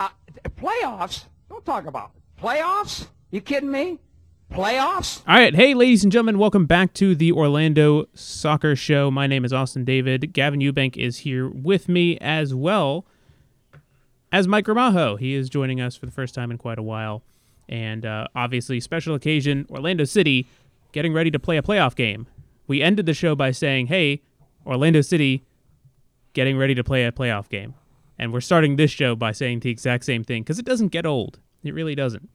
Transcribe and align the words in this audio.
Uh, 0.00 0.08
playoffs? 0.56 1.24
Don't 1.48 1.64
talk 1.64 1.86
about 1.86 2.12
playoffs. 2.40 3.08
You 3.30 3.40
kidding 3.40 3.70
me? 3.70 3.98
Playoffs? 4.52 5.22
All 5.28 5.34
right. 5.34 5.54
Hey, 5.54 5.74
ladies 5.74 6.02
and 6.04 6.12
gentlemen, 6.12 6.38
welcome 6.38 6.64
back 6.66 6.94
to 6.94 7.14
the 7.14 7.32
Orlando 7.32 8.06
Soccer 8.14 8.74
Show. 8.74 9.10
My 9.10 9.26
name 9.26 9.44
is 9.44 9.52
Austin 9.52 9.84
David. 9.84 10.32
Gavin 10.32 10.60
Ewbank 10.60 10.96
is 10.96 11.18
here 11.18 11.48
with 11.48 11.88
me 11.88 12.16
as 12.18 12.54
well 12.54 13.04
as 14.32 14.48
Mike 14.48 14.64
Gramajo. 14.64 15.18
He 15.18 15.34
is 15.34 15.50
joining 15.50 15.80
us 15.80 15.96
for 15.96 16.06
the 16.06 16.12
first 16.12 16.34
time 16.34 16.50
in 16.50 16.58
quite 16.58 16.78
a 16.78 16.82
while. 16.82 17.22
And 17.68 18.06
uh, 18.06 18.28
obviously, 18.34 18.80
special 18.80 19.14
occasion, 19.14 19.66
Orlando 19.68 20.04
City 20.04 20.46
getting 20.92 21.12
ready 21.12 21.30
to 21.30 21.38
play 21.38 21.58
a 21.58 21.62
playoff 21.62 21.94
game. 21.94 22.26
We 22.66 22.80
ended 22.80 23.04
the 23.04 23.14
show 23.14 23.34
by 23.34 23.50
saying, 23.50 23.88
hey, 23.88 24.22
Orlando 24.64 25.02
City 25.02 25.44
getting 26.32 26.56
ready 26.56 26.74
to 26.74 26.84
play 26.84 27.04
a 27.04 27.12
playoff 27.12 27.48
game. 27.48 27.74
And 28.18 28.32
we're 28.32 28.40
starting 28.40 28.76
this 28.76 28.90
show 28.90 29.14
by 29.14 29.32
saying 29.32 29.60
the 29.60 29.70
exact 29.70 30.04
same 30.04 30.24
thing 30.24 30.42
because 30.42 30.58
it 30.58 30.64
doesn't 30.64 30.88
get 30.88 31.06
old. 31.06 31.38
It 31.62 31.74
really 31.74 31.94
doesn't. 31.94 32.28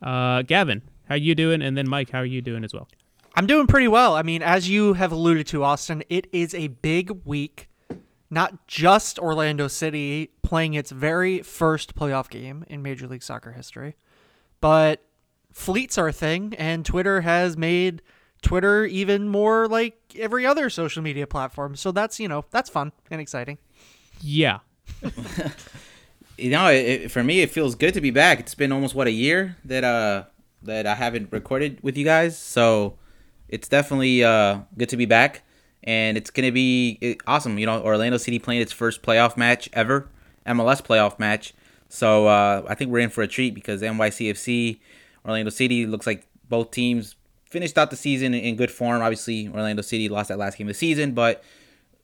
Uh, 0.00 0.42
Gavin, 0.42 0.82
how 1.08 1.16
you 1.16 1.34
doing? 1.34 1.62
And 1.62 1.76
then 1.76 1.88
Mike, 1.88 2.10
how 2.10 2.18
are 2.20 2.24
you 2.24 2.40
doing 2.40 2.64
as 2.64 2.72
well? 2.72 2.88
I'm 3.34 3.46
doing 3.46 3.66
pretty 3.66 3.88
well. 3.88 4.14
I 4.14 4.22
mean, 4.22 4.42
as 4.42 4.68
you 4.68 4.94
have 4.94 5.12
alluded 5.12 5.46
to, 5.48 5.62
Austin, 5.62 6.02
it 6.08 6.26
is 6.32 6.54
a 6.54 6.68
big 6.68 7.10
week. 7.24 7.68
Not 8.30 8.66
just 8.66 9.18
Orlando 9.18 9.68
City 9.68 10.30
playing 10.42 10.74
its 10.74 10.90
very 10.90 11.40
first 11.42 11.94
playoff 11.94 12.28
game 12.28 12.64
in 12.68 12.82
Major 12.82 13.06
League 13.06 13.22
Soccer 13.22 13.52
history, 13.52 13.96
but 14.60 15.02
fleets 15.52 15.96
are 15.96 16.08
a 16.08 16.12
thing, 16.12 16.54
and 16.58 16.84
Twitter 16.84 17.22
has 17.22 17.56
made 17.56 18.02
Twitter 18.42 18.84
even 18.84 19.28
more 19.28 19.66
like 19.66 19.98
every 20.16 20.44
other 20.44 20.68
social 20.68 21.02
media 21.02 21.26
platform. 21.26 21.74
So 21.74 21.90
that's, 21.90 22.20
you 22.20 22.28
know, 22.28 22.44
that's 22.50 22.68
fun 22.68 22.92
and 23.10 23.20
exciting. 23.20 23.58
Yeah. 24.20 24.58
you 26.38 26.50
know, 26.50 26.68
it, 26.68 27.10
for 27.10 27.22
me, 27.22 27.40
it 27.40 27.50
feels 27.50 27.74
good 27.74 27.94
to 27.94 28.00
be 28.00 28.10
back. 28.10 28.40
It's 28.40 28.54
been 28.54 28.72
almost 28.72 28.94
what 28.94 29.06
a 29.06 29.12
year 29.12 29.56
that 29.64 29.84
uh 29.84 30.24
that 30.62 30.86
I 30.86 30.94
haven't 30.94 31.32
recorded 31.32 31.78
with 31.82 31.96
you 31.96 32.04
guys, 32.04 32.38
so 32.38 32.98
it's 33.48 33.68
definitely 33.68 34.24
uh 34.24 34.60
good 34.76 34.88
to 34.90 34.96
be 34.96 35.06
back, 35.06 35.42
and 35.84 36.16
it's 36.16 36.30
gonna 36.30 36.52
be 36.52 37.18
awesome. 37.26 37.58
You 37.58 37.66
know, 37.66 37.82
Orlando 37.82 38.18
City 38.18 38.38
playing 38.38 38.62
its 38.62 38.72
first 38.72 39.02
playoff 39.02 39.36
match 39.36 39.68
ever, 39.72 40.08
MLS 40.46 40.82
playoff 40.82 41.18
match. 41.18 41.54
So 41.88 42.26
uh, 42.26 42.64
I 42.68 42.74
think 42.74 42.90
we're 42.90 42.98
in 42.98 43.10
for 43.10 43.22
a 43.22 43.26
treat 43.28 43.54
because 43.54 43.80
NYCFC, 43.80 44.78
Orlando 45.24 45.50
City 45.50 45.86
looks 45.86 46.06
like 46.06 46.26
both 46.48 46.70
teams 46.70 47.16
finished 47.46 47.78
out 47.78 47.90
the 47.90 47.96
season 47.96 48.34
in 48.34 48.56
good 48.56 48.70
form. 48.70 49.00
Obviously, 49.00 49.48
Orlando 49.48 49.82
City 49.82 50.08
lost 50.08 50.28
that 50.28 50.38
last 50.38 50.58
game 50.58 50.66
of 50.66 50.74
the 50.74 50.78
season, 50.78 51.12
but 51.12 51.42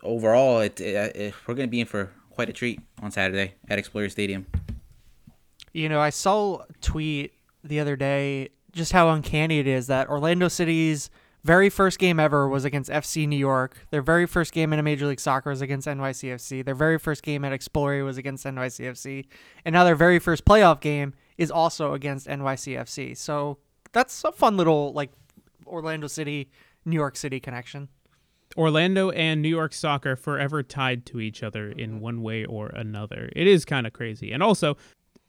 overall, 0.02 0.60
it, 0.60 0.80
it, 0.80 1.16
it 1.16 1.34
we're 1.46 1.54
gonna 1.54 1.68
be 1.68 1.80
in 1.80 1.86
for 1.86 2.10
quite 2.34 2.48
a 2.48 2.52
treat 2.52 2.80
on 3.02 3.10
Saturday 3.10 3.54
at 3.68 3.78
Exploria 3.78 4.10
Stadium. 4.10 4.46
You 5.72 5.88
know, 5.88 6.00
I 6.00 6.10
saw 6.10 6.58
a 6.58 6.66
tweet 6.80 7.34
the 7.62 7.80
other 7.80 7.96
day 7.96 8.50
just 8.72 8.92
how 8.92 9.08
uncanny 9.10 9.58
it 9.58 9.66
is 9.66 9.86
that 9.86 10.08
Orlando 10.08 10.48
City's 10.48 11.10
very 11.44 11.68
first 11.68 11.98
game 11.98 12.18
ever 12.18 12.48
was 12.48 12.64
against 12.64 12.90
FC 12.90 13.28
New 13.28 13.36
York. 13.36 13.86
Their 13.90 14.02
very 14.02 14.26
first 14.26 14.52
game 14.52 14.72
in 14.72 14.78
a 14.78 14.82
Major 14.82 15.06
League 15.06 15.20
Soccer 15.20 15.50
was 15.50 15.60
against 15.60 15.86
NYCFC. 15.86 16.64
Their 16.64 16.74
very 16.74 16.98
first 16.98 17.22
game 17.22 17.44
at 17.44 17.52
Exploria 17.52 18.04
was 18.04 18.16
against 18.16 18.46
NYCFC. 18.46 19.26
And 19.64 19.74
now 19.74 19.84
their 19.84 19.94
very 19.94 20.18
first 20.18 20.44
playoff 20.44 20.80
game 20.80 21.12
is 21.36 21.50
also 21.50 21.92
against 21.92 22.26
NYCFC. 22.26 23.16
So 23.16 23.58
that's 23.92 24.24
a 24.24 24.32
fun 24.32 24.56
little 24.56 24.92
like 24.94 25.12
Orlando 25.66 26.06
City, 26.06 26.50
New 26.86 26.96
York 26.96 27.16
City 27.16 27.40
connection. 27.40 27.88
Orlando 28.56 29.10
and 29.10 29.42
New 29.42 29.48
York 29.48 29.72
soccer 29.72 30.16
forever 30.16 30.62
tied 30.62 31.06
to 31.06 31.20
each 31.20 31.42
other 31.42 31.70
in 31.70 32.00
one 32.00 32.22
way 32.22 32.44
or 32.44 32.68
another. 32.68 33.30
It 33.34 33.46
is 33.46 33.64
kind 33.64 33.86
of 33.86 33.92
crazy. 33.92 34.32
And 34.32 34.42
also, 34.42 34.76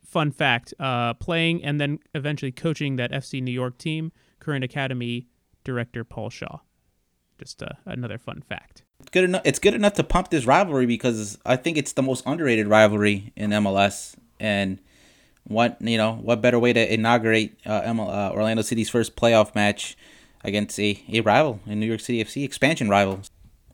fun 0.06 0.32
fact, 0.32 0.74
uh, 0.80 1.14
playing 1.16 1.64
and 1.64 1.80
then 1.80 2.00
eventually 2.14 2.52
coaching 2.52 2.96
that 2.98 3.12
FC 3.12 3.42
New 3.42 3.52
York 3.52 3.78
team, 3.78 4.12
current 4.40 4.64
academy 4.64 5.28
director 5.64 6.04
Paul 6.04 6.30
Shaw. 6.30 6.60
Just 7.38 7.62
uh, 7.62 7.70
another 7.86 8.18
fun 8.18 8.42
fact. 8.48 8.84
Good 9.12 9.26
enough. 9.26 9.42
It's 9.44 9.60
good 9.60 9.74
enough 9.74 9.94
to 9.94 10.04
pump 10.04 10.30
this 10.30 10.46
rivalry 10.46 10.86
because 10.86 11.38
I 11.46 11.58
think 11.58 11.78
it's 11.78 11.94
the 11.94 12.02
most 12.02 12.26
underrated 12.26 12.68
rivalry 12.68 13.34
in 13.36 13.50
MLS. 13.52 14.16
And 14.40 14.80
what 15.44 15.78
you 15.82 15.98
know, 15.98 16.14
what 16.14 16.42
better 16.42 16.60
way 16.60 16.74
to 16.74 16.94
inaugurate 16.94 17.60
uh, 17.66 17.82
ML, 17.82 18.08
uh, 18.08 18.34
Orlando 18.34 18.62
City's 18.62 18.90
first 18.90 19.16
playoff 19.16 19.54
match 19.54 19.98
against 20.48 20.80
a, 20.80 21.02
a 21.12 21.22
rival 21.22 21.60
in 21.66 21.80
New 21.80 21.86
York 21.86 22.00
City 22.00 22.24
FC, 22.24 22.44
expansion 22.44 22.90
rivals. 22.90 23.32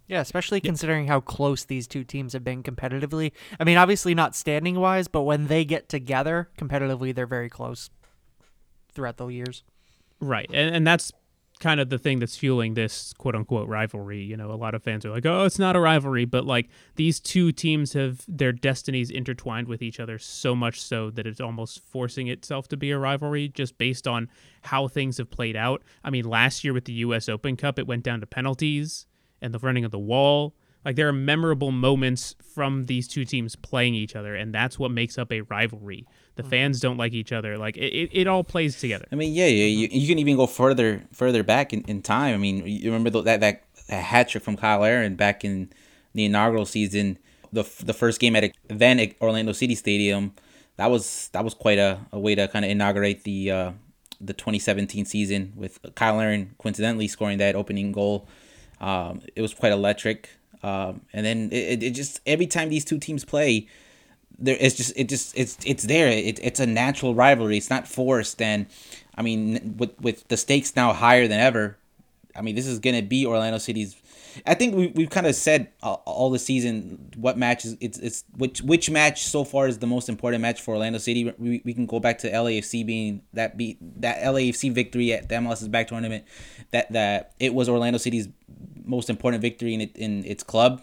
Yeah, 0.08 0.20
especially 0.20 0.59
considering 0.59 1.08
how 1.08 1.22
close 1.22 1.64
these 1.64 1.88
two 1.88 2.04
teams 2.04 2.34
have 2.34 2.44
been 2.44 2.64
competitively. 2.64 3.32
I 3.59 3.64
mean, 3.64 3.78
obviously 3.78 4.14
not 4.14 4.36
standing 4.36 4.78
wise, 4.78 5.08
but 5.08 5.22
when 5.22 5.48
they 5.48 5.64
get 5.64 5.88
together 5.88 6.50
competitively, 6.58 7.16
they're 7.16 7.26
very 7.26 7.50
close 7.50 7.90
throughout 8.94 9.16
the 9.16 9.28
years. 9.28 9.64
Right. 10.20 10.50
And, 10.54 10.76
and 10.76 10.86
that's 10.86 11.14
kind 11.62 11.80
of 11.80 11.90
the 11.90 11.98
thing 11.98 12.20
that's 12.20 12.36
fueling 12.36 12.74
this 12.74 13.14
quote 13.14 13.36
unquote 13.36 13.70
rivalry. 13.70 14.22
You 14.22 14.36
know, 14.36 14.52
a 14.52 14.56
lot 14.56 14.76
of 14.76 14.84
fans 14.84 15.06
are 15.06 15.12
like, 15.12 15.26
oh, 15.26 15.46
it's 15.46 15.60
not 15.60 15.76
a 15.76 15.80
rivalry, 15.80 16.26
but 16.26 16.46
like 16.46 16.70
these 16.96 17.20
two 17.20 17.54
teams 17.54 17.94
have 17.94 18.26
their 18.28 18.52
destinies 18.52 19.10
intertwined 19.10 19.68
with 19.68 19.82
each 19.82 20.00
other 20.00 20.18
so 20.18 20.54
much 20.56 20.82
so 20.82 21.10
that 21.12 21.26
it's 21.26 21.40
almost 21.40 21.80
forcing 21.80 22.28
itself 22.28 22.68
to 22.70 22.78
be 22.78 22.92
a 22.92 22.98
rivalry 22.98 23.48
just 23.48 23.78
based 23.78 24.08
on 24.08 24.28
how 24.64 24.88
things 24.88 25.18
have 25.18 25.30
played 25.30 25.56
out. 25.56 25.84
I 26.04 26.10
mean, 26.10 26.26
last 26.26 26.64
year 26.64 26.74
with 26.74 26.86
the 26.86 26.94
US 26.94 27.30
Open 27.30 27.56
Cup, 27.56 27.80
it 27.80 27.88
went 27.88 28.04
down 28.04 28.20
to 28.20 28.28
penalties 28.28 29.06
and 29.42 29.54
the 29.54 29.60
running 29.60 29.86
of 29.86 29.92
the 29.92 30.00
wall. 30.00 30.56
Like 30.84 30.96
there 30.96 31.08
are 31.08 31.14
memorable 31.14 31.72
moments 31.72 32.36
from 32.56 32.86
these 32.86 33.08
two 33.08 33.24
teams 33.24 33.56
playing 33.56 33.94
each 33.94 34.16
other, 34.16 34.36
and 34.36 34.54
that's 34.54 34.80
what 34.80 34.90
makes 34.90 35.18
up 35.18 35.32
a 35.32 35.42
rivalry. 35.42 36.08
The 36.41 36.47
mm-hmm. 36.47 36.50
fans 36.50 36.79
don't 36.79 36.97
like 36.97 37.13
each 37.13 37.31
other. 37.31 37.57
Like 37.57 37.78
it, 37.78 37.94
it, 37.94 38.09
it 38.12 38.28
all 38.28 38.44
plays 38.44 38.79
together. 38.79 39.06
I 39.12 39.16
mean, 39.16 39.34
yeah, 39.34 39.47
yeah 39.47 39.66
you, 39.66 39.88
you 39.91 40.07
can 40.07 40.19
even 40.19 40.35
go 40.35 40.47
further 40.47 41.03
further 41.12 41.44
back 41.44 41.74
in, 41.74 41.81
in 41.84 42.02
time. 42.02 42.34
I 42.34 42.38
mean, 42.38 42.66
you 42.66 42.91
remember 42.91 43.09
that 43.22 43.40
that, 43.40 43.63
that 43.88 44.03
hat 44.03 44.29
trick 44.29 44.44
from 44.44 44.57
Cyle 44.57 44.79
Larin 44.79 45.16
back 45.16 45.46
in 45.46 45.72
the 46.13 46.25
inaugural 46.25 46.66
season, 46.66 47.18
the 47.52 47.63
the 47.84 47.94
first 47.94 48.19
game 48.19 48.35
at 48.35 48.52
then 48.68 49.00
at 49.00 49.13
Orlando 49.22 49.52
City 49.52 49.75
Stadium. 49.75 50.34
That 50.78 50.90
was 50.90 51.29
that 51.34 51.44
was 51.44 51.53
quite 51.53 51.78
a, 51.78 52.00
a 52.12 52.19
way 52.19 52.34
to 52.35 52.47
kind 52.47 52.66
of 52.66 52.72
inaugurate 52.72 53.23
the 53.23 53.52
uh, 53.52 53.72
the 54.19 54.34
2017 54.34 55.06
season 55.06 55.53
with 55.56 55.79
Cyle 55.97 56.16
Larin 56.16 56.56
coincidentally 56.58 57.08
scoring 57.08 57.38
that 57.40 57.56
opening 57.56 57.91
goal. 57.91 58.28
Um, 58.79 59.22
it 59.35 59.41
was 59.41 59.53
quite 59.53 59.72
electric. 59.72 60.29
Um, 60.63 61.02
and 61.12 61.25
then 61.25 61.50
it, 61.52 61.81
it 61.84 61.91
just 61.91 62.22
every 62.25 62.47
time 62.47 62.69
these 62.69 62.85
two 62.85 63.00
teams 63.00 63.25
play, 63.25 63.68
there 64.38 64.58
it's 64.59 64.75
just 64.75 64.94
it 64.96 65.09
just 65.09 65.38
it's 65.38 65.58
it's 65.66 65.84
there. 65.84 66.08
It, 66.08 66.40
it's 66.42 66.59
a 66.59 66.66
natural 66.66 67.16
rivalry. 67.16 67.58
It's 67.58 67.69
not 67.69 67.88
forced. 67.88 68.42
And 68.42 68.66
I 69.16 69.22
mean, 69.22 69.75
with 69.78 70.00
with 70.00 70.28
the 70.28 70.38
stakes 70.38 70.75
now 70.75 70.94
higher 70.94 71.28
than 71.28 71.40
ever, 71.40 71.78
I 72.36 72.41
mean, 72.41 72.56
this 72.56 72.68
is 72.68 72.80
gonna 72.80 73.02
be 73.02 73.25
Orlando 73.25 73.58
City's. 73.58 73.96
I 74.46 74.53
think 74.53 74.75
we 74.75 74.88
we've 74.88 75.09
kind 75.09 75.28
of 75.28 75.36
said 75.36 75.70
all, 75.84 76.02
all 76.06 76.30
the 76.30 76.40
season 76.40 77.12
what 77.18 77.38
match 77.38 77.66
is 77.66 77.75
it's 77.81 77.97
it's 78.00 78.24
which 78.38 78.62
which 78.62 78.90
match 78.90 79.25
so 79.25 79.44
far 79.44 79.68
is 79.68 79.80
the 79.80 79.88
most 79.88 80.08
important 80.08 80.41
match 80.41 80.62
for 80.62 80.74
Orlando 80.74 81.00
City. 81.00 81.34
We, 81.38 81.62
we 81.66 81.74
can 81.74 81.86
go 81.86 82.00
back 82.00 82.20
to 82.20 82.31
LAFC 82.31 82.86
being 82.86 83.24
that 83.34 83.58
beat 83.58 83.78
that 84.02 84.24
LAFC 84.24 84.72
victory 84.72 85.12
at 85.14 85.28
the 85.28 85.36
MLS's 85.36 85.68
back 85.68 85.88
tournament. 85.88 86.24
That 86.72 86.91
that 86.94 87.34
it 87.40 87.53
was 87.53 87.68
Orlando 87.68 87.97
City's 87.97 88.30
most 88.86 89.09
important 89.09 89.41
victory 89.41 89.74
in 89.74 89.81
it, 89.81 89.96
in 89.96 90.25
its 90.25 90.44
club. 90.44 90.81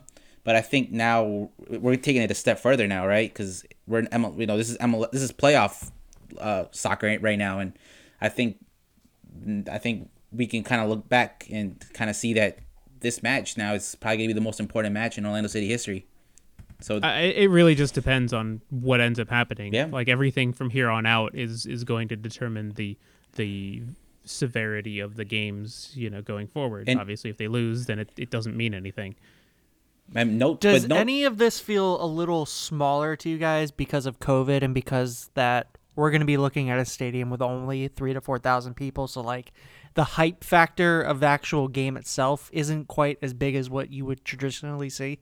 But 0.49 0.57
I 0.57 0.63
think 0.63 0.91
now 0.91 1.51
we're 1.69 1.97
taking 1.97 2.23
it 2.23 2.31
a 2.31 2.35
step 2.35 2.59
further 2.59 2.87
now, 2.87 3.07
right? 3.07 3.31
Because 3.31 3.67
we're 3.87 3.99
in 3.99 4.07
ML, 4.07 4.41
you 4.41 4.47
know 4.47 4.57
this 4.57 4.71
is 4.71 4.79
ML, 4.79 5.11
this 5.11 5.21
is 5.21 5.31
playoff 5.31 5.91
uh, 6.39 6.65
soccer 6.71 7.19
right 7.21 7.39
now, 7.39 7.59
and 7.59 7.75
I 8.23 8.31
think 8.31 8.57
I 9.71 9.77
think 9.77 10.09
we 10.33 10.47
can 10.47 10.65
kind 10.65 10.81
of 10.81 10.89
look 10.89 11.07
back 11.07 11.47
and 11.53 11.85
kind 11.93 12.09
of 12.09 12.17
see 12.17 12.33
that 12.33 12.61
this 13.01 13.23
match 13.23 13.59
now 13.59 13.75
is 13.75 13.95
probably 13.97 14.17
gonna 14.17 14.29
be 14.29 14.33
the 14.33 14.41
most 14.41 14.59
important 14.59 14.95
match 14.95 15.19
in 15.19 15.27
Orlando 15.27 15.49
City 15.49 15.69
history. 15.69 16.07
So 16.81 16.97
uh, 16.97 17.21
it 17.21 17.51
really 17.51 17.75
just 17.75 17.93
depends 17.93 18.33
on 18.33 18.63
what 18.71 19.03
ends 19.03 19.21
up 19.21 19.29
happening. 19.29 19.75
Yeah. 19.75 19.89
Like 19.93 20.09
everything 20.09 20.55
from 20.55 20.71
here 20.71 20.89
on 20.89 21.05
out 21.05 21.35
is 21.35 21.67
is 21.67 21.85
going 21.85 22.09
to 22.09 22.17
determine 22.17 22.73
the 22.73 22.97
the 23.35 23.83
severity 24.25 24.99
of 24.99 25.17
the 25.17 25.27
games, 25.27 25.93
you 25.95 26.09
know, 26.09 26.23
going 26.23 26.47
forward. 26.47 26.89
And 26.89 26.99
Obviously, 26.99 27.29
if 27.29 27.37
they 27.37 27.49
lose, 27.49 27.85
then 27.85 27.99
it, 27.99 28.11
it 28.17 28.31
doesn't 28.31 28.57
mean 28.57 28.73
anything. 28.73 29.15
And 30.15 30.39
no, 30.39 30.55
Does 30.55 30.89
no, 30.89 30.97
any 30.97 31.25
of 31.25 31.39
this 31.39 31.61
feel 31.61 32.03
a 32.03 32.07
little 32.07 32.47
smaller 32.47 33.15
to 33.17 33.29
you 33.29 33.39
guys 33.39 33.71
because 33.71 34.07
of 34.07 34.19
COVID 34.21 34.63
and 34.63 34.75
because 34.75 35.31
that 35.35 35.77
we're 35.97 36.11
going 36.11 36.21
to 36.21 36.27
be 36.27 36.37
looking 36.37 36.71
at 36.71 36.79
a 36.79 36.85
stadium 36.85 37.29
with 37.29 37.43
only 37.43 37.89
three 37.89 38.15
to 38.15 38.21
four 38.21 38.39
thousand 38.39 38.75
people? 38.75 39.07
So 39.07 39.21
like 39.21 39.53
the 39.95 40.05
hype 40.05 40.45
factor 40.45 41.03
of 41.03 41.21
the 41.21 41.27
actual 41.27 41.69
game 41.69 41.97
itself 41.97 42.49
isn't 42.53 42.89
quite 42.89 43.19
as 43.21 43.35
big 43.35 43.55
as 43.55 43.69
what 43.69 43.91
you 43.91 44.07
would 44.07 44.25
traditionally 44.25 44.89
see. 44.89 45.19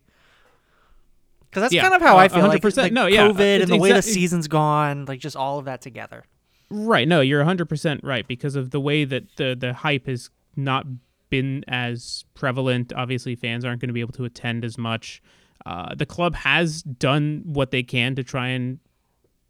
Because 1.41 1.63
that's 1.63 1.75
yeah, 1.75 1.83
kind 1.83 1.95
of 1.95 2.03
how 2.03 2.17
uh, 2.17 2.21
I 2.21 2.29
feel. 2.29 2.43
100%. 2.43 2.63
Like, 2.63 2.77
like 2.77 2.93
no, 2.93 3.07
yeah, 3.07 3.29
COVID 3.29 3.63
and 3.63 3.71
the 3.71 3.77
way 3.79 3.93
the 3.93 4.03
season's 4.03 4.49
gone, 4.49 5.07
like 5.07 5.19
just 5.19 5.37
all 5.37 5.59
of 5.59 5.65
that 5.65 5.81
together. 5.81 6.25
Right. 6.71 7.07
No, 7.09 7.21
you're 7.21 7.45
100% 7.45 8.01
right 8.03 8.27
because 8.27 8.57
of 8.57 8.71
the 8.71 8.81
way 8.81 9.05
that 9.05 9.37
the 9.37 9.57
the 9.59 9.73
hype 9.73 10.09
is 10.09 10.31
not 10.57 10.87
been 11.31 11.65
as 11.69 12.25
prevalent. 12.35 12.93
Obviously, 12.95 13.35
fans 13.35 13.65
aren't 13.65 13.81
going 13.81 13.89
to 13.89 13.95
be 13.95 14.01
able 14.01 14.13
to 14.15 14.25
attend 14.25 14.65
as 14.65 14.79
much. 14.79 15.23
Uh, 15.65 15.95
the 15.95 16.07
club 16.07 16.35
has 16.35 16.83
done 16.83 17.43
what 17.45 17.71
they 17.71 17.83
can 17.83 18.15
to 18.15 18.23
try 18.23 18.49
and 18.49 18.79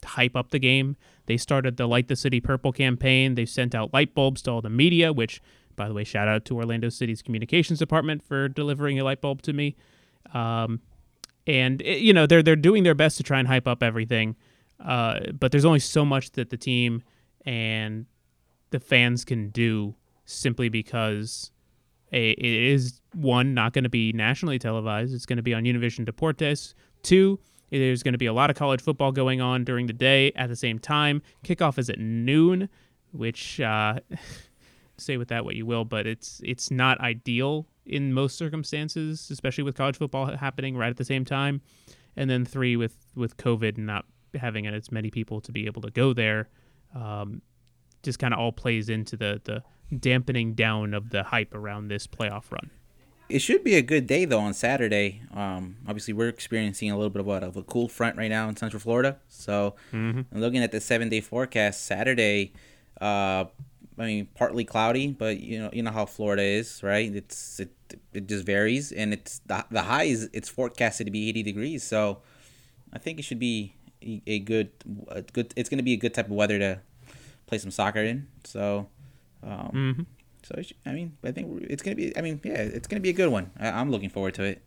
hype 0.05 0.37
up 0.37 0.51
the 0.51 0.59
game. 0.59 0.97
They 1.27 1.37
started 1.37 1.77
the 1.77 1.87
Light 1.87 2.09
the 2.09 2.17
City 2.17 2.41
Purple 2.41 2.73
campaign. 2.73 3.35
They've 3.35 3.49
sent 3.49 3.75
out 3.75 3.93
light 3.93 4.15
bulbs 4.15 4.43
to 4.43 4.53
all 4.53 4.63
the 4.63 4.71
media, 4.71 5.13
which, 5.13 5.43
by 5.75 5.89
the 5.89 5.95
way, 5.95 6.05
shout 6.05 6.29
out 6.29 6.45
to 6.47 6.57
Orlando 6.57 6.89
City's 6.89 7.23
communications 7.23 7.79
department 7.79 8.23
for 8.23 8.49
delivering 8.49 8.99
a 8.99 9.05
light 9.05 9.21
bulb 9.21 9.43
to 9.43 9.53
me. 9.53 9.77
Um, 10.33 10.81
and 11.47 11.81
it, 11.83 12.01
you 12.01 12.13
know 12.13 12.27
they're 12.27 12.43
they're 12.43 12.57
doing 12.57 12.83
their 12.83 12.95
best 12.95 13.17
to 13.19 13.23
try 13.23 13.39
and 13.39 13.47
hype 13.47 13.69
up 13.69 13.83
everything, 13.83 14.37
uh, 14.85 15.21
but 15.39 15.53
there's 15.53 15.65
only 15.65 15.79
so 15.79 16.05
much 16.05 16.33
that 16.33 16.51
the 16.51 16.57
team 16.57 17.03
and 17.45 18.07
the 18.71 18.81
fans 18.81 19.25
can 19.25 19.51
do 19.51 19.95
simply 20.25 20.69
because 20.69 21.53
a, 22.13 22.31
it 22.31 22.45
is 22.45 23.01
one 23.15 23.55
not 23.55 23.73
going 23.73 23.85
to 23.85 23.91
be 23.91 24.13
nationally 24.13 24.59
televised. 24.59 25.15
It's 25.15 25.27
going 25.27 25.39
to 25.39 25.43
be 25.43 25.55
on 25.55 25.65
Univision 25.65 26.09
Deportes. 26.09 26.75
Two, 27.03 27.39
there's 27.71 28.03
going 28.03 28.13
to 28.13 28.19
be 28.19 28.27
a 28.27 28.33
lot 28.33 28.51
of 28.51 28.57
college 28.57 28.81
football 28.81 29.13
going 29.13 29.41
on 29.41 29.65
during 29.65 29.87
the 29.87 29.93
day 29.93 30.33
at 30.37 30.49
the 30.49 30.57
same 30.57 30.79
time. 30.79 31.23
Kickoff 31.45 31.79
is 31.79 31.91
at 31.91 31.99
noon, 31.99 32.69
which 33.13 33.61
uh, 33.61 33.99
say 34.97 35.17
with 35.17 35.29
that 35.29 35.45
what 35.45 35.57
you 35.57 35.67
will, 35.67 35.85
but 35.85 36.07
it's 36.07 36.41
it's 36.45 36.71
not 36.71 37.01
ideal 37.01 37.67
in 37.85 38.13
most 38.13 38.37
circumstances, 38.37 39.31
especially 39.31 39.65
with 39.65 39.77
college 39.77 39.97
football 39.97 40.27
happening 40.37 40.77
right 40.77 40.91
at 40.91 40.97
the 40.97 41.05
same 41.05 41.25
time. 41.25 41.61
And 42.17 42.31
then 42.31 42.45
three, 42.45 42.77
with 42.77 42.97
with 43.15 43.37
COVID 43.37 43.77
and 43.77 43.87
not 43.87 44.05
having 44.35 44.67
as 44.67 44.93
many 44.93 45.11
people 45.11 45.41
to 45.41 45.53
be 45.53 45.67
able 45.67 45.83
to 45.83 45.91
go 45.91 46.13
there, 46.13 46.49
um, 46.95 47.43
just 48.07 48.19
kind 48.19 48.33
of 48.33 48.41
all 48.41 48.53
plays 48.53 48.89
into 48.89 49.17
the 49.19 49.41
the 49.45 49.63
dampening 49.97 50.55
down 50.55 50.95
of 50.95 51.11
the 51.11 51.23
hype 51.25 51.55
around 51.55 51.89
this 51.89 52.07
playoff 52.07 52.51
run. 52.51 52.71
It 53.29 53.41
should 53.41 53.63
be 53.65 53.75
a 53.75 53.83
good 53.83 54.07
day 54.07 54.25
though 54.25 54.39
on 54.41 54.55
Saturday. 54.55 55.23
Um, 55.35 55.77
obviously, 55.87 56.15
we're 56.15 56.29
experiencing 56.29 56.91
a 56.91 56.97
little 56.97 57.11
bit 57.11 57.21
of 57.21 57.27
what 57.27 57.43
of 57.43 57.57
a 57.57 57.63
cool 57.63 57.89
front 57.89 58.17
right 58.17 58.31
now 58.31 58.49
in 58.49 58.57
Central 58.57 58.81
Florida. 58.81 59.19
So, 59.29 59.75
Mm-hmm. 59.93 60.21
I'm 60.33 60.41
looking 60.41 60.63
at 60.63 60.73
the 60.73 60.81
seven 60.81 61.09
day 61.09 61.21
forecast. 61.21 61.85
Saturday, 61.85 62.53
uh, 63.01 63.45
I 63.99 64.05
mean, 64.07 64.29
partly 64.35 64.65
cloudy, 64.65 65.09
but 65.09 65.41
you 65.41 65.59
know, 65.59 65.71
you 65.73 65.83
know 65.83 65.91
how 65.91 66.07
Florida 66.07 66.43
is, 66.43 66.83
right? 66.83 67.15
It's 67.15 67.59
it, 67.61 67.71
it 68.13 68.27
just 68.29 68.45
varies, 68.47 68.93
and 68.93 69.13
it's 69.13 69.41
the 69.47 69.65
the 69.71 69.83
high 69.83 70.05
is 70.05 70.31
it's 70.33 70.49
forecasted 70.49 71.07
to 71.07 71.11
be 71.11 71.29
80 71.29 71.43
degrees. 71.43 71.83
So, 71.83 72.19
I 72.93 72.99
think 72.99 73.19
it 73.19 73.23
should 73.23 73.41
be 73.41 73.75
a- 74.03 74.23
a 74.27 74.39
good 74.39 74.71
a 75.09 75.23
good. 75.23 75.53
It's 75.57 75.69
going 75.69 75.79
to 75.79 75.85
be 75.85 75.95
a 75.95 75.97
good 75.97 76.15
type 76.15 76.27
of 76.27 76.33
weather 76.33 76.59
to 76.61 76.81
play 77.47 77.59
some 77.59 77.71
soccer 77.71 78.03
in. 78.03 78.27
So, 78.45 78.89
um, 79.43 79.71
Mm-hmm. 79.75 80.03
so 80.43 80.61
I 80.85 80.93
mean, 80.93 81.17
I 81.25 81.33
think 81.33 81.63
it's 81.69 81.83
gonna 81.83 81.97
be. 81.97 82.17
I 82.17 82.21
mean, 82.21 82.41
yeah, 82.45 82.55
it's 82.55 82.89
gonna 82.89 83.01
be 83.01 83.11
a 83.11 83.15
good 83.15 83.31
one. 83.31 83.51
I, 83.59 83.69
I'm 83.71 83.91
looking 83.91 84.09
forward 84.11 84.35
to 84.35 84.43
it. 84.45 84.63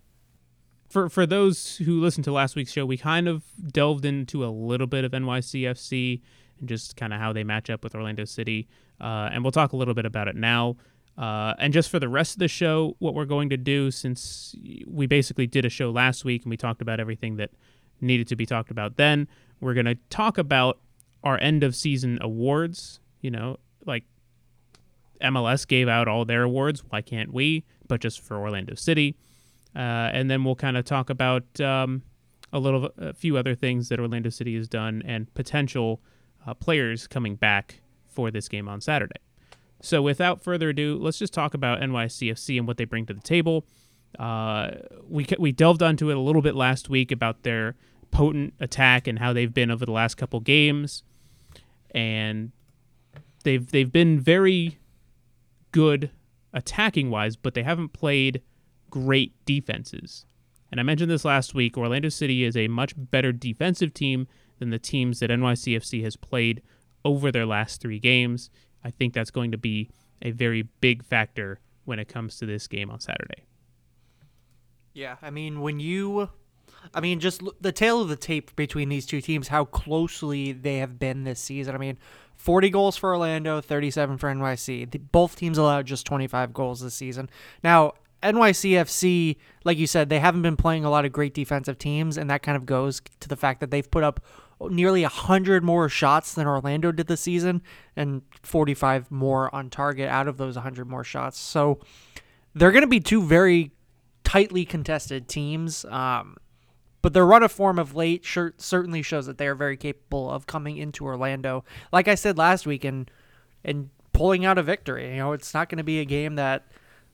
for 0.90 1.10
for 1.10 1.26
those 1.26 1.78
who 1.78 2.00
listened 2.02 2.26
to 2.26 2.32
last 2.32 2.56
week's 2.56 2.72
show, 2.72 2.86
we 2.86 2.98
kind 2.98 3.28
of 3.28 3.44
delved 3.72 4.06
into 4.06 4.44
a 4.46 4.50
little 4.50 4.88
bit 4.88 5.04
of 5.06 5.12
NYCFC 5.12 6.22
and 6.60 6.68
just 6.70 6.96
kind 6.96 7.14
of 7.14 7.20
how 7.20 7.32
they 7.34 7.44
match 7.44 7.70
up 7.70 7.84
with 7.84 7.96
Orlando 7.96 8.26
City, 8.26 8.68
uh, 9.00 9.30
and 9.32 9.44
we'll 9.44 9.52
talk 9.52 9.74
a 9.74 9.78
little 9.78 9.94
bit 9.94 10.06
about 10.06 10.28
it 10.28 10.36
now. 10.36 10.76
Uh, 11.18 11.54
and 11.60 11.74
just 11.74 11.90
for 11.90 12.00
the 12.00 12.08
rest 12.08 12.36
of 12.36 12.40
the 12.40 12.48
show, 12.48 12.96
what 13.00 13.14
we're 13.14 13.26
going 13.26 13.50
to 13.50 13.58
do, 13.58 13.92
since 13.92 14.56
we 14.88 15.06
basically 15.06 15.46
did 15.48 15.66
a 15.66 15.70
show 15.70 15.92
last 15.92 16.24
week 16.24 16.44
and 16.44 16.50
we 16.50 16.56
talked 16.56 16.82
about 16.82 16.98
everything 17.00 17.36
that 17.36 17.50
needed 18.00 18.26
to 18.26 18.38
be 18.38 18.46
talked 18.46 18.72
about, 18.72 18.96
then 18.96 19.28
we're 19.60 19.74
going 19.74 19.86
to 19.86 19.96
talk 20.10 20.38
about 20.38 20.80
our 21.24 21.40
end 21.40 21.64
of 21.64 21.76
season 21.76 22.18
awards. 22.22 23.00
You 23.22 23.32
know, 23.32 23.58
like 23.86 24.04
MLS 25.22 25.68
gave 25.68 25.88
out 25.88 26.08
all 26.08 26.26
their 26.26 26.44
awards. 26.44 26.84
Why 26.90 27.02
can't 27.02 27.34
we? 27.34 27.66
But 27.88 28.02
just 28.02 28.22
for 28.22 28.38
Orlando 28.38 28.76
City. 28.76 29.16
Uh, 29.76 30.10
and 30.14 30.30
then 30.32 30.44
we'll 30.44 30.56
kind 30.56 30.78
of 30.78 30.86
talk 30.86 31.10
about 31.10 31.44
um, 31.62 32.02
a 32.52 32.60
little, 32.60 32.90
a 32.98 33.14
few 33.14 33.38
other 33.38 33.56
things 33.56 33.90
that 33.90 34.00
Orlando 34.00 34.30
City 34.30 34.56
has 34.56 34.68
done 34.68 35.04
and 35.06 35.32
potential 35.36 36.02
uh, 36.46 36.54
players 36.54 37.08
coming 37.08 37.36
back 37.36 37.82
for 38.08 38.32
this 38.32 38.48
game 38.48 38.68
on 38.68 38.82
Saturday. 38.82 39.20
So, 39.82 40.02
without 40.02 40.42
further 40.42 40.70
ado, 40.70 40.98
let's 41.00 41.20
just 41.20 41.34
talk 41.34 41.54
about 41.54 41.80
NYCFC 41.80 42.58
and 42.58 42.68
what 42.68 42.78
they 42.78 42.86
bring 42.86 43.06
to 43.06 43.14
the 43.14 43.22
table. 43.22 43.66
Uh, 44.18 44.72
we 45.08 45.26
we 45.38 45.52
delved 45.52 45.84
onto 45.84 46.10
it 46.10 46.18
a 46.18 46.20
little 46.20 46.42
bit 46.42 46.56
last 46.56 46.90
week 46.90 47.12
about 47.12 47.44
their 47.44 47.76
potent 48.12 48.54
attack 48.60 49.08
and 49.08 49.20
how 49.20 49.32
they've 49.32 49.54
been 49.54 49.70
over 49.72 49.86
the 49.86 49.92
last 49.92 50.16
couple 50.16 50.40
games, 50.40 51.04
and 51.92 52.52
they've 53.44 53.70
they've 53.72 53.92
been 53.92 54.20
very 54.20 54.78
good 55.72 56.12
attacking 56.54 57.10
wise, 57.10 57.36
but 57.36 57.54
they 57.54 57.64
haven't 57.64 57.94
played 57.94 58.42
great 58.90 59.34
defenses. 59.46 60.26
And 60.72 60.80
I 60.80 60.84
mentioned 60.84 61.10
this 61.10 61.26
last 61.26 61.54
week. 61.54 61.78
Orlando 61.78 62.10
City 62.10 62.44
is 62.44 62.56
a 62.56 62.68
much 62.68 62.94
better 62.96 63.32
defensive 63.32 63.94
team 63.94 64.28
than 64.60 64.70
the 64.70 64.80
teams 64.80 65.20
that 65.20 65.30
NYCFC 65.30 66.04
has 66.04 66.16
played 66.16 66.62
over 67.04 67.32
their 67.32 67.46
last 67.46 67.82
three 67.82 68.00
games. 68.00 68.50
I 68.84 68.92
think 68.92 69.14
that's 69.14 69.32
going 69.32 69.52
to 69.52 69.58
be 69.58 69.90
a 70.22 70.32
very 70.32 70.64
big 70.82 71.04
factor 71.04 71.60
when 71.86 71.98
it 72.00 72.08
comes 72.08 72.38
to 72.38 72.46
this 72.46 72.68
game 72.68 72.92
on 72.92 73.00
Saturday. 73.00 73.46
Yeah, 74.94 75.16
I 75.22 75.30
mean, 75.30 75.62
when 75.62 75.80
you, 75.80 76.30
I 76.94 77.02
mean, 77.02 77.20
just 77.20 77.42
the 77.62 77.72
tail 77.72 78.02
of 78.02 78.10
the 78.10 78.16
tape 78.16 78.56
between 78.56 78.90
these 78.90 79.06
two 79.06 79.22
teams, 79.22 79.48
how 79.48 79.66
closely 79.66 80.52
they 80.52 80.78
have 80.78 81.00
been 81.00 81.24
this 81.24 81.40
season. 81.40 81.76
I 81.76 81.78
mean, 81.78 81.98
40 82.36 82.70
goals 82.70 82.98
for 82.98 83.10
Orlando, 83.10 83.62
37 83.62 84.18
for 84.18 84.34
NYC. 84.34 84.90
The, 84.92 84.98
both 84.98 85.36
teams 85.36 85.58
allowed 85.58 85.86
just 85.86 86.06
25 86.06 86.54
goals 86.54 86.82
this 86.82 86.96
season. 86.96 87.30
Now, 87.64 87.94
NYCFC, 88.24 89.38
like 89.64 89.78
you 89.78 89.88
said, 89.88 90.10
they 90.10 90.20
haven't 90.20 90.42
been 90.42 90.58
playing 90.58 90.86
a 90.86 90.90
lot 90.90 91.06
of 91.06 91.12
great 91.12 91.34
defensive 91.34 91.78
teams, 91.78 92.18
and 92.18 92.30
that 92.30 92.42
kind 92.42 92.56
of 92.56 92.66
goes 92.66 93.02
to 93.20 93.30
the 93.30 93.36
fact 93.36 93.60
that 93.60 93.72
they've 93.72 93.90
put 93.90 94.04
up 94.04 94.24
nearly 94.70 95.04
100 95.04 95.64
more 95.64 95.88
shots 95.88 96.34
than 96.34 96.48
Orlando 96.48 96.92
did 96.92 97.08
this 97.08 97.22
season, 97.22 97.62
and 97.96 98.22
45 98.44 99.10
more 99.12 99.54
on 99.54 99.70
target 99.70 100.10
out 100.10 100.28
of 100.28 100.38
those 100.38 100.56
100 100.56 100.88
more 100.88 101.04
shots. 101.04 101.38
So 101.38 101.80
they're 102.54 102.72
going 102.72 102.84
to 102.84 102.88
be 102.88 103.00
two 103.00 103.22
very 103.22 103.72
tightly 104.24 104.66
contested 104.66 105.28
teams. 105.28 105.86
Um, 105.86 106.38
but 107.02 107.14
their 107.14 107.26
run 107.26 107.44
of 107.44 107.52
form 107.52 107.80
of 107.80 107.96
late 107.96 108.26
sure, 108.26 108.54
certainly 108.58 109.02
shows 109.02 109.26
that 109.26 109.38
they 109.38 109.48
are 109.48 109.56
very 109.56 109.78
capable 109.78 110.30
of 110.30 110.48
coming 110.48 110.78
into 110.78 111.06
Orlando. 111.06 111.64
Like 111.92 112.08
I 112.08 112.16
said 112.16 112.38
last 112.38 112.66
week, 112.66 112.84
and 112.84 113.10
and 113.64 113.90
pulling 114.14 114.46
out 114.46 114.58
a 114.58 114.64
victory. 114.64 115.12
You 115.12 115.18
know, 115.18 115.32
it's 115.34 115.54
not 115.54 115.70
going 115.70 115.78
to 115.78 115.84
be 115.84 116.00
a 116.00 116.06
game 116.06 116.36
that 116.36 116.68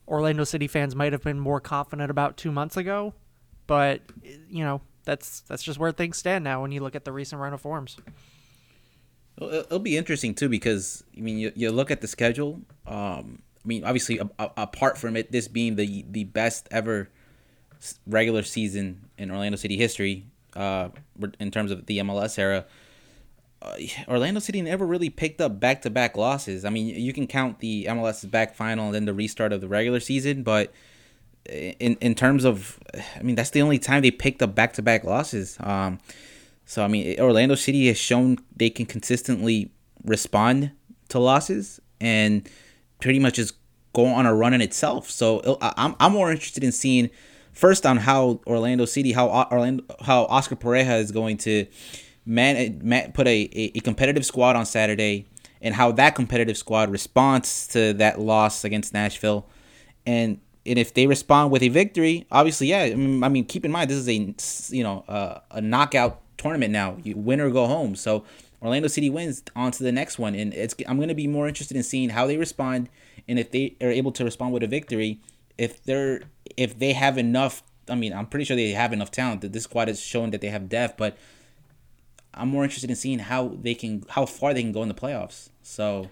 Orlando 0.08 0.44
City 0.44 0.68
fans 0.68 0.96
might 0.96 1.14
have 1.14 1.24
been 1.24 1.40
more 1.40 1.60
confident 1.60 2.12
about 2.12 2.38
two 2.38 2.52
months 2.52 2.78
ago, 2.78 3.14
but 3.68 4.02
you 4.50 4.64
know 4.64 4.82
that's 5.04 5.42
that's 5.42 5.64
just 5.64 5.80
where 5.80 5.92
things 5.92 6.18
stand 6.18 6.44
now 6.44 6.62
when 6.62 6.72
you 6.72 6.82
look 6.82 6.96
at 6.96 7.06
the 7.06 7.12
recent 7.12 7.42
run 7.42 7.54
of 7.54 7.62
forms. 7.62 7.98
It'll 9.40 9.80
be 9.80 9.98
interesting 9.98 10.34
too 10.34 10.50
because 10.50 11.04
I 11.18 11.22
mean 11.22 11.38
you, 11.38 11.51
you 11.56 11.72
look 11.72 11.92
at 11.92 12.01
the 12.01 12.08
schedule. 12.08 12.62
Um, 12.88 13.42
I 13.63 13.68
mean 13.68 13.84
obviously 13.84 14.20
a, 14.20 14.30
a, 14.39 14.51
apart 14.58 14.98
from 14.98 15.15
it, 15.15 15.32
this 15.32 15.48
being 15.48 15.75
the 15.75 16.06
the 16.10 16.24
best 16.24 16.68
ever 16.72 17.10
regular 18.08 18.44
season 18.44 19.10
in 19.17 19.32
Orlando 19.32 19.58
City 19.58 19.77
history, 19.77 20.25
uh, 20.55 20.89
in 21.39 21.51
terms 21.51 21.72
of 21.72 21.86
the 21.86 22.00
MLS 22.00 22.38
era, 22.39 22.65
uh, 23.62 23.77
Orlando 24.08 24.39
City 24.39 24.62
never 24.62 24.86
really 24.86 25.10
picked 25.10 25.41
up 25.41 25.60
back 25.60 25.82
to 25.84 25.89
back 25.89 26.17
losses. 26.17 26.65
I 26.65 26.70
mean 26.70 26.88
you 26.88 27.13
can 27.13 27.27
count 27.27 27.60
the 27.60 27.86
MLS 27.86 28.29
back 28.29 28.55
final 28.55 28.86
and 28.88 28.96
then 28.96 29.05
the 29.05 29.13
restart 29.13 29.53
of 29.53 29.62
the 29.62 29.67
regular 29.67 30.00
season, 30.00 30.44
but 30.44 30.74
in 31.46 31.96
in 32.01 32.15
terms 32.15 32.44
of, 32.44 32.79
I 33.17 33.22
mean 33.22 33.36
that's 33.36 33.51
the 33.51 33.62
only 33.62 33.79
time 33.79 34.01
they 34.01 34.12
picked 34.12 34.41
up 34.41 34.55
back 34.55 34.74
to 34.74 34.82
back 34.82 35.03
losses. 35.03 35.58
Um, 35.60 36.00
so 36.65 36.84
I 36.84 36.88
mean, 36.88 37.20
Orlando 37.20 37.55
City 37.55 37.88
has 37.88 37.98
shown 37.98 38.38
they 38.55 38.70
can 38.70 38.86
consistently 38.86 39.72
respond 40.03 40.72
to 41.10 41.20
losses 41.20 41.79
and 42.01 42.48
pretty 43.00 43.20
much 43.20 43.36
just 43.36 43.55
go 43.94 44.05
on 44.08 44.25
a 44.25 44.34
run 44.34 44.53
in 44.53 44.62
itself. 44.62 45.10
So 45.10 45.58
I'm 45.62 45.96
I'm 46.00 46.12
more 46.12 46.32
interested 46.32 46.63
in 46.63 46.72
seeing 46.72 47.10
first 47.56 47.86
on 47.86 47.98
how 47.98 48.42
Orlando 48.46 48.86
City, 48.86 49.14
how 49.14 49.48
Orlando, 49.52 49.84
how 50.02 50.26
Oscar 50.26 50.56
Pareja 50.56 51.00
is 51.00 51.12
going 51.12 51.38
to 51.38 51.66
man, 52.26 52.80
man 52.84 53.12
put 53.14 53.28
a, 53.28 53.50
a, 53.54 53.80
competitive 53.80 54.26
squad 54.26 54.56
on 54.56 54.66
Saturday, 54.66 55.26
and 55.62 55.74
how 55.74 55.92
that 55.94 56.16
competitive 56.16 56.58
squad 56.58 56.92
responds 56.92 57.68
to 57.70 57.94
that 57.94 58.20
loss 58.20 58.64
against 58.64 58.94
Nashville, 58.94 59.48
and 60.06 60.40
and 60.68 60.80
if 60.80 60.94
they 60.94 61.08
respond 61.08 61.52
with 61.52 61.62
a 61.62 61.70
victory, 61.70 62.26
obviously, 62.32 62.68
yeah. 62.68 62.84
I 62.84 62.96
mean, 62.96 63.24
I 63.24 63.30
mean 63.30 63.46
keep 63.46 63.66
in 63.66 63.72
mind 63.72 63.90
this 63.90 63.98
is 63.98 64.10
a 64.10 64.76
you 64.76 64.84
know 64.84 65.04
uh, 65.08 65.40
a 65.52 65.62
knockout 65.62 66.22
tournament 66.38 66.72
now. 66.72 66.98
You 67.04 67.16
win 67.16 67.40
or 67.40 67.50
go 67.50 67.68
home. 67.68 67.96
So 67.96 68.26
Orlando 68.62 68.88
City 68.88 69.10
wins 69.10 69.44
on 69.56 69.72
to 69.72 69.84
the 69.84 69.92
next 69.92 70.20
one, 70.20 70.36
and 70.36 70.54
it's 70.54 70.76
I'm 70.88 71.00
gonna 71.00 71.16
be 71.16 71.28
more 71.28 71.48
interested 71.48 71.78
in 71.78 71.84
seeing 71.84 72.10
how 72.10 72.28
they 72.28 72.38
respond, 72.38 72.90
and 73.28 73.40
if 73.40 73.52
they 73.52 73.76
are 73.82 73.92
able 73.92 74.12
to 74.14 74.26
respond 74.26 74.54
with 74.54 74.64
a 74.64 74.68
victory, 74.68 75.20
if 75.58 75.84
they're 75.84 76.22
if 76.58 76.78
they 76.78 76.94
have 76.94 77.18
enough. 77.18 77.64
I 77.88 77.96
mean, 77.96 78.14
I'm 78.14 78.26
pretty 78.26 78.46
sure 78.46 78.56
they 78.56 78.72
have 78.72 78.94
enough 78.94 79.12
talent. 79.12 79.42
That 79.42 79.54
this 79.54 79.64
squad 79.64 79.90
is 79.90 80.00
showing 80.00 80.32
that 80.32 80.42
they 80.42 80.50
have 80.50 80.70
depth, 80.70 80.98
but 80.98 81.18
I'm 82.34 82.50
more 82.50 82.64
interested 82.64 82.90
in 82.90 82.96
seeing 82.96 83.20
how 83.20 83.56
they 83.62 83.74
can 83.74 84.04
how 84.10 84.26
far 84.26 84.54
they 84.54 84.62
can 84.62 84.72
go 84.72 84.84
in 84.84 84.90
the 84.90 84.96
playoffs. 84.96 85.50
So 85.64 86.10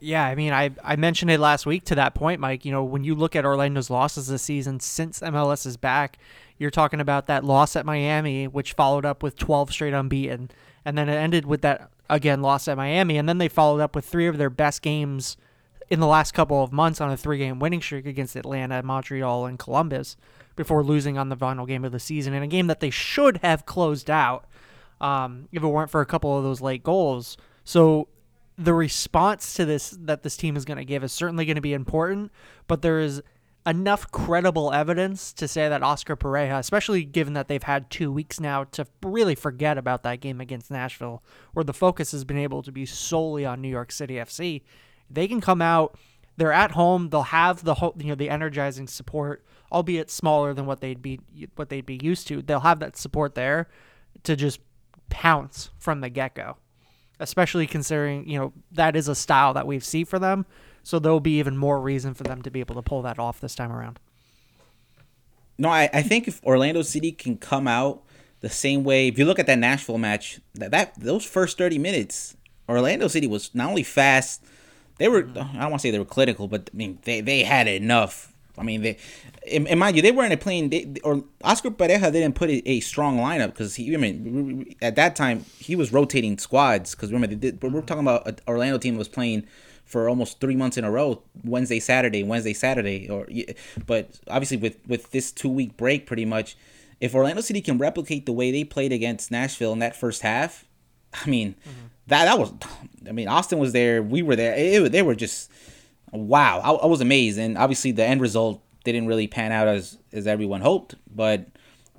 Yeah, 0.00 0.24
I 0.24 0.34
mean, 0.34 0.52
I 0.52 0.70
I 0.82 0.96
mentioned 0.96 1.30
it 1.30 1.40
last 1.40 1.66
week 1.66 1.84
to 1.86 1.94
that 1.94 2.14
point, 2.14 2.40
Mike. 2.40 2.64
You 2.64 2.72
know, 2.72 2.84
when 2.84 3.04
you 3.04 3.14
look 3.14 3.36
at 3.36 3.44
Orlando's 3.44 3.90
losses 3.90 4.28
this 4.28 4.42
season 4.42 4.80
since 4.80 5.20
MLS 5.20 5.66
is 5.66 5.76
back, 5.76 6.18
you're 6.58 6.70
talking 6.70 7.00
about 7.00 7.26
that 7.26 7.44
loss 7.44 7.76
at 7.76 7.86
Miami, 7.86 8.46
which 8.46 8.72
followed 8.72 9.04
up 9.04 9.22
with 9.22 9.36
12 9.36 9.72
straight 9.72 9.94
unbeaten, 9.94 10.50
and 10.84 10.98
then 10.98 11.08
it 11.08 11.14
ended 11.14 11.46
with 11.46 11.62
that 11.62 11.90
again 12.10 12.42
loss 12.42 12.68
at 12.68 12.76
Miami, 12.76 13.16
and 13.16 13.28
then 13.28 13.38
they 13.38 13.48
followed 13.48 13.80
up 13.80 13.94
with 13.94 14.04
three 14.04 14.26
of 14.26 14.38
their 14.38 14.50
best 14.50 14.82
games 14.82 15.36
in 15.90 16.00
the 16.00 16.06
last 16.06 16.32
couple 16.32 16.62
of 16.62 16.72
months 16.72 17.00
on 17.00 17.10
a 17.10 17.16
three-game 17.16 17.58
winning 17.58 17.82
streak 17.82 18.06
against 18.06 18.36
Atlanta, 18.36 18.82
Montreal, 18.82 19.46
and 19.46 19.58
Columbus 19.58 20.16
before 20.56 20.82
losing 20.82 21.18
on 21.18 21.28
the 21.28 21.36
final 21.36 21.66
game 21.66 21.84
of 21.84 21.92
the 21.92 21.98
season 21.98 22.32
in 22.34 22.42
a 22.42 22.46
game 22.46 22.66
that 22.68 22.80
they 22.80 22.90
should 22.90 23.38
have 23.38 23.66
closed 23.66 24.08
out 24.08 24.46
um, 25.00 25.48
if 25.52 25.62
it 25.62 25.66
weren't 25.66 25.90
for 25.90 26.00
a 26.00 26.06
couple 26.06 26.36
of 26.36 26.44
those 26.44 26.60
late 26.60 26.82
goals. 26.82 27.36
So 27.64 28.08
the 28.56 28.74
response 28.74 29.54
to 29.54 29.64
this 29.64 29.90
that 30.02 30.22
this 30.22 30.36
team 30.36 30.56
is 30.56 30.64
going 30.64 30.78
to 30.78 30.84
give 30.84 31.02
is 31.02 31.12
certainly 31.12 31.44
going 31.44 31.56
to 31.56 31.60
be 31.60 31.72
important, 31.72 32.30
but 32.66 32.82
there 32.82 33.00
is 33.00 33.22
enough 33.66 34.10
credible 34.10 34.72
evidence 34.72 35.32
to 35.32 35.48
say 35.48 35.68
that 35.68 35.82
Oscar 35.82 36.16
Pareja, 36.16 36.58
especially 36.58 37.02
given 37.04 37.32
that 37.32 37.48
they've 37.48 37.62
had 37.62 37.90
two 37.90 38.12
weeks 38.12 38.38
now 38.38 38.64
to 38.64 38.86
really 39.02 39.34
forget 39.34 39.78
about 39.78 40.02
that 40.02 40.20
game 40.20 40.40
against 40.40 40.70
Nashville, 40.70 41.22
where 41.54 41.64
the 41.64 41.72
focus 41.72 42.12
has 42.12 42.24
been 42.24 42.38
able 42.38 42.62
to 42.62 42.70
be 42.70 42.84
solely 42.84 43.46
on 43.46 43.62
New 43.62 43.68
York 43.68 43.90
City 43.90 44.14
FC, 44.14 44.62
they 45.10 45.28
can 45.28 45.40
come 45.40 45.62
out. 45.62 45.98
They're 46.36 46.52
at 46.52 46.72
home. 46.72 47.10
They'll 47.10 47.22
have 47.22 47.64
the 47.64 47.74
whole, 47.74 47.94
you 47.98 48.08
know, 48.08 48.14
the 48.16 48.30
energizing 48.30 48.88
support, 48.88 49.44
albeit 49.70 50.10
smaller 50.10 50.52
than 50.52 50.66
what 50.66 50.80
they'd 50.80 51.00
be 51.00 51.20
what 51.54 51.68
they'd 51.68 51.86
be 51.86 52.00
used 52.02 52.26
to. 52.28 52.42
They'll 52.42 52.60
have 52.60 52.80
that 52.80 52.96
support 52.96 53.34
there 53.34 53.68
to 54.24 54.34
just 54.34 54.60
pounce 55.10 55.70
from 55.78 56.00
the 56.00 56.08
get 56.08 56.34
go 56.34 56.56
especially 57.20 57.66
considering 57.66 58.28
you 58.28 58.38
know 58.38 58.52
that 58.72 58.96
is 58.96 59.08
a 59.08 59.14
style 59.14 59.54
that 59.54 59.66
we've 59.66 59.84
seen 59.84 60.04
for 60.04 60.18
them. 60.18 60.46
So 60.82 60.98
there'll 60.98 61.20
be 61.20 61.38
even 61.38 61.56
more 61.56 61.80
reason 61.80 62.12
for 62.12 62.24
them 62.24 62.42
to 62.42 62.50
be 62.50 62.60
able 62.60 62.74
to 62.74 62.82
pull 62.82 63.02
that 63.02 63.18
off 63.18 63.40
this 63.40 63.54
time 63.54 63.72
around. 63.72 63.98
No, 65.56 65.70
I, 65.70 65.88
I 65.92 66.02
think 66.02 66.28
if 66.28 66.44
Orlando 66.44 66.82
City 66.82 67.10
can 67.10 67.38
come 67.38 67.66
out 67.66 68.02
the 68.40 68.50
same 68.50 68.84
way, 68.84 69.08
if 69.08 69.18
you 69.18 69.24
look 69.24 69.38
at 69.38 69.46
that 69.46 69.58
Nashville 69.58 69.98
match, 69.98 70.40
that, 70.54 70.72
that 70.72 71.00
those 71.00 71.24
first 71.24 71.56
thirty 71.58 71.78
minutes, 71.78 72.36
Orlando 72.68 73.08
City 73.08 73.26
was 73.26 73.54
not 73.54 73.68
only 73.70 73.82
fast, 73.82 74.44
they 74.98 75.08
were 75.08 75.22
mm-hmm. 75.22 75.56
I 75.56 75.62
don't 75.62 75.70
want 75.70 75.74
to 75.74 75.78
say 75.80 75.90
they 75.90 75.98
were 75.98 76.04
clinical, 76.04 76.48
but 76.48 76.70
I 76.72 76.76
mean 76.76 76.98
they, 77.04 77.20
they 77.20 77.42
had 77.42 77.68
enough. 77.68 78.32
I 78.56 78.62
mean 78.62 78.82
they, 78.82 78.98
and, 79.50 79.66
and 79.66 79.80
mind 79.80 79.96
you, 79.96 80.02
they 80.02 80.12
weren't 80.12 80.38
playing. 80.40 80.70
They, 80.70 80.94
or 81.02 81.24
Oscar 81.42 81.70
Pareja 81.70 82.12
didn't 82.12 82.34
put 82.34 82.50
a, 82.50 82.68
a 82.68 82.80
strong 82.80 83.18
lineup 83.18 83.48
because 83.48 83.74
he. 83.74 83.94
I 83.94 83.98
mean, 83.98 84.74
at 84.80 84.96
that 84.96 85.16
time 85.16 85.44
he 85.58 85.74
was 85.76 85.92
rotating 85.92 86.38
squads 86.38 86.94
because 86.94 87.10
remember 87.10 87.34
they 87.34 87.50
did. 87.50 87.62
We're 87.62 87.80
talking 87.82 88.04
about 88.04 88.26
an 88.26 88.38
Orlando 88.46 88.78
team 88.78 88.94
that 88.94 88.98
was 88.98 89.08
playing 89.08 89.46
for 89.84 90.08
almost 90.08 90.40
three 90.40 90.56
months 90.56 90.78
in 90.78 90.84
a 90.84 90.90
row, 90.90 91.22
Wednesday, 91.44 91.78
Saturday, 91.78 92.22
Wednesday, 92.22 92.54
Saturday, 92.54 93.08
or 93.08 93.28
but 93.86 94.18
obviously 94.28 94.56
with 94.56 94.78
with 94.86 95.10
this 95.10 95.30
two 95.32 95.48
week 95.48 95.76
break, 95.76 96.06
pretty 96.06 96.24
much, 96.24 96.56
if 97.00 97.14
Orlando 97.14 97.42
City 97.42 97.60
can 97.60 97.78
replicate 97.78 98.26
the 98.26 98.32
way 98.32 98.50
they 98.50 98.64
played 98.64 98.92
against 98.92 99.30
Nashville 99.30 99.72
in 99.72 99.80
that 99.80 99.96
first 99.96 100.22
half, 100.22 100.64
I 101.14 101.28
mean, 101.28 101.54
mm-hmm. 101.60 101.86
that 102.08 102.24
that 102.24 102.38
was, 102.38 102.52
I 103.08 103.12
mean, 103.12 103.28
Austin 103.28 103.58
was 103.58 103.72
there, 103.72 104.02
we 104.02 104.22
were 104.22 104.36
there, 104.36 104.54
it, 104.56 104.92
they 104.92 105.02
were 105.02 105.14
just, 105.14 105.50
wow, 106.12 106.60
I, 106.60 106.72
I 106.72 106.86
was 106.86 107.00
amazed, 107.00 107.38
and 107.38 107.56
obviously 107.56 107.92
the 107.92 108.04
end 108.04 108.20
result 108.20 108.62
didn't 108.84 109.06
really 109.06 109.26
pan 109.26 109.52
out 109.52 109.68
as 109.68 109.98
as 110.12 110.26
everyone 110.26 110.60
hoped, 110.60 110.94
but. 111.14 111.46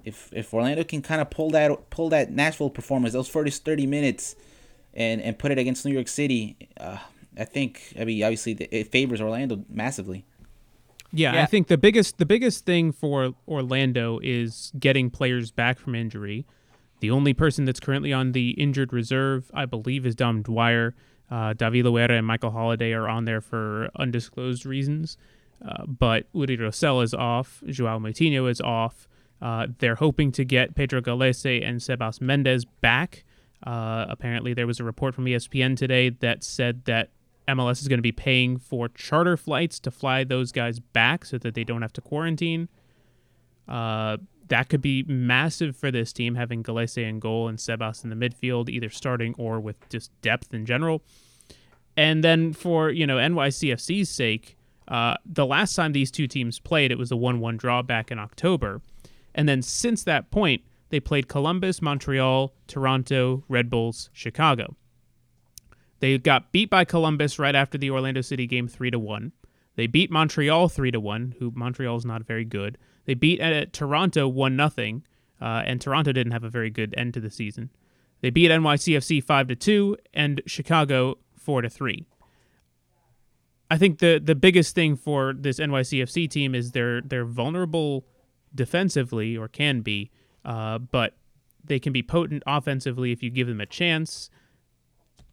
If, 0.07 0.31
if 0.34 0.53
Orlando 0.53 0.84
can 0.84 1.01
kind 1.01 1.19
of 1.19 1.31
pull 1.31 1.50
that 1.50 1.89
pull 1.89 2.10
that 2.10 2.31
Nashville 2.31 2.69
performance, 2.69 3.13
those 3.13 3.27
first 3.27 3.65
30 3.65 3.88
minutes, 3.88 4.36
and, 4.93 5.19
and 5.19 5.38
put 5.38 5.51
it 5.51 5.57
against 5.57 5.84
New 5.84 5.93
York 5.93 6.07
City, 6.07 6.55
uh, 6.79 6.98
I 7.38 7.45
think 7.45 7.93
I 8.00 8.05
mean 8.05 8.24
obviously 8.24 8.53
it 8.53 8.91
favors 8.91 9.22
Orlando 9.22 9.63
massively. 9.69 10.25
Yeah, 11.12 11.34
yeah, 11.34 11.43
I 11.43 11.45
think 11.45 11.67
the 11.67 11.77
biggest 11.77 12.17
the 12.17 12.25
biggest 12.25 12.65
thing 12.65 12.91
for 12.91 13.34
Orlando 13.48 14.19
is 14.24 14.72
getting 14.79 15.10
players 15.10 15.51
back 15.51 15.79
from 15.79 15.95
injury. 15.95 16.45
The 17.05 17.12
only 17.12 17.35
person 17.35 17.65
that's 17.65 17.79
currently 17.79 18.12
on 18.12 18.31
the 18.31 18.50
injured 18.59 18.91
reserve, 18.91 19.51
I 19.53 19.65
believe, 19.67 20.07
is 20.07 20.15
Dom 20.15 20.41
Dwyer. 20.41 20.95
Uh, 21.29 21.53
David 21.53 21.85
Loera 21.85 22.17
and 22.17 22.25
Michael 22.25 22.50
Halliday 22.50 22.93
are 22.93 23.07
on 23.07 23.25
there 23.25 23.41
for 23.41 23.91
undisclosed 23.95 24.65
reasons. 24.65 25.15
Uh, 25.63 25.85
but 25.85 26.25
Uri 26.33 26.57
Rosell 26.57 27.03
is 27.03 27.13
off. 27.13 27.62
Joao 27.67 28.00
Moutinho 28.00 28.50
is 28.50 28.59
off. 28.59 29.07
Uh, 29.39 29.67
they're 29.77 29.93
hoping 29.93 30.31
to 30.31 30.43
get 30.43 30.74
Pedro 30.74 31.00
Gallese 31.00 31.63
and 31.63 31.79
Sebas 31.79 32.19
Mendez 32.21 32.65
back. 32.65 33.24
Uh, 33.62 34.07
apparently, 34.09 34.55
there 34.55 34.65
was 34.65 34.79
a 34.79 34.83
report 34.83 35.13
from 35.13 35.25
ESPN 35.25 35.77
today 35.77 36.09
that 36.09 36.43
said 36.43 36.85
that 36.85 37.12
MLS 37.47 37.81
is 37.81 37.88
going 37.88 38.00
to 38.00 38.01
be 38.01 38.12
paying 38.12 38.57
for 38.57 38.89
charter 38.89 39.38
flights 39.38 39.79
to 39.81 39.91
fly 39.91 40.24
those 40.24 40.51
guys 40.51 40.79
back 40.79 41.24
so 41.24 41.38
that 41.38 41.53
they 41.53 41.63
don't 41.63 41.83
have 41.83 41.93
to 41.93 42.01
quarantine. 42.01 42.67
Uh, 43.67 44.17
that 44.47 44.69
could 44.69 44.81
be 44.81 45.03
massive 45.03 45.75
for 45.75 45.91
this 45.91 46.13
team, 46.13 46.35
having 46.35 46.63
Gallese 46.63 47.07
in 47.07 47.19
goal 47.19 47.47
and 47.47 47.57
Sebas 47.57 48.03
in 48.03 48.09
the 48.09 48.15
midfield, 48.15 48.69
either 48.69 48.89
starting 48.89 49.33
or 49.37 49.59
with 49.59 49.87
just 49.89 50.11
depth 50.21 50.53
in 50.53 50.65
general. 50.65 51.01
And 51.97 52.23
then 52.23 52.53
for 52.53 52.89
you 52.89 53.07
know 53.07 53.17
NYCFC's 53.17 54.09
sake, 54.09 54.57
uh, 54.87 55.15
the 55.25 55.45
last 55.45 55.75
time 55.75 55.93
these 55.93 56.11
two 56.11 56.27
teams 56.27 56.59
played, 56.59 56.91
it 56.91 56.97
was 56.97 57.11
a 57.11 57.15
one-one 57.15 57.57
draw 57.57 57.81
back 57.81 58.11
in 58.11 58.19
October, 58.19 58.81
and 59.33 59.49
then 59.49 59.61
since 59.61 60.03
that 60.03 60.31
point, 60.31 60.61
they 60.89 60.99
played 60.99 61.27
Columbus, 61.27 61.81
Montreal, 61.81 62.53
Toronto, 62.67 63.43
Red 63.47 63.69
Bulls, 63.69 64.09
Chicago. 64.13 64.75
They 65.99 66.17
got 66.17 66.51
beat 66.51 66.69
by 66.69 66.85
Columbus 66.85 67.39
right 67.39 67.55
after 67.55 67.77
the 67.77 67.89
Orlando 67.89 68.21
City 68.21 68.45
game 68.45 68.67
3 68.67 68.91
to 68.91 68.99
1. 68.99 69.31
They 69.75 69.87
beat 69.87 70.11
Montreal 70.11 70.69
3 70.69 70.91
to 70.91 70.99
1, 70.99 71.35
who 71.39 71.51
Montreal 71.55 71.95
is 71.97 72.05
not 72.05 72.23
very 72.23 72.45
good. 72.45 72.77
They 73.05 73.13
beat 73.13 73.39
at 73.39 73.74
Toronto 73.74 74.27
1 74.27 74.55
nothing, 74.55 75.03
uh, 75.41 75.63
and 75.65 75.79
Toronto 75.79 76.12
didn't 76.12 76.33
have 76.33 76.43
a 76.43 76.50
very 76.50 76.69
good 76.69 76.93
end 76.97 77.13
to 77.15 77.19
the 77.19 77.29
season. 77.29 77.69
They 78.21 78.29
beat 78.29 78.51
NYCFC 78.51 79.24
5 79.24 79.47
to 79.50 79.55
2 79.55 79.97
and 80.13 80.41
Chicago 80.45 81.17
4 81.38 81.63
to 81.63 81.69
3. 81.69 82.07
I 83.69 83.77
think 83.77 83.97
the 83.97 84.21
the 84.24 84.35
biggest 84.35 84.75
thing 84.75 84.95
for 84.95 85.33
this 85.33 85.59
NYCFC 85.59 86.29
team 86.29 86.53
is 86.53 86.71
they're 86.71 87.01
they're 87.01 87.25
vulnerable 87.25 88.05
defensively 88.53 89.35
or 89.35 89.47
can 89.47 89.81
be, 89.81 90.12
uh, 90.45 90.77
but 90.77 91.17
they 91.63 91.79
can 91.79 91.91
be 91.91 92.03
potent 92.03 92.43
offensively 92.45 93.12
if 93.12 93.24
you 93.24 93.31
give 93.31 93.47
them 93.47 93.59
a 93.59 93.65
chance 93.65 94.29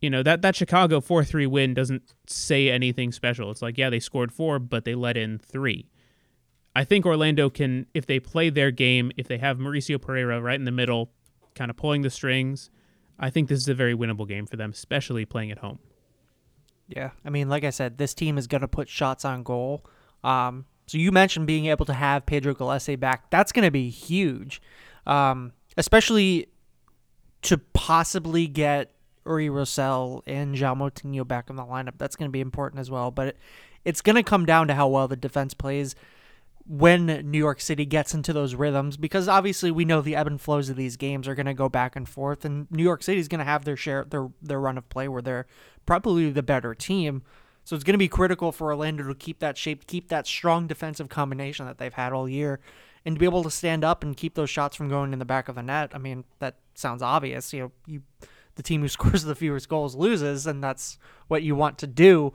you 0.03 0.11
know 0.11 0.23
that 0.23 0.43
that 0.43 0.55
Chicago 0.57 1.01
four 1.01 1.25
three 1.25 1.47
win 1.47 1.73
doesn't 1.73 2.03
say 2.27 2.69
anything 2.69 3.13
special. 3.13 3.51
It's 3.51 3.63
like 3.63 3.79
yeah 3.79 3.89
they 3.89 4.01
scored 4.01 4.33
four, 4.33 4.59
but 4.59 4.85
they 4.85 4.95
let 4.95 5.17
in 5.17 5.39
three. 5.39 5.87
I 6.75 6.85
think 6.85 7.05
Orlando 7.05 7.51
can 7.51 7.87
if 7.95 8.07
they 8.07 8.19
play 8.19 8.51
their 8.51 8.71
game, 8.71 9.13
if 9.17 9.29
they 9.29 9.39
have 9.39 9.59
Mauricio 9.59 10.01
Pereira 10.01 10.41
right 10.41 10.59
in 10.59 10.65
the 10.65 10.71
middle, 10.71 11.11
kind 11.55 11.71
of 11.71 11.77
pulling 11.77 12.03
the 12.03 12.11
strings. 12.11 12.71
I 13.19 13.31
think 13.31 13.49
this 13.49 13.59
is 13.59 13.69
a 13.69 13.75
very 13.75 13.95
winnable 13.95 14.27
game 14.27 14.47
for 14.47 14.57
them, 14.57 14.71
especially 14.71 15.25
playing 15.25 15.51
at 15.51 15.59
home. 15.59 15.79
Yeah, 16.89 17.11
I 17.25 17.31
mean, 17.31 17.49
like 17.49 17.65
I 17.65 17.71
said, 17.71 17.99
this 17.99 18.15
team 18.15 18.37
is 18.37 18.47
going 18.47 18.63
to 18.63 18.69
put 18.69 18.89
shots 18.89 19.25
on 19.25 19.43
goal. 19.43 19.85
Um, 20.25 20.67
so 20.87 20.99
you 20.99 21.13
mentioned 21.13 21.47
being 21.47 21.67
able 21.67 21.87
to 21.87 21.95
have 21.95 22.27
Pedro 22.27 22.55
Gallese 22.55 22.99
back. 22.99 23.31
That's 23.31 23.53
going 23.53 23.65
to 23.65 23.71
be 23.71 23.89
huge, 23.89 24.61
um, 25.07 25.53
especially 25.77 26.49
to 27.43 27.59
possibly 27.59 28.47
get 28.47 28.93
Uri 29.25 29.49
Rosell 29.49 30.23
and 30.27 30.55
João 30.55 30.77
Moutinho 30.79 31.27
back 31.27 31.49
in 31.49 31.57
the 31.57 31.65
lineup. 31.65 31.95
That's 31.99 32.17
going 32.17 32.29
to 32.29 32.33
be 32.33 32.41
important 32.41 32.81
as 32.81 32.91
well. 32.91 33.11
But 33.11 33.29
it, 33.29 33.39
it's 33.85 34.01
going 34.01 34.17
to 34.17 34.23
come 34.23 34.47
down 34.47 34.69
to 34.69 34.75
how 34.75 34.89
well 34.89 35.09
the 35.09 35.17
defense 35.17 35.55
plays 35.55 35.95
when 36.67 37.07
New 37.31 37.39
York 37.39 37.61
City 37.61 37.85
gets 37.85 38.15
into 38.15 38.33
those 38.33 38.55
rhythms 38.55 38.97
because 38.97 39.29
obviously 39.29 39.71
we 39.71 39.85
know 39.85 40.01
the 40.01 40.15
ebb 40.15 40.29
and 40.29 40.41
flows 40.41 40.69
of 40.69 40.77
these 40.77 40.97
games 40.97 41.27
are 41.27 41.35
going 41.35 41.47
to 41.47 41.55
go 41.55 41.69
back 41.69 41.97
and 41.97 42.09
forth 42.09 42.45
and 42.45 42.71
New 42.71 42.83
York 42.85 43.03
City 43.03 43.19
is 43.19 43.29
going 43.29 43.41
to 43.41 43.45
have 43.45 43.65
their 43.65 43.77
share 43.77 44.05
their 44.05 44.29
their 44.41 44.61
run 44.61 44.79
of 44.79 44.89
play 44.89 45.09
where 45.09 45.23
they're 45.23 45.47
probably 45.87 46.31
the 46.31 46.43
better 46.43 46.75
team. 46.75 47.23
So 47.65 47.77
it's 47.77 47.85
going 47.85 47.95
to 47.95 47.99
be 47.99 48.09
critical 48.09 48.53
for 48.53 48.69
Orlando 48.69 49.05
to 49.05 49.15
keep 49.15 49.39
that 49.39 49.57
shape, 49.57 49.87
keep 49.87 50.09
that 50.09 50.27
strong 50.27 50.67
defensive 50.67 51.09
combination 51.09 51.67
that 51.67 51.79
they've 51.79 51.93
had 51.93 52.13
all 52.13 52.29
year 52.29 52.61
and 53.05 53.17
to 53.17 53.19
be 53.19 53.27
able 53.27 53.43
to 53.43 53.51
stand 53.51 53.85
up 53.85 54.03
and 54.03 54.17
keep 54.17 54.35
those 54.35 54.51
shots 54.51 54.77
from 54.77 54.89
going 54.89 55.13
in 55.13 55.19
the 55.19 55.25
back 55.25 55.49
of 55.49 55.55
the 55.55 55.63
net. 55.63 55.91
I 55.95 55.99
mean, 55.99 56.25
that 56.39 56.57
sounds 56.75 57.03
obvious. 57.03 57.53
You 57.53 57.61
know, 57.61 57.73
you 57.87 58.03
the 58.55 58.63
team 58.63 58.83
who 58.83 58.89
scores 58.89 59.25
the 59.25 59.35
fewest 59.35 59.69
goals 59.69 59.95
loses, 59.95 60.47
and 60.47 60.63
that's 60.63 60.99
what 61.29 61.43
you 61.43 61.55
want 61.55 61.79
to 61.79 61.87
do. 61.87 62.33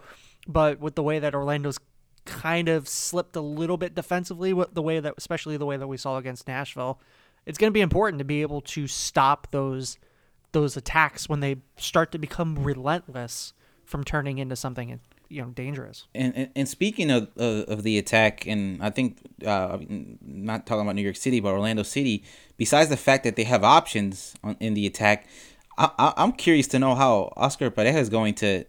But 0.47 0.79
with 0.79 0.95
the 0.95 1.03
way 1.03 1.19
that 1.19 1.35
Orlando's 1.35 1.79
kind 2.27 2.69
of 2.69 2.87
slipped 2.87 3.35
a 3.35 3.41
little 3.41 3.77
bit 3.77 3.95
defensively, 3.95 4.53
with 4.53 4.75
the 4.75 4.83
way 4.83 4.99
that, 4.99 5.15
especially 5.17 5.57
the 5.57 5.65
way 5.65 5.77
that 5.77 5.87
we 5.87 5.97
saw 5.97 6.17
against 6.17 6.47
Nashville, 6.47 6.99
it's 7.47 7.57
going 7.57 7.71
to 7.71 7.73
be 7.73 7.81
important 7.81 8.19
to 8.19 8.25
be 8.25 8.43
able 8.43 8.61
to 8.61 8.87
stop 8.87 9.47
those 9.51 9.97
those 10.53 10.77
attacks 10.77 11.27
when 11.27 11.39
they 11.39 11.57
start 11.75 12.11
to 12.11 12.17
become 12.17 12.55
relentless 12.63 13.53
from 13.85 14.03
turning 14.03 14.37
into 14.37 14.55
something 14.55 14.99
you 15.29 15.41
know 15.41 15.49
dangerous. 15.49 16.07
And 16.13 16.35
and, 16.35 16.49
and 16.55 16.69
speaking 16.69 17.09
of, 17.09 17.29
of, 17.37 17.69
of 17.69 17.83
the 17.83 17.97
attack, 17.97 18.45
and 18.45 18.83
I 18.83 18.89
think 18.89 19.19
uh, 19.45 19.77
not 20.21 20.65
talking 20.65 20.81
about 20.81 20.95
New 20.95 21.01
York 21.01 21.15
City, 21.15 21.39
but 21.39 21.49
Orlando 21.49 21.83
City. 21.83 22.23
Besides 22.57 22.89
the 22.89 22.97
fact 22.97 23.23
that 23.23 23.35
they 23.35 23.43
have 23.43 23.63
options 23.63 24.35
on, 24.43 24.57
in 24.59 24.73
the 24.73 24.85
attack, 24.85 25.27
I, 25.77 26.13
am 26.17 26.33
curious 26.33 26.67
to 26.67 26.79
know 26.79 26.95
how 26.95 27.33
Oscar 27.35 27.69
Pareja 27.71 27.97
is 27.97 28.09
going 28.09 28.35
to. 28.35 28.65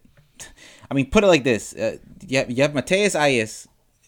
I 0.90 0.94
mean, 0.94 1.10
put 1.10 1.24
it 1.24 1.28
like 1.28 1.44
this: 1.44 1.74
uh, 1.74 1.98
you 2.26 2.38
have, 2.38 2.50
you 2.50 2.62
have 2.62 2.72
Matheus 2.72 3.18
Aiás, 3.18 3.66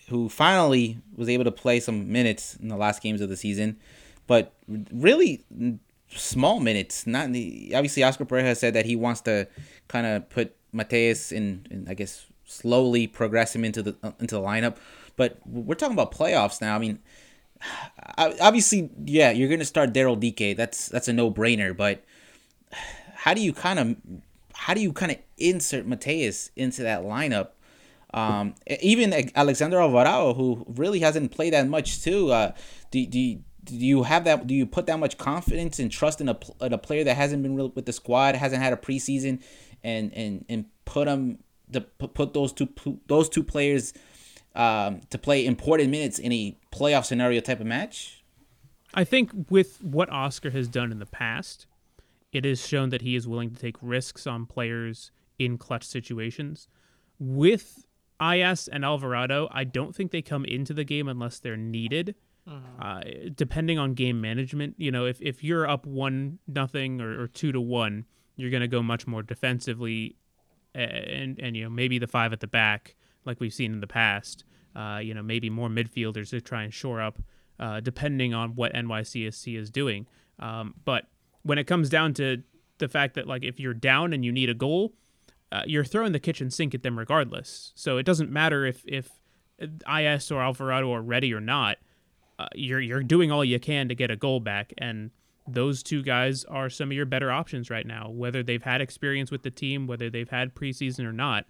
who 0.09 0.29
finally 0.29 0.99
was 1.17 1.29
able 1.29 1.45
to 1.45 1.53
play 1.53 1.81
some 1.81 2.11
minutes 2.13 2.57
in 2.57 2.69
the 2.69 2.77
last 2.77 3.03
games 3.03 3.21
of 3.21 3.29
the 3.29 3.37
season, 3.37 3.79
but 4.27 4.53
really 4.93 5.45
small 6.09 6.61
minutes. 6.61 7.07
Not 7.07 7.33
the, 7.33 7.73
obviously 7.75 8.03
Oscar 8.03 8.25
Pareja 8.25 8.57
said 8.57 8.75
that 8.75 8.87
he 8.87 8.97
wants 8.97 9.21
to 9.23 9.47
kind 9.89 10.07
of 10.07 10.29
put 10.31 10.57
Matheus 10.73 11.33
in, 11.33 11.67
in, 11.71 11.87
I 11.89 11.95
guess, 11.95 12.27
slowly 12.45 13.07
progress 13.07 13.55
him 13.55 13.65
into 13.65 13.83
the 13.83 13.97
uh, 14.03 14.13
into 14.19 14.35
the 14.35 14.41
lineup. 14.41 14.77
But 15.17 15.39
we're 15.47 15.75
talking 15.75 15.95
about 15.95 16.13
playoffs 16.13 16.61
now. 16.61 16.75
I 16.75 16.79
mean, 16.79 16.99
obviously, 18.19 18.91
yeah, 19.05 19.31
you're 19.31 19.49
gonna 19.49 19.65
start 19.65 19.93
Daryl 19.93 20.19
Dike. 20.19 20.57
That's 20.57 20.89
that's 20.89 21.09
a 21.09 21.13
no 21.13 21.31
brainer. 21.31 21.77
But 21.77 22.05
how 23.15 23.35
do 23.35 23.41
you 23.41 23.53
kind 23.53 23.79
of 23.79 23.97
how 24.61 24.75
do 24.75 24.81
you 24.83 24.93
kind 24.93 25.11
of 25.11 25.17
insert 25.39 25.89
Matheus 25.89 26.51
into 26.55 26.83
that 26.83 27.01
lineup? 27.01 27.53
Um, 28.13 28.55
even 28.83 29.31
Alexander 29.35 29.81
Alvarado, 29.81 30.35
who 30.35 30.67
really 30.69 31.01
hasn't 31.01 31.31
played 31.31 31.55
that 31.55 31.67
much 31.67 32.03
too. 32.03 32.31
Uh, 32.31 32.53
do, 32.91 33.07
do, 33.07 33.39
do 33.65 33.75
you 33.75 34.03
have 34.03 34.25
that? 34.25 34.47
Do 34.47 34.55
you 34.55 34.67
put 34.67 34.85
that 34.87 34.99
much 34.99 35.17
confidence 35.17 35.79
and 35.79 35.91
trust 35.91 36.21
in 36.21 36.29
a, 36.29 36.39
in 36.61 36.75
a 36.75 36.79
player 36.79 37.05
that 37.05 37.17
hasn't 37.17 37.43
been 37.43 37.57
with 37.75 37.87
the 37.87 37.93
squad, 37.95 38.35
hasn't 38.35 38.63
had 38.63 38.75
a 38.75 38.77
preseason, 38.77 39.43
and 39.83 40.13
and 40.13 40.45
and 40.51 40.67
put 40.85 41.07
them 41.07 41.39
to 41.73 41.81
put 41.81 42.35
those 42.35 42.53
two 42.53 42.69
those 43.07 43.31
two 43.31 43.43
players 43.43 43.95
um, 44.55 45.01
to 45.09 45.17
play 45.17 45.47
important 45.47 45.89
minutes 45.89 46.19
in 46.19 46.33
a 46.33 46.55
playoff 46.71 47.07
scenario 47.07 47.41
type 47.41 47.61
of 47.61 47.67
match? 47.67 48.23
I 48.93 49.05
think 49.05 49.31
with 49.49 49.83
what 49.83 50.11
Oscar 50.11 50.51
has 50.51 50.69
done 50.69 50.93
in 50.93 50.99
the 50.99 51.07
past, 51.07 51.67
it 52.33 52.45
has 52.45 52.67
shown 52.67 52.91
that 52.91 53.03
he 53.03 53.17
is 53.17 53.27
willing 53.27 53.51
to 53.51 53.61
take 53.61 53.77
risks 53.81 54.27
on 54.27 54.47
players 54.47 55.11
in 55.39 55.59
clutch 55.59 55.85
situations. 55.85 56.69
With 57.19 57.87
IS 58.21 58.69
and 58.69 58.85
Alvarado, 58.85 59.49
I 59.51 59.65
don't 59.65 59.95
think 59.95 60.11
they 60.11 60.23
come 60.23 60.45
into 60.45 60.75
the 60.75 60.85
game 60.85 61.09
unless 61.09 61.39
they're 61.39 61.57
needed. 61.57 62.15
Mm-hmm. 62.49 62.83
Uh, 62.83 63.31
depending 63.35 63.79
on 63.79 63.95
game 63.95 64.21
management, 64.21 64.75
you 64.79 64.91
know, 64.91 65.07
if, 65.07 65.21
if 65.21 65.45
you're 65.45 65.69
up 65.69 65.87
one 65.87 66.39
nothing 66.47 67.01
or, 67.01 67.23
or 67.23 67.29
two 67.29 67.53
to 67.53 67.61
one, 67.61 68.07
you're 68.37 68.51
going 68.51 68.63
to 68.63 68.69
go 68.69 68.83
much 68.83 69.07
more 69.07 69.23
defensively, 69.23 70.17
and 70.75 71.39
and 71.39 71.57
you 71.57 71.65
know 71.65 71.71
maybe 71.71 71.99
the 71.99 72.07
five 72.07 72.33
at 72.33 72.41
the 72.41 72.47
back 72.47 72.97
like 73.25 73.41
we've 73.41 73.53
seen 73.53 73.73
in 73.73 73.81
the 73.81 73.87
past. 73.87 74.45
Uh, 74.75 74.99
you 75.03 75.13
know, 75.13 75.23
maybe 75.23 75.51
more 75.51 75.69
midfielders 75.69 76.31
to 76.31 76.41
try 76.41 76.63
and 76.63 76.73
shore 76.73 77.01
up, 77.01 77.21
uh, 77.59 77.81
depending 77.81 78.33
on 78.33 78.55
what 78.55 78.73
NYCFC 78.73 79.59
is 79.59 79.69
doing. 79.69 80.07
Um, 80.39 80.75
but 80.85 81.07
when 81.43 81.59
it 81.59 81.65
comes 81.65 81.89
down 81.89 82.15
to 82.15 82.43
the 82.79 82.89
fact 82.89 83.15
that 83.15 83.27
like 83.27 83.45
if 83.45 83.61
you're 83.61 83.75
down 83.75 84.13
and 84.13 84.25
you 84.25 84.33
need 84.33 84.51
a 84.51 84.55
goal, 84.55 84.95
uh, 85.53 85.63
you're 85.67 85.85
throwing 85.85 86.13
the 86.13 86.21
kitchen 86.21 86.51
sink 86.51 86.75
at 86.75 86.83
them 86.83 86.99
regardless. 86.99 87.73
So 87.75 87.99
it 87.99 88.05
doesn't 88.05 88.31
matter 88.31 88.67
if 88.67 88.83
if 88.87 89.21
IS 89.61 90.31
or 90.31 90.43
Alvarado 90.43 90.93
are 90.93 91.03
ready 91.03 91.33
or 91.33 91.41
not. 91.41 91.79
Uh, 92.39 92.47
you're 92.55 92.81
you're 92.81 93.03
doing 93.03 93.31
all 93.31 93.45
you 93.45 93.61
can 93.61 93.89
to 93.89 93.95
get 93.95 94.11
a 94.11 94.17
goal 94.17 94.41
back, 94.41 94.73
and 94.79 95.11
those 95.47 95.83
two 95.83 96.03
guys 96.03 96.45
are 96.45 96.71
some 96.71 96.91
of 96.91 96.97
your 96.97 97.07
better 97.07 97.31
options 97.31 97.71
right 97.71 97.87
now. 97.87 98.09
Whether 98.11 98.43
they've 98.43 98.63
had 98.63 98.81
experience 98.81 99.31
with 99.31 99.43
the 99.43 99.51
team, 99.51 99.87
whether 99.87 100.09
they've 100.09 100.29
had 100.29 100.55
preseason 100.55 101.05
or 101.05 101.13
not, 101.13 101.47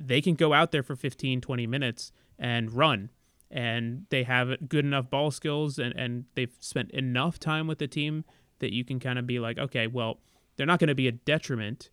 they 0.00 0.20
can 0.20 0.34
go 0.34 0.52
out 0.52 0.70
there 0.72 0.82
for 0.82 0.96
15, 0.96 1.40
20 1.40 1.66
minutes 1.66 2.12
and 2.38 2.72
run. 2.72 3.10
And 3.50 4.06
they 4.08 4.22
have 4.22 4.68
good 4.68 4.86
enough 4.86 5.10
ball 5.10 5.30
skills 5.30 5.78
and, 5.78 5.94
and 5.94 6.24
they've 6.34 6.54
spent 6.60 6.90
enough 6.92 7.38
time 7.38 7.66
with 7.66 7.78
the 7.78 7.86
team 7.86 8.24
that 8.62 8.72
you 8.72 8.84
can 8.84 8.98
kind 8.98 9.18
of 9.18 9.26
be 9.26 9.38
like, 9.38 9.58
okay, 9.58 9.86
well, 9.86 10.18
they're 10.56 10.66
not 10.66 10.78
going 10.78 10.88
to 10.88 10.94
be 10.94 11.08
a 11.08 11.12
detriment 11.12 11.90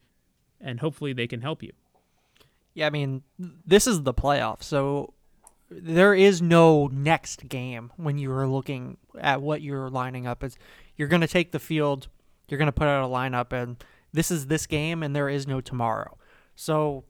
and 0.62 0.80
hopefully 0.80 1.12
they 1.14 1.28
can 1.28 1.42
help 1.42 1.62
you. 1.62 1.72
Yeah, 2.74 2.88
I 2.88 2.90
mean, 2.90 3.24
this 3.66 3.88
is 3.88 4.04
the 4.04 4.14
playoffs. 4.14 4.64
So 4.64 5.14
there 5.70 6.14
is 6.14 6.42
no 6.42 6.88
next 6.88 7.50
game 7.50 7.92
when 7.98 8.18
you 8.18 8.32
are 8.32 8.48
looking 8.48 8.98
at 9.20 9.42
what 9.42 9.62
you're 9.62 9.90
lining 9.90 10.28
up. 10.28 10.44
Is 10.44 10.58
you're 10.96 11.08
going 11.08 11.22
to 11.22 11.28
take 11.28 11.52
the 11.52 11.60
field, 11.60 12.08
you're 12.48 12.58
going 12.58 12.68
to 12.68 12.72
put 12.72 12.88
out 12.88 13.04
a 13.04 13.14
lineup, 13.14 13.52
and 13.52 13.84
this 14.14 14.32
is 14.32 14.48
this 14.48 14.66
game, 14.66 15.04
and 15.04 15.16
there 15.16 15.30
is 15.30 15.48
no 15.48 15.62
tomorrow. 15.62 16.18
So 16.56 17.04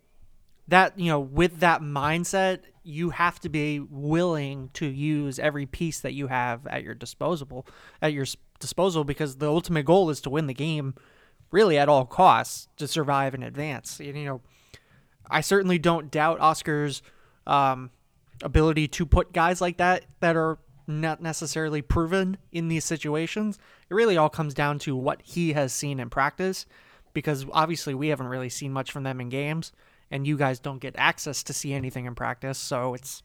that 0.69 0.97
you 0.97 1.07
know 1.07 1.19
with 1.19 1.59
that 1.59 1.81
mindset 1.81 2.59
you 2.83 3.11
have 3.11 3.39
to 3.39 3.49
be 3.49 3.79
willing 3.79 4.69
to 4.73 4.85
use 4.85 5.37
every 5.37 5.65
piece 5.65 5.99
that 5.99 6.13
you 6.13 6.27
have 6.27 6.65
at 6.67 6.83
your 6.83 6.93
disposal 6.93 7.67
at 8.01 8.13
your 8.13 8.25
disposal 8.59 9.03
because 9.03 9.37
the 9.37 9.47
ultimate 9.47 9.85
goal 9.85 10.09
is 10.09 10.21
to 10.21 10.29
win 10.29 10.47
the 10.47 10.53
game 10.53 10.95
really 11.51 11.77
at 11.77 11.89
all 11.89 12.05
costs 12.05 12.67
to 12.77 12.87
survive 12.87 13.33
and 13.33 13.43
advance. 13.43 13.99
And, 13.99 14.17
you 14.17 14.25
know 14.25 14.41
i 15.29 15.41
certainly 15.41 15.77
don't 15.77 16.09
doubt 16.09 16.39
oscar's 16.39 17.01
um, 17.45 17.91
ability 18.41 18.87
to 18.87 19.05
put 19.05 19.33
guys 19.33 19.61
like 19.61 19.77
that 19.77 20.05
that 20.19 20.35
are 20.35 20.59
not 20.89 21.21
necessarily 21.21 21.81
proven 21.81 22.37
in 22.51 22.67
these 22.67 22.83
situations. 22.83 23.59
It 23.89 23.93
really 23.93 24.17
all 24.17 24.29
comes 24.29 24.53
down 24.53 24.79
to 24.79 24.95
what 24.95 25.21
he 25.23 25.53
has 25.53 25.71
seen 25.71 25.99
in 25.99 26.09
practice 26.09 26.65
because 27.13 27.45
obviously 27.51 27.93
we 27.93 28.07
haven't 28.07 28.27
really 28.27 28.49
seen 28.49 28.73
much 28.73 28.91
from 28.91 29.03
them 29.03 29.21
in 29.21 29.29
games 29.29 29.71
and 30.11 30.25
you 30.25 30.37
guys 30.37 30.59
don't 30.59 30.79
get 30.79 30.95
access 30.97 31.43
to 31.43 31.53
see 31.53 31.73
anything 31.73 32.05
in 32.05 32.15
practice. 32.15 32.57
So 32.57 32.93
it's, 32.93 33.23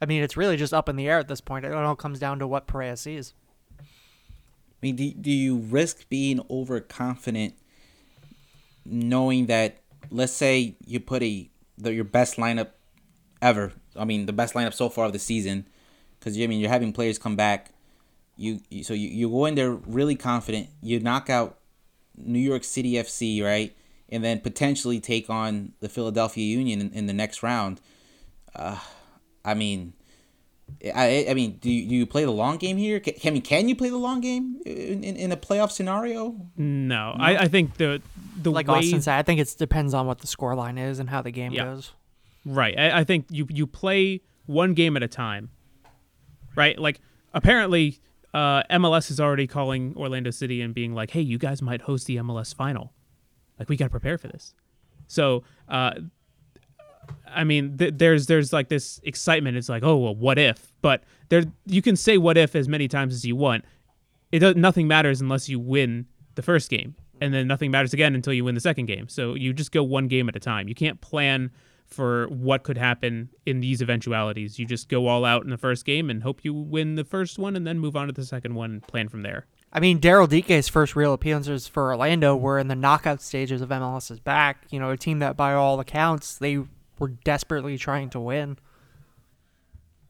I 0.00 0.06
mean, 0.06 0.22
it's 0.22 0.36
really 0.36 0.56
just 0.56 0.74
up 0.74 0.88
in 0.88 0.96
the 0.96 1.08
air 1.08 1.18
at 1.18 1.28
this 1.28 1.40
point. 1.40 1.64
It 1.64 1.72
all 1.72 1.96
comes 1.96 2.18
down 2.18 2.38
to 2.40 2.46
what 2.46 2.66
Pareja 2.66 2.98
sees. 2.98 3.34
I 3.80 3.84
mean, 4.82 4.96
do, 4.96 5.10
do 5.12 5.30
you 5.30 5.56
risk 5.56 6.08
being 6.08 6.44
overconfident 6.50 7.54
knowing 8.84 9.46
that, 9.46 9.78
let's 10.10 10.32
say 10.32 10.76
you 10.84 11.00
put 11.00 11.22
a 11.22 11.50
the, 11.78 11.92
your 11.92 12.04
best 12.04 12.36
lineup 12.36 12.70
ever, 13.40 13.72
I 13.96 14.04
mean, 14.04 14.26
the 14.26 14.32
best 14.32 14.54
lineup 14.54 14.74
so 14.74 14.88
far 14.88 15.06
of 15.06 15.12
the 15.12 15.18
season, 15.18 15.66
because 16.18 16.38
I 16.38 16.46
mean, 16.46 16.60
you're 16.60 16.70
having 16.70 16.92
players 16.92 17.18
come 17.18 17.36
back. 17.36 17.70
You, 18.36 18.60
you 18.68 18.84
so 18.84 18.94
you, 18.94 19.08
you 19.08 19.30
go 19.30 19.46
in 19.46 19.54
there 19.54 19.72
really 19.72 20.16
confident. 20.16 20.68
You 20.82 21.00
knock 21.00 21.30
out 21.30 21.58
New 22.16 22.38
York 22.38 22.64
City 22.64 22.92
FC, 22.92 23.42
right? 23.42 23.74
And 24.14 24.22
then 24.22 24.38
potentially 24.38 25.00
take 25.00 25.28
on 25.28 25.72
the 25.80 25.88
Philadelphia 25.88 26.44
Union 26.44 26.80
in, 26.80 26.92
in 26.92 27.06
the 27.06 27.12
next 27.12 27.42
round. 27.42 27.80
Uh, 28.54 28.78
I 29.44 29.54
mean, 29.54 29.92
I, 30.94 31.26
I 31.28 31.34
mean, 31.34 31.58
do 31.60 31.68
you, 31.68 31.88
do 31.88 31.94
you 31.96 32.06
play 32.06 32.24
the 32.24 32.30
long 32.30 32.56
game 32.56 32.76
here? 32.76 33.00
Can, 33.00 33.14
I 33.24 33.30
mean, 33.30 33.42
can 33.42 33.68
you 33.68 33.74
play 33.74 33.88
the 33.88 33.98
long 33.98 34.20
game 34.20 34.60
in, 34.64 35.02
in, 35.02 35.16
in 35.16 35.32
a 35.32 35.36
playoff 35.36 35.72
scenario? 35.72 36.36
No, 36.56 37.12
no? 37.12 37.16
I, 37.18 37.38
I 37.38 37.48
think 37.48 37.76
the 37.76 38.00
the 38.40 38.52
like 38.52 38.68
way, 38.68 38.78
Austin 38.78 39.02
said, 39.02 39.18
I 39.18 39.22
think 39.22 39.40
it 39.40 39.52
depends 39.58 39.94
on 39.94 40.06
what 40.06 40.20
the 40.20 40.28
score 40.28 40.54
line 40.54 40.78
is 40.78 41.00
and 41.00 41.10
how 41.10 41.20
the 41.20 41.32
game 41.32 41.52
yeah. 41.52 41.64
goes. 41.64 41.92
Right. 42.46 42.78
I, 42.78 43.00
I 43.00 43.04
think 43.04 43.26
you 43.30 43.46
you 43.50 43.66
play 43.66 44.22
one 44.46 44.74
game 44.74 44.96
at 44.96 45.02
a 45.02 45.08
time. 45.08 45.50
Right. 46.54 46.78
Like 46.78 47.00
apparently, 47.32 47.98
uh, 48.32 48.62
MLS 48.70 49.10
is 49.10 49.18
already 49.18 49.48
calling 49.48 49.94
Orlando 49.96 50.30
City 50.30 50.60
and 50.60 50.72
being 50.72 50.94
like, 50.94 51.10
"Hey, 51.10 51.20
you 51.20 51.36
guys 51.36 51.60
might 51.60 51.82
host 51.82 52.06
the 52.06 52.16
MLS 52.16 52.54
final." 52.54 52.93
Like 53.58 53.68
we 53.68 53.76
got 53.76 53.86
to 53.86 53.90
prepare 53.90 54.18
for 54.18 54.28
this. 54.28 54.54
So, 55.06 55.44
uh, 55.68 55.94
I 57.26 57.44
mean, 57.44 57.76
th- 57.76 57.94
there's 57.96 58.26
there's 58.26 58.52
like 58.52 58.68
this 58.68 59.00
excitement. 59.04 59.56
It's 59.56 59.68
like, 59.68 59.82
oh 59.82 59.96
well, 59.96 60.14
what 60.14 60.38
if? 60.38 60.72
But 60.82 61.04
there, 61.28 61.44
you 61.66 61.82
can 61.82 61.96
say 61.96 62.18
what 62.18 62.36
if 62.36 62.54
as 62.54 62.68
many 62.68 62.88
times 62.88 63.14
as 63.14 63.24
you 63.24 63.36
want. 63.36 63.64
It 64.32 64.40
does 64.40 64.56
nothing 64.56 64.88
matters 64.88 65.20
unless 65.20 65.48
you 65.48 65.60
win 65.60 66.06
the 66.34 66.42
first 66.42 66.68
game, 66.68 66.96
and 67.20 67.32
then 67.32 67.46
nothing 67.46 67.70
matters 67.70 67.92
again 67.92 68.14
until 68.14 68.32
you 68.32 68.44
win 68.44 68.54
the 68.56 68.60
second 68.60 68.86
game. 68.86 69.08
So 69.08 69.34
you 69.34 69.52
just 69.52 69.70
go 69.70 69.84
one 69.84 70.08
game 70.08 70.28
at 70.28 70.34
a 70.34 70.40
time. 70.40 70.66
You 70.66 70.74
can't 70.74 71.00
plan 71.00 71.52
for 71.86 72.26
what 72.28 72.64
could 72.64 72.78
happen 72.78 73.28
in 73.46 73.60
these 73.60 73.80
eventualities. 73.80 74.58
You 74.58 74.66
just 74.66 74.88
go 74.88 75.06
all 75.06 75.24
out 75.24 75.44
in 75.44 75.50
the 75.50 75.58
first 75.58 75.84
game 75.84 76.10
and 76.10 76.22
hope 76.22 76.44
you 76.44 76.52
win 76.52 76.96
the 76.96 77.04
first 77.04 77.38
one, 77.38 77.54
and 77.54 77.66
then 77.66 77.78
move 77.78 77.94
on 77.94 78.08
to 78.08 78.12
the 78.12 78.24
second 78.24 78.54
one 78.54 78.70
and 78.72 78.82
plan 78.82 79.08
from 79.08 79.22
there. 79.22 79.46
I 79.74 79.80
mean, 79.80 79.98
Daryl 79.98 80.28
Dike's 80.28 80.68
first 80.68 80.94
real 80.94 81.12
appearances 81.12 81.66
for 81.66 81.90
Orlando 81.90 82.36
were 82.36 82.60
in 82.60 82.68
the 82.68 82.76
knockout 82.76 83.20
stages 83.20 83.60
of 83.60 83.70
MLS's 83.70 84.20
back. 84.20 84.66
You 84.70 84.78
know, 84.78 84.90
a 84.90 84.96
team 84.96 85.18
that, 85.18 85.36
by 85.36 85.52
all 85.52 85.80
accounts, 85.80 86.38
they 86.38 86.58
were 86.98 87.08
desperately 87.08 87.76
trying 87.76 88.08
to 88.10 88.20
win. 88.20 88.58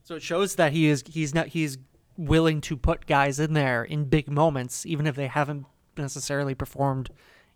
So 0.02 0.16
it 0.16 0.22
shows 0.22 0.56
that 0.56 0.72
he 0.72 0.86
is 0.86 1.02
he's 1.08 1.34
not 1.34 1.48
he's 1.48 1.78
willing 2.18 2.60
to 2.60 2.76
put 2.76 3.06
guys 3.06 3.40
in 3.40 3.54
there 3.54 3.82
in 3.82 4.04
big 4.04 4.30
moments, 4.30 4.84
even 4.84 5.06
if 5.06 5.16
they 5.16 5.28
haven't 5.28 5.64
necessarily 5.96 6.54
performed 6.54 7.08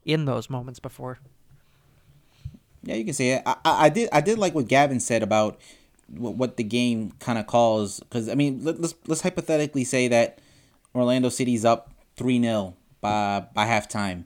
in 0.05 0.25
those 0.25 0.49
moments 0.49 0.81
before. 0.81 1.18
Yeah, 2.83 2.94
you 2.94 3.05
can 3.05 3.12
say 3.12 3.33
it. 3.33 3.42
I, 3.44 3.57
I 3.64 3.88
did 3.90 4.09
I 4.12 4.23
did 4.23 4.38
like 4.38 4.55
what 4.55 4.66
Gavin 4.66 5.01
said 5.01 5.23
about 5.23 5.61
what 6.09 6.57
the 6.57 6.64
game 6.64 7.12
kind 7.21 7.38
of 7.38 7.47
calls 7.47 8.01
because 8.01 8.31
I 8.31 8.35
mean 8.35 8.64
let, 8.64 8.81
let's 8.81 8.94
let's 9.07 9.21
hypothetically 9.21 9.85
say 9.85 10.09
that 10.09 10.38
Orlando 10.94 11.29
City's 11.29 11.66
up 11.66 11.92
three 12.18 12.40
0 12.40 12.76
by 13.00 13.46
by 13.54 13.66
halftime. 13.66 14.24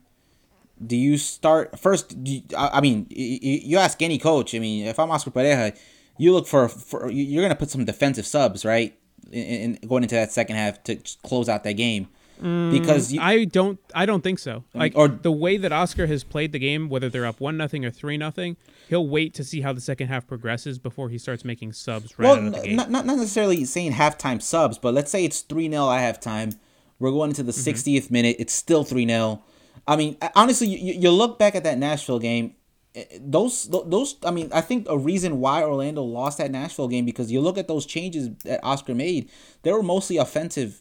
Do 0.85 0.97
you 0.97 1.17
start 1.17 1.79
first? 1.79 2.15
You, 2.25 2.41
I, 2.57 2.69
I 2.73 2.81
mean, 2.81 3.07
you, 3.09 3.59
you 3.63 3.77
ask 3.77 4.01
any 4.01 4.17
coach. 4.17 4.53
I 4.53 4.59
mean, 4.59 4.85
if 4.85 4.99
I'm 4.99 5.11
Oscar 5.11 5.31
Pareja, 5.31 5.77
you 6.17 6.33
look 6.33 6.47
for, 6.47 6.67
for 6.67 7.09
you're 7.09 7.43
gonna 7.43 7.55
put 7.55 7.69
some 7.69 7.85
defensive 7.85 8.25
subs 8.25 8.65
right 8.65 8.97
in, 9.31 9.77
in 9.81 9.87
going 9.87 10.03
into 10.03 10.15
that 10.15 10.31
second 10.31 10.55
half 10.55 10.83
to 10.83 10.97
close 11.23 11.47
out 11.47 11.63
that 11.63 11.73
game 11.73 12.07
mm, 12.41 12.71
because 12.71 13.13
you, 13.13 13.21
I 13.21 13.45
don't 13.45 13.79
I 13.95 14.05
don't 14.05 14.21
think 14.21 14.39
so. 14.39 14.63
Mm, 14.75 14.79
like 14.79 14.93
or 14.95 15.07
the 15.07 15.31
way 15.31 15.57
that 15.57 15.71
Oscar 15.71 16.07
has 16.07 16.23
played 16.23 16.51
the 16.51 16.59
game, 16.59 16.89
whether 16.89 17.09
they're 17.09 17.25
up 17.25 17.39
one 17.39 17.57
nothing 17.57 17.85
or 17.85 17.91
three 17.91 18.17
nothing, 18.17 18.57
he'll 18.89 19.07
wait 19.07 19.33
to 19.35 19.43
see 19.43 19.61
how 19.61 19.73
the 19.73 19.81
second 19.81 20.07
half 20.07 20.27
progresses 20.27 20.79
before 20.79 21.09
he 21.09 21.17
starts 21.17 21.45
making 21.45 21.73
subs 21.73 22.17
right 22.17 22.25
well, 22.25 22.35
out 22.35 22.43
of 22.45 22.53
the 22.53 22.61
game. 22.61 22.75
Not, 22.75 22.91
not 22.91 23.05
necessarily 23.05 23.63
saying 23.65 23.93
halftime 23.93 24.41
subs, 24.41 24.77
but 24.77 24.93
let's 24.93 25.11
say 25.11 25.23
it's 25.23 25.41
three 25.41 25.69
0 25.69 25.89
at 25.91 26.21
halftime 26.21 26.57
We're 27.03 27.11
going 27.11 27.31
into 27.31 27.43
the 27.43 27.51
mm-hmm. 27.51 27.69
60th 27.69 28.09
minute. 28.09 28.37
It's 28.39 28.53
still 28.53 28.85
3 28.85 29.05
0. 29.05 29.43
I 29.85 29.97
mean, 29.97 30.15
honestly, 30.35 30.67
you, 30.67 30.93
you 30.93 31.11
look 31.11 31.37
back 31.37 31.53
at 31.53 31.65
that 31.65 31.77
Nashville 31.77 32.17
game. 32.17 32.55
eh, 32.95 33.03
eh 33.11 33.17
Those, 33.19 33.67
those, 33.67 34.15
I 34.23 34.31
mean, 34.31 34.49
I 34.53 34.61
think 34.61 34.87
a 34.89 34.97
reason 34.97 35.41
why 35.41 35.63
Orlando 35.63 36.01
lost 36.01 36.37
that 36.37 36.49
Nashville 36.49 36.87
game 36.87 37.03
because 37.03 37.29
you 37.29 37.41
look 37.41 37.57
at 37.57 37.67
those 37.67 37.85
changes 37.85 38.29
that 38.45 38.61
Oscar 38.63 38.95
made, 38.95 39.29
they 39.63 39.73
were 39.73 39.83
mostly 39.83 40.15
offensive 40.15 40.79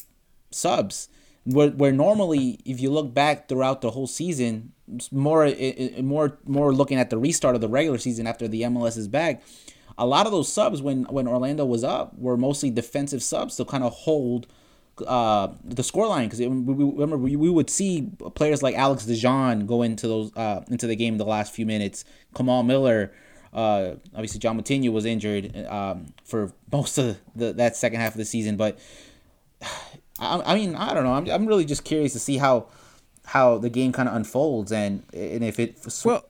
subs. 0.53 1.09
Where, 1.45 1.71
where 1.71 1.91
normally, 1.91 2.61
if 2.65 2.81
you 2.81 2.89
look 2.89 3.13
back 3.13 3.49
throughout 3.49 3.81
the 3.81 3.91
whole 3.91 4.07
season, 4.07 4.75
more 5.11 5.45
i- 5.47 6.01
more 6.01 6.39
more 6.47 6.73
looking 6.73 6.99
at 6.99 7.11
the 7.11 7.19
restart 7.19 7.57
of 7.57 7.61
the 7.61 7.69
regular 7.69 7.99
season 7.99 8.29
after 8.29 8.47
the 8.47 8.63
MLS 8.63 8.97
is 8.97 9.09
back, 9.09 9.43
a 9.99 10.07
lot 10.07 10.27
of 10.27 10.31
those 10.31 10.53
subs 10.53 10.81
when 10.81 11.03
when 11.05 11.27
Orlando 11.27 11.65
was 11.65 11.83
up 11.83 12.17
were 12.17 12.37
mostly 12.37 12.71
defensive 12.71 13.25
subs 13.25 13.57
to 13.57 13.65
kind 13.65 13.83
of 13.83 13.93
hold 13.93 14.47
uh, 15.07 15.49
the 15.65 15.83
scoreline 15.83 16.25
because 16.25 16.41
remember 16.41 17.17
we, 17.17 17.37
we 17.37 17.49
would 17.49 17.71
see 17.71 18.11
players 18.35 18.63
like 18.63 18.75
Alex 18.75 19.07
De 19.07 19.15
John 19.15 19.67
go 19.67 19.83
into 19.83 20.07
those 20.07 20.37
uh, 20.37 20.65
into 20.69 20.87
the 20.87 20.97
game 20.97 21.19
the 21.19 21.25
last 21.25 21.55
few 21.55 21.65
minutes. 21.65 22.05
Kamal 22.35 22.63
Miller, 22.63 23.13
uh, 23.53 23.93
obviously 24.15 24.39
João 24.39 24.61
Moutinho 24.61 24.93
was 24.93 25.05
injured 25.05 25.57
um, 25.67 26.07
for 26.25 26.53
most 26.71 26.99
of 26.99 27.19
the, 27.35 27.53
that 27.55 27.77
second 27.77 28.01
half 28.01 28.13
of 28.13 28.19
the 28.19 28.25
season, 28.25 28.57
but 28.57 28.79
I, 30.19 30.43
I 30.45 30.55
mean 30.55 30.75
I 30.75 30.93
don't 30.93 31.05
know. 31.05 31.15
I'm, 31.15 31.29
I'm 31.31 31.47
really 31.47 31.65
just 31.65 31.85
curious 31.85 32.13
to 32.13 32.19
see 32.19 32.37
how 32.37 32.67
how 33.25 33.59
the 33.59 33.71
game 33.71 33.93
kind 33.93 34.09
of 34.09 34.15
unfolds 34.15 34.73
and 34.73 35.05
and 35.15 35.43
if 35.43 35.59
it 35.59 35.77
Well, 36.05 36.29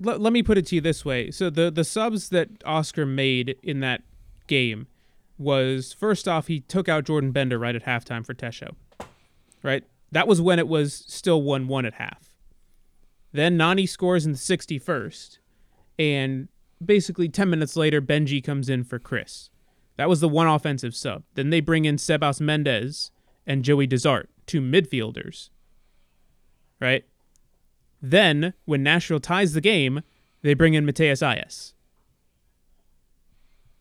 let, 0.00 0.20
let 0.20 0.32
me 0.32 0.42
put 0.42 0.58
it 0.58 0.66
to 0.66 0.74
you 0.74 0.80
this 0.80 1.04
way. 1.04 1.30
So 1.30 1.48
the 1.48 1.70
the 1.70 1.84
subs 1.84 2.28
that 2.28 2.48
Oscar 2.66 3.06
made 3.06 3.56
in 3.62 3.80
that 3.80 4.02
game 4.46 4.86
was 5.40 5.94
first 5.94 6.28
off 6.28 6.46
he 6.46 6.60
took 6.60 6.88
out 6.88 7.04
Jordan 7.04 7.32
Bender 7.32 7.58
right 7.58 7.74
at 7.74 7.86
halftime 7.86 8.24
for 8.24 8.34
Tesho. 8.34 8.74
Right? 9.62 9.84
That 10.12 10.28
was 10.28 10.40
when 10.40 10.58
it 10.58 10.68
was 10.68 11.04
still 11.08 11.42
1-1 11.42 11.86
at 11.86 11.94
half. 11.94 12.30
Then 13.32 13.56
Nani 13.56 13.86
scores 13.86 14.26
in 14.26 14.32
the 14.32 14.38
61st 14.38 15.38
and 15.98 16.48
basically 16.84 17.28
10 17.28 17.48
minutes 17.48 17.74
later 17.74 18.02
Benji 18.02 18.44
comes 18.44 18.68
in 18.68 18.84
for 18.84 18.98
Chris. 18.98 19.48
That 19.96 20.08
was 20.08 20.20
the 20.20 20.28
one 20.28 20.46
offensive 20.46 20.94
sub. 20.94 21.22
Then 21.34 21.50
they 21.50 21.60
bring 21.60 21.84
in 21.84 21.96
Sebas 21.96 22.40
Mendez 22.40 23.10
and 23.46 23.64
Joey 23.64 23.86
DeZart, 23.86 24.26
two 24.46 24.60
midfielders. 24.60 25.50
Right? 26.80 27.04
Then, 28.02 28.54
when 28.64 28.82
Nashville 28.82 29.20
ties 29.20 29.52
the 29.52 29.60
game, 29.60 30.02
they 30.42 30.54
bring 30.54 30.72
in 30.74 30.86
Matheus 30.86 31.22
Aiás. 31.22 31.74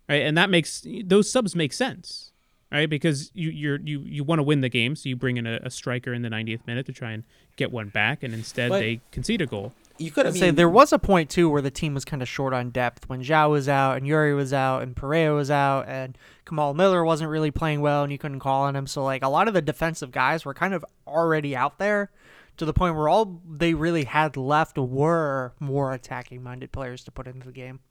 Right, 0.09 0.23
and 0.23 0.35
that 0.37 0.49
makes 0.49 0.85
those 1.05 1.31
subs 1.31 1.55
make 1.55 1.71
sense, 1.71 2.31
right? 2.71 2.89
Because 2.89 3.31
you 3.35 3.49
you're, 3.51 3.79
you 3.79 3.99
you 4.01 4.23
want 4.23 4.39
to 4.39 4.43
win 4.43 4.61
the 4.61 4.69
game, 4.69 4.95
so 4.95 5.07
you 5.07 5.15
bring 5.15 5.37
in 5.37 5.45
a, 5.45 5.59
a 5.63 5.69
striker 5.69 6.13
in 6.13 6.23
the 6.23 6.29
90th 6.29 6.65
minute 6.65 6.87
to 6.87 6.91
try 6.93 7.11
and 7.11 7.23
get 7.57 7.71
one 7.71 7.89
back, 7.89 8.23
and 8.23 8.33
instead 8.33 8.69
But- 8.69 8.79
they 8.79 9.01
concede 9.11 9.41
a 9.41 9.45
goal. 9.45 9.73
you 9.99 10.09
could 10.11 10.25
have 10.25 10.35
say 10.35 10.49
there 10.49 10.69
was 10.69 10.91
a 10.93 10.97
point 10.97 11.29
too 11.29 11.49
where 11.49 11.61
the 11.61 11.69
team 11.69 11.93
was 11.93 12.05
kind 12.05 12.21
of 12.21 12.27
short 12.29 12.53
on 12.53 12.69
depth 12.71 13.07
when 13.09 13.21
Zhao 13.21 13.49
was 13.51 13.67
out 13.69 13.97
and 13.97 14.07
Yuri 14.07 14.33
was 14.33 14.53
out 14.53 14.81
and 14.81 14.95
Pereira 14.95 15.35
was 15.35 15.51
out 15.51 15.87
and 15.89 16.17
Kamal 16.45 16.73
Miller 16.73 17.03
wasn't 17.03 17.29
really 17.29 17.51
playing 17.51 17.81
well 17.81 18.03
and 18.03 18.11
you 18.11 18.17
couldn't 18.17 18.39
call 18.39 18.63
on 18.63 18.75
him. 18.77 18.87
So 18.87 19.03
like 19.03 19.23
a 19.23 19.27
lot 19.27 19.47
of 19.49 19.53
the 19.53 19.61
defensive 19.61 20.11
guys 20.11 20.45
were 20.45 20.53
kind 20.53 20.73
of 20.73 20.85
already 21.05 21.53
out 21.53 21.79
there 21.79 22.11
to 22.55 22.63
the 22.65 22.71
point 22.73 22.95
where 22.95 23.09
all 23.09 23.41
they 23.45 23.73
really 23.73 24.05
had 24.05 24.37
left 24.37 24.77
were 24.77 25.51
more 25.59 25.91
attacking 25.93 26.41
minded 26.41 26.71
players 26.71 27.03
to 27.03 27.11
put 27.11 27.27
into 27.27 27.45
the 27.45 27.51
game. 27.53 27.81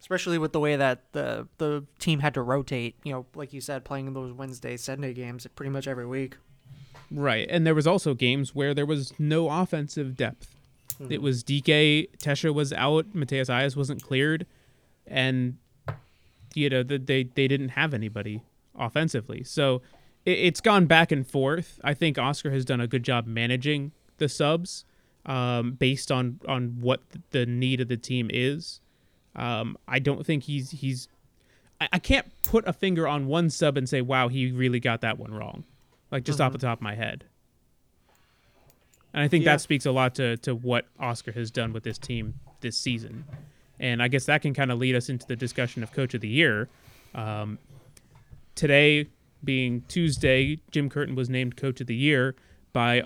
Especially 0.00 0.38
with 0.38 0.52
the 0.52 0.60
way 0.60 0.76
that 0.76 1.12
the 1.12 1.46
the 1.58 1.84
team 1.98 2.20
had 2.20 2.34
to 2.34 2.42
rotate, 2.42 2.96
you 3.04 3.12
know, 3.12 3.26
like 3.34 3.52
you 3.52 3.60
said, 3.60 3.84
playing 3.84 4.12
those 4.12 4.32
Wednesday, 4.32 4.76
Sunday 4.76 5.12
games 5.12 5.46
pretty 5.54 5.70
much 5.70 5.86
every 5.86 6.06
week. 6.06 6.36
Right, 7.10 7.46
and 7.50 7.66
there 7.66 7.74
was 7.74 7.86
also 7.86 8.14
games 8.14 8.54
where 8.54 8.72
there 8.72 8.86
was 8.86 9.12
no 9.18 9.50
offensive 9.50 10.16
depth. 10.16 10.56
It 11.08 11.22
was 11.22 11.42
Dike, 11.42 12.10
Tesho 12.18 12.52
was 12.52 12.72
out, 12.74 13.14
Matheus 13.14 13.48
Aiás 13.48 13.74
wasn't 13.74 14.02
cleared, 14.02 14.46
and 15.06 15.56
you 16.54 16.68
know 16.68 16.82
the, 16.82 16.98
they 16.98 17.24
they 17.24 17.48
didn't 17.48 17.70
have 17.70 17.94
anybody 17.94 18.42
offensively. 18.78 19.42
So 19.44 19.80
it, 20.24 20.38
it's 20.38 20.60
gone 20.60 20.86
back 20.86 21.10
and 21.10 21.26
forth. 21.26 21.80
I 21.82 21.94
think 21.94 22.18
Oscar 22.18 22.50
has 22.50 22.64
done 22.64 22.80
a 22.80 22.86
good 22.86 23.02
job 23.02 23.26
managing 23.26 23.92
the 24.18 24.28
subs 24.28 24.84
um, 25.24 25.72
based 25.72 26.12
on 26.12 26.40
on 26.46 26.76
what 26.80 27.00
the 27.30 27.46
need 27.46 27.80
of 27.80 27.88
the 27.88 27.96
team 27.96 28.30
is. 28.32 28.80
Um, 29.36 29.76
I 29.86 29.98
don't 29.98 30.24
think 30.26 30.44
he's 30.44 30.70
he's. 30.70 31.08
I, 31.80 31.88
I 31.94 31.98
can't 31.98 32.26
put 32.44 32.66
a 32.66 32.72
finger 32.72 33.06
on 33.06 33.26
one 33.26 33.50
sub 33.50 33.76
and 33.76 33.88
say, 33.88 34.00
"Wow, 34.00 34.28
he 34.28 34.50
really 34.50 34.80
got 34.80 35.00
that 35.02 35.18
one 35.18 35.32
wrong," 35.32 35.64
like 36.10 36.24
just 36.24 36.40
off 36.40 36.52
the 36.52 36.58
top 36.58 36.78
of 36.78 36.82
my 36.82 36.94
head. 36.94 37.24
And 39.12 39.22
I 39.22 39.28
think 39.28 39.44
Yeah. 39.44 39.52
that 39.52 39.60
speaks 39.60 39.86
a 39.86 39.92
lot 39.92 40.14
to 40.16 40.36
to 40.38 40.54
what 40.54 40.86
Oscar 40.98 41.32
has 41.32 41.50
done 41.50 41.72
with 41.72 41.82
this 41.82 41.98
team 41.98 42.34
this 42.60 42.76
season. 42.76 43.24
And 43.78 44.02
I 44.02 44.08
guess 44.08 44.26
that 44.26 44.42
can 44.42 44.52
kind 44.52 44.70
of 44.70 44.78
lead 44.78 44.94
us 44.94 45.08
into 45.08 45.26
the 45.26 45.36
discussion 45.36 45.82
of 45.82 45.90
Coach 45.92 46.12
of 46.14 46.20
the 46.20 46.28
Year. 46.28 46.68
Um, 47.14 47.58
today, 48.54 49.06
being 49.42 49.82
Tuesday, 49.88 50.58
Jim 50.70 50.90
Curtin 50.90 51.14
was 51.14 51.30
named 51.30 51.56
Coach 51.56 51.80
of 51.80 51.86
the 51.86 51.94
Year 51.94 52.34
by 52.74 53.04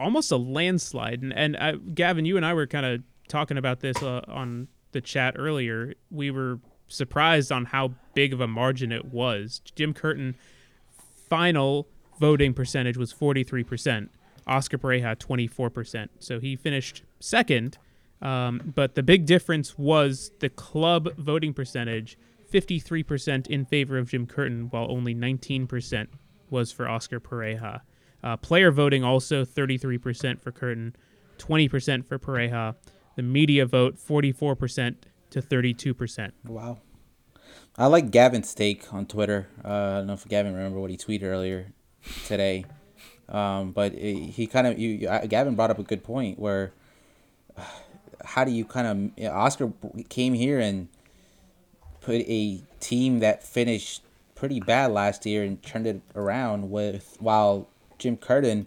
almost 0.00 0.32
a 0.32 0.36
landslide. 0.38 1.20
And, 1.22 1.32
and 1.34 1.56
uh, 1.56 1.72
Gavin, 1.94 2.24
you 2.24 2.36
and 2.38 2.46
I 2.46 2.54
were 2.54 2.66
kind 2.66 2.86
of 2.86 3.02
talking 3.28 3.58
about 3.58 3.80
this 3.80 4.02
uh, 4.02 4.22
on 4.28 4.68
the 4.94 5.02
chat 5.02 5.36
earlier. 5.38 5.92
We 6.10 6.30
were 6.30 6.60
surprised 6.88 7.52
on 7.52 7.66
how 7.66 7.92
big 8.14 8.32
of 8.32 8.40
a 8.40 8.48
margin 8.48 8.90
it 8.90 9.12
was. 9.12 9.60
Jim 9.74 9.92
Curtin 9.92 10.36
final 11.28 11.86
voting 12.18 12.54
percentage 12.54 12.96
was 12.96 13.12
43%. 13.12 14.08
Oscar 14.46 14.78
Pareja 14.78 15.16
24%. 15.16 16.08
So 16.18 16.40
he 16.40 16.56
finished 16.56 17.02
second. 17.20 17.76
Um, 18.22 18.72
but 18.74 18.94
the 18.94 19.02
big 19.02 19.26
difference 19.26 19.76
was 19.76 20.30
the 20.38 20.48
club 20.48 21.14
voting 21.16 21.52
percentage 21.52 22.16
53% 22.52 23.48
in 23.48 23.64
favor 23.64 23.98
of 23.98 24.08
Jim 24.10 24.26
Curtin, 24.26 24.68
while 24.70 24.86
only 24.88 25.14
19% 25.14 26.06
was 26.50 26.70
for 26.70 26.88
Oscar 26.88 27.18
Pareja. 27.18 27.80
Uh, 28.22 28.36
player 28.36 28.70
voting 28.70 29.02
also 29.02 29.44
33% 29.44 30.40
for 30.40 30.52
Curtin, 30.52 30.94
20% 31.38 32.06
for 32.06 32.18
Pareja. 32.18 32.76
The 33.16 33.22
media 33.22 33.66
vote 33.66 33.96
44% 33.96 34.96
to 35.30 35.42
32%. 35.42 36.32
Wow. 36.46 36.78
I 37.76 37.86
like 37.86 38.10
Gavin's 38.10 38.54
take 38.54 38.92
on 38.92 39.06
Twitter. 39.06 39.48
Uh, 39.64 39.68
I 39.68 39.96
don't 39.98 40.06
know 40.06 40.12
if 40.12 40.26
Gavin 40.28 40.54
remember 40.54 40.78
what 40.78 40.90
he 40.90 40.96
tweeted 40.96 41.24
earlier 41.24 41.72
today, 42.26 42.66
um, 43.28 43.72
but 43.72 43.94
it, 43.94 44.30
he 44.30 44.46
kind 44.46 44.66
of 44.66 44.78
you, 44.78 45.08
Gavin 45.28 45.56
brought 45.56 45.70
up 45.70 45.78
a 45.78 45.82
good 45.82 46.04
point 46.04 46.38
where 46.38 46.72
uh, 47.56 47.62
how 48.24 48.44
do 48.44 48.52
you 48.52 48.64
kind 48.64 49.12
of 49.18 49.26
Oscar 49.32 49.72
came 50.08 50.34
here 50.34 50.60
and 50.60 50.88
put 52.00 52.20
a 52.28 52.62
team 52.78 53.20
that 53.20 53.42
finished 53.42 54.02
pretty 54.34 54.60
bad 54.60 54.92
last 54.92 55.26
year 55.26 55.42
and 55.42 55.62
turned 55.62 55.86
it 55.86 56.00
around 56.14 56.70
with 56.70 57.16
while 57.18 57.68
Jim 57.98 58.16
Curtin 58.16 58.66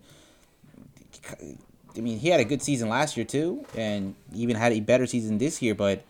I 1.97 2.01
mean, 2.01 2.19
he 2.19 2.29
had 2.29 2.39
a 2.39 2.45
good 2.45 2.61
season 2.61 2.89
last 2.89 3.17
year 3.17 3.25
too, 3.25 3.65
and 3.75 4.15
even 4.33 4.55
had 4.55 4.71
a 4.71 4.79
better 4.79 5.05
season 5.05 5.37
this 5.37 5.61
year. 5.61 5.75
But 5.75 6.03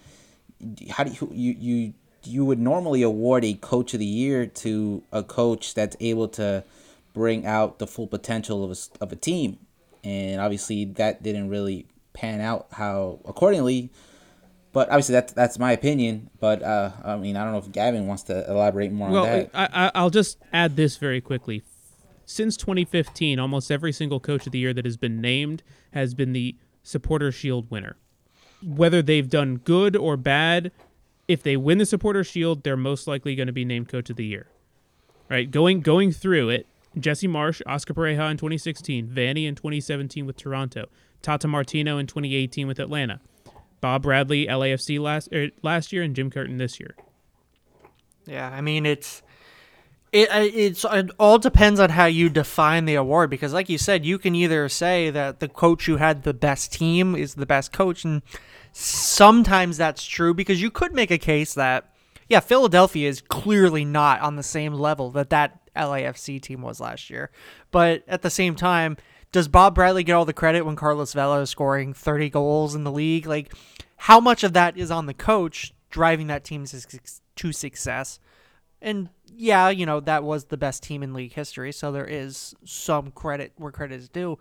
how 0.90 1.04
do 1.04 1.12
you 1.12 1.30
you 1.32 1.56
you 1.60 1.94
you 2.24 2.46
would 2.46 2.60
normally 2.60 3.02
award 3.02 3.46
a 3.46 3.54
coach 3.54 3.94
of 3.94 4.00
the 4.00 4.06
year 4.06 4.46
to 4.46 5.04
a 5.12 5.24
coach 5.24 5.74
that's 5.74 5.96
able 6.00 6.28
to 6.28 6.64
bring 7.14 7.46
out 7.46 7.80
the 7.80 7.88
full 7.88 8.08
potential 8.08 8.64
of 8.64 8.72
a, 8.72 9.04
of 9.04 9.12
a 9.12 9.16
team, 9.16 9.58
and 10.04 10.42
obviously 10.42 10.86
that 10.86 11.24
didn't 11.24 11.50
really 11.50 11.86
pan 12.14 12.42
out 12.42 12.68
how 12.72 13.20
accordingly. 13.26 13.90
But 14.74 14.90
obviously 14.90 15.14
that's 15.14 15.34
that's 15.34 15.58
my 15.58 15.72
opinion. 15.72 16.30
But 16.40 16.62
uh, 16.62 16.92
I 17.04 17.16
mean, 17.16 17.36
I 17.36 17.44
don't 17.44 17.54
know 17.54 17.60
if 17.60 17.72
Gavin 17.72 18.08
wants 18.08 18.24
to 18.24 18.50
elaborate 18.50 18.92
more 18.92 19.10
Well, 19.10 19.24
on 19.24 19.30
that. 19.30 19.50
I, 19.54 19.86
I, 19.86 19.92
I'll 19.96 20.10
just 20.10 20.38
add 20.52 20.76
this 20.76 20.98
very 20.98 21.22
quickly. 21.22 21.64
Since 22.30 22.58
2015, 22.58 23.40
almost 23.40 23.72
every 23.72 23.94
single 23.94 24.20
coach 24.20 24.46
of 24.46 24.52
the 24.52 24.60
year 24.60 24.74
that 24.74 24.84
has 24.84 24.98
been 24.98 25.22
named 25.22 25.64
has 25.94 26.14
been 26.14 26.34
the 26.34 26.58
Supporter 26.84 27.32
Shield 27.32 27.72
winner. 27.72 27.96
Whether 28.62 29.02
they've 29.02 29.30
done 29.30 29.62
good 29.64 29.96
or 29.96 30.18
bad, 30.18 30.74
if 31.30 31.42
they 31.42 31.56
win 31.56 31.78
the 31.78 31.86
Supporter 31.86 32.26
Shield, 32.26 32.64
they're 32.64 32.76
most 32.76 33.08
likely 33.08 33.34
going 33.34 33.48
to 33.48 33.54
be 33.54 33.64
named 33.64 33.88
coach 33.88 34.10
of 34.10 34.18
the 34.18 34.26
year. 34.26 34.48
Right? 35.30 35.50
Going 35.50 35.80
going 35.80 36.12
through 36.12 36.50
it, 36.50 36.68
Jesse 37.00 37.30
Marsch, 37.30 37.62
Oscar 37.66 37.94
Pareja 37.94 38.30
in 38.30 38.36
2016, 38.36 39.08
Vanney 39.08 39.48
in 39.48 39.56
2017 39.56 40.26
with 40.26 40.36
Toronto, 40.36 40.88
Tata 41.22 41.48
Martino 41.48 41.98
in 41.98 42.08
2018 42.08 42.68
with 42.68 42.78
Atlanta, 42.78 43.22
Bob 43.80 44.04
Bradley, 44.04 44.48
LAFC 44.48 45.00
last 45.00 45.30
er, 45.34 45.52
last 45.64 45.94
year, 45.94 46.04
and 46.04 46.14
Jim 46.14 46.30
Curtin 46.30 46.58
this 46.58 46.78
year. 46.78 46.94
Yeah, 48.26 48.50
I 48.50 48.60
mean 48.60 48.86
it's 48.86 49.24
it 50.12 50.30
it's 50.32 50.86
it 50.86 51.12
all 51.20 51.38
depends 51.38 51.80
on 51.80 51.90
how 51.90 52.06
you 52.06 52.30
define 52.30 52.86
the 52.86 52.96
award 52.96 53.30
because 53.30 53.54
like 53.54 53.70
you 53.70 53.78
said, 53.78 54.06
you 54.06 54.18
can 54.18 54.36
either 54.36 54.70
say 54.70 55.10
that 55.10 55.40
the 55.40 55.48
coach 55.48 55.86
who 55.86 55.98
had 55.98 56.24
the 56.24 56.34
best 56.34 56.74
team 56.74 57.16
is 57.16 57.36
the 57.36 57.46
best 57.46 57.72
coach 57.72 58.04
and 58.04 58.22
sometimes 58.72 59.78
that's 59.78 60.06
true 60.06 60.34
because 60.34 60.62
you 60.62 60.72
could 60.72 60.94
make 60.94 61.12
a 61.12 61.18
case 61.18 61.54
that 61.54 61.94
yeah, 62.30 62.42
Philadelphia 62.42 63.08
is 63.08 63.22
clearly 63.22 63.86
not 63.86 64.22
on 64.22 64.36
the 64.36 64.44
same 64.44 64.74
level 64.74 65.12
that 65.12 65.30
that 65.30 65.60
LAFC 65.76 66.42
team 66.42 66.62
was 66.62 66.80
last 66.80 67.10
year. 67.10 67.32
But 67.72 68.04
at 68.08 68.22
the 68.22 68.30
same 68.30 68.56
time, 68.56 68.98
does 69.32 69.48
Bob 69.48 69.76
Bradley 69.76 70.04
get 70.04 70.14
all 70.14 70.26
the 70.26 70.34
credit 70.34 70.64
when 70.64 70.76
Carlos 70.76 71.14
Vela 71.14 71.42
is 71.42 71.50
scoring 71.50 71.94
30 71.94 72.30
goals 72.30 72.76
in 72.76 72.84
the 72.84 72.92
league? 72.92 73.28
Like, 73.28 73.54
how 73.96 74.20
much 74.20 74.44
of 74.44 74.54
that 74.54 74.78
is 74.78 74.92
on 74.92 75.06
the 75.06 75.14
coach 75.14 75.74
driving 75.90 76.28
that 76.28 76.44
team 76.44 76.66
to 76.66 77.52
success? 77.54 78.20
And 78.88 79.10
yeah, 79.36 79.68
you 79.68 79.86
know, 79.86 80.00
that 80.00 80.24
was 80.24 80.46
the 80.46 80.56
best 80.56 80.82
team 80.82 81.04
in 81.04 81.14
league 81.14 81.34
history, 81.34 81.74
so 81.74 81.92
there 81.92 82.06
is 82.06 82.56
some 82.64 83.12
credit 83.12 83.52
where 83.58 83.70
credit 83.70 84.00
is 84.00 84.08
due. 84.08 84.40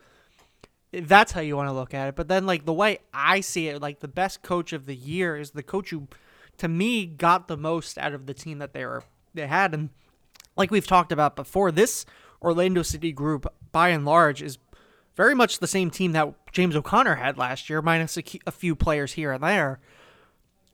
That's 0.93 1.33
how 1.33 1.41
you 1.41 1.57
want 1.57 1.69
to 1.69 1.73
look 1.73 1.93
at 1.93 2.07
it. 2.07 2.15
But 2.15 2.29
then, 2.29 2.47
like, 2.47 2.65
the 2.65 2.73
way 2.73 3.01
I 3.13 3.41
see 3.41 3.67
it, 3.67 3.83
like, 3.83 3.99
the 3.99 4.07
best 4.07 4.43
coach 4.43 4.73
of 4.73 4.87
the 4.87 4.95
year 4.95 5.37
is 5.37 5.51
the 5.51 5.65
coach 5.65 5.91
who, 5.91 6.07
to 6.59 6.69
me, 6.69 7.07
got 7.07 7.49
the 7.49 7.57
most 7.57 7.99
out 7.99 8.15
of 8.15 8.27
the 8.27 8.35
team 8.35 8.59
that 8.59 8.73
they 8.73 8.87
were 8.87 9.03
they 9.35 9.49
had. 9.49 9.75
And 9.75 9.91
like 10.57 10.71
we've 10.71 10.87
talked 10.87 11.13
about 11.13 11.37
before, 11.37 11.73
this 11.73 12.07
Orlando 12.41 12.83
City 12.83 13.13
group, 13.13 13.53
by 13.73 13.91
and 13.91 14.05
large, 14.05 14.43
is 14.43 14.59
very 15.17 15.35
much 15.35 15.59
the 15.59 15.67
same 15.67 15.91
team 15.91 16.13
that 16.13 16.33
James 16.53 16.77
O'Connor 16.77 17.17
had 17.17 17.37
last 17.37 17.69
year, 17.69 17.83
minus 17.83 18.17
a, 18.17 18.23
a 18.47 18.53
few 18.53 18.75
players 18.75 19.15
here 19.15 19.33
and 19.33 19.43
there. 19.43 19.81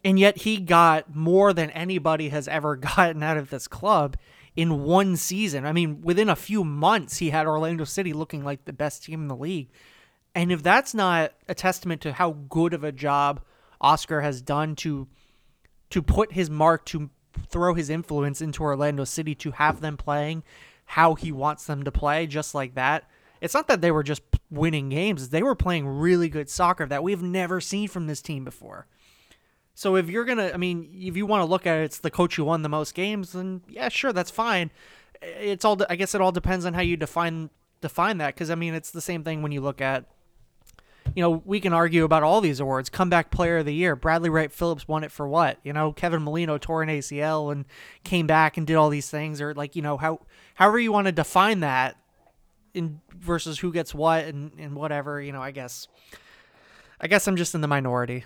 And 0.04 0.18
yet 0.18 0.38
he 0.38 0.58
got 0.58 1.14
more 1.14 1.52
than 1.52 1.70
anybody 1.70 2.30
has 2.30 2.48
ever 2.48 2.76
gotten 2.96 3.22
out 3.22 3.36
of 3.36 3.50
this 3.50 3.68
club 3.68 4.16
in 4.54 4.82
one 4.84 5.16
season. 5.16 5.64
I 5.64 5.72
mean, 5.72 6.02
within 6.02 6.28
a 6.28 6.36
few 6.36 6.64
months, 6.64 7.18
he 7.18 7.30
had 7.30 7.46
Orlando 7.46 7.84
City 7.84 8.12
looking 8.12 8.44
like 8.44 8.64
the 8.64 8.72
best 8.72 9.04
team 9.04 9.22
in 9.22 9.28
the 9.28 9.36
league. 9.36 9.70
And 10.34 10.50
if 10.50 10.62
that's 10.62 10.94
not 10.94 11.32
a 11.48 11.54
testament 11.54 12.00
to 12.02 12.12
how 12.12 12.32
good 12.32 12.74
of 12.74 12.84
a 12.84 12.92
job 12.92 13.42
Oscar 13.80 14.20
has 14.20 14.40
done 14.40 14.76
to 14.76 15.08
to 15.90 16.00
put 16.00 16.32
his 16.32 16.48
mark 16.48 16.86
to 16.86 17.10
throw 17.48 17.74
his 17.74 17.90
influence 17.90 18.40
into 18.40 18.62
Orlando 18.62 19.04
City 19.04 19.34
to 19.34 19.50
have 19.50 19.80
them 19.80 19.98
playing 19.98 20.42
how 20.86 21.14
he 21.14 21.30
wants 21.30 21.66
them 21.66 21.82
to 21.82 21.92
play 21.92 22.26
just 22.26 22.54
like 22.54 22.74
that. 22.76 23.08
It's 23.42 23.52
not 23.54 23.68
that 23.68 23.82
they 23.82 23.90
were 23.90 24.02
just 24.02 24.22
winning 24.50 24.88
games, 24.88 25.28
they 25.28 25.42
were 25.42 25.54
playing 25.54 25.86
really 25.86 26.28
good 26.28 26.48
soccer 26.48 26.86
that 26.86 27.02
we've 27.02 27.22
never 27.22 27.60
seen 27.60 27.88
from 27.88 28.06
this 28.06 28.22
team 28.22 28.44
before. 28.44 28.86
So 29.74 29.96
if 29.96 30.08
you're 30.08 30.24
gonna, 30.24 30.50
I 30.52 30.56
mean, 30.56 30.88
if 30.94 31.16
you 31.16 31.26
want 31.26 31.40
to 31.42 31.46
look 31.46 31.66
at 31.66 31.78
it, 31.78 31.84
it's 31.84 31.98
the 31.98 32.10
coach 32.10 32.36
who 32.36 32.44
won 32.44 32.62
the 32.62 32.68
most 32.68 32.94
games, 32.94 33.32
then 33.32 33.62
yeah, 33.68 33.88
sure, 33.88 34.12
that's 34.12 34.30
fine. 34.30 34.70
It's 35.22 35.64
all, 35.64 35.78
I 35.88 35.96
guess, 35.96 36.14
it 36.14 36.20
all 36.20 36.32
depends 36.32 36.66
on 36.66 36.74
how 36.74 36.82
you 36.82 36.96
define 36.96 37.50
define 37.80 38.18
that. 38.18 38.34
Because 38.34 38.50
I 38.50 38.54
mean, 38.54 38.74
it's 38.74 38.90
the 38.90 39.00
same 39.00 39.24
thing 39.24 39.42
when 39.42 39.52
you 39.52 39.60
look 39.60 39.80
at, 39.80 40.04
you 41.14 41.22
know, 41.22 41.42
we 41.44 41.58
can 41.58 41.72
argue 41.72 42.04
about 42.04 42.22
all 42.22 42.40
these 42.40 42.60
awards. 42.60 42.90
Comeback 42.90 43.30
Player 43.30 43.58
of 43.58 43.66
the 43.66 43.74
Year, 43.74 43.96
Bradley 43.96 44.30
Wright 44.30 44.52
Phillips 44.52 44.86
won 44.86 45.04
it 45.04 45.10
for 45.10 45.26
what? 45.26 45.58
You 45.64 45.72
know, 45.72 45.92
Kevin 45.92 46.22
Molino 46.22 46.58
tore 46.58 46.82
an 46.82 46.88
ACL 46.88 47.50
and 47.50 47.64
came 48.04 48.26
back 48.26 48.56
and 48.56 48.66
did 48.66 48.76
all 48.76 48.90
these 48.90 49.10
things, 49.10 49.40
or 49.40 49.54
like 49.54 49.74
you 49.74 49.82
know 49.82 49.96
how 49.96 50.20
however 50.54 50.78
you 50.78 50.92
want 50.92 51.06
to 51.06 51.12
define 51.12 51.60
that, 51.60 51.96
in 52.74 53.00
versus 53.18 53.58
who 53.58 53.72
gets 53.72 53.94
what 53.94 54.24
and 54.26 54.52
and 54.58 54.76
whatever. 54.76 55.20
You 55.20 55.32
know, 55.32 55.42
I 55.42 55.50
guess, 55.50 55.88
I 57.00 57.06
guess 57.06 57.26
I'm 57.26 57.36
just 57.36 57.54
in 57.54 57.62
the 57.62 57.68
minority 57.68 58.24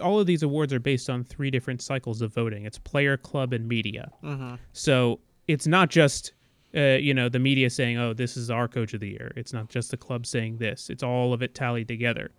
all 0.00 0.20
of 0.20 0.26
these 0.26 0.42
awards 0.42 0.72
are 0.72 0.80
based 0.80 1.08
on 1.08 1.24
three 1.24 1.50
different 1.50 1.82
cycles 1.82 2.20
of 2.20 2.32
voting. 2.32 2.64
It's 2.64 2.78
player, 2.78 3.16
club, 3.16 3.52
and 3.52 3.68
media. 3.68 4.10
Mm-hmm. 4.22 4.54
So 4.72 5.20
it's 5.46 5.66
not 5.66 5.90
just 5.90 6.32
uh, 6.74 6.98
you 7.00 7.14
know 7.14 7.28
the 7.28 7.38
media 7.38 7.70
saying, 7.70 7.98
"Oh, 7.98 8.12
this 8.12 8.36
is 8.36 8.50
our 8.50 8.68
coach 8.68 8.94
of 8.94 9.00
the 9.00 9.10
year." 9.10 9.32
It's 9.36 9.52
not 9.52 9.68
just 9.68 9.90
the 9.90 9.96
club 9.96 10.26
saying 10.26 10.58
this. 10.58 10.90
It's 10.90 11.02
all 11.02 11.32
of 11.32 11.42
it 11.42 11.54
tallied 11.54 11.88
together. 11.88 12.30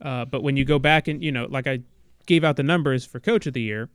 Uh, 0.00 0.24
but 0.24 0.42
when 0.42 0.56
you 0.56 0.64
go 0.64 0.78
back 0.78 1.08
and 1.08 1.22
you 1.22 1.32
know, 1.32 1.46
like 1.50 1.66
I 1.66 1.80
gave 2.26 2.44
out 2.44 2.56
the 2.56 2.62
numbers 2.62 3.04
for 3.04 3.18
coach 3.18 3.46
of 3.46 3.54
the 3.54 3.62
year, 3.62 3.88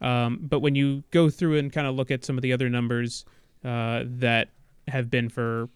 um, 0.00 0.38
but 0.42 0.60
when 0.60 0.74
you 0.74 1.02
go 1.10 1.30
through 1.30 1.58
and 1.58 1.72
kind 1.72 1.86
of 1.86 1.94
look 1.94 2.10
at 2.10 2.24
some 2.24 2.38
of 2.38 2.42
the 2.42 2.52
other 2.52 2.68
numbers 2.68 3.24
uh, 3.64 4.04
that 4.04 4.50
have 4.88 5.10
been 5.10 5.28
for 5.28 5.68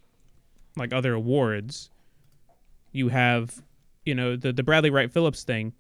like 0.77 0.93
other 0.93 1.15
awards, 1.15 1.91
you 2.93 3.09
have 3.09 3.63
you 4.05 4.15
know 4.15 4.37
the 4.37 4.53
the 4.53 4.63
Bradley 4.63 4.91
Wright 4.91 5.11
Phillips 5.11 5.43
thing 5.43 5.73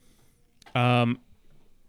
um, 0.74 1.18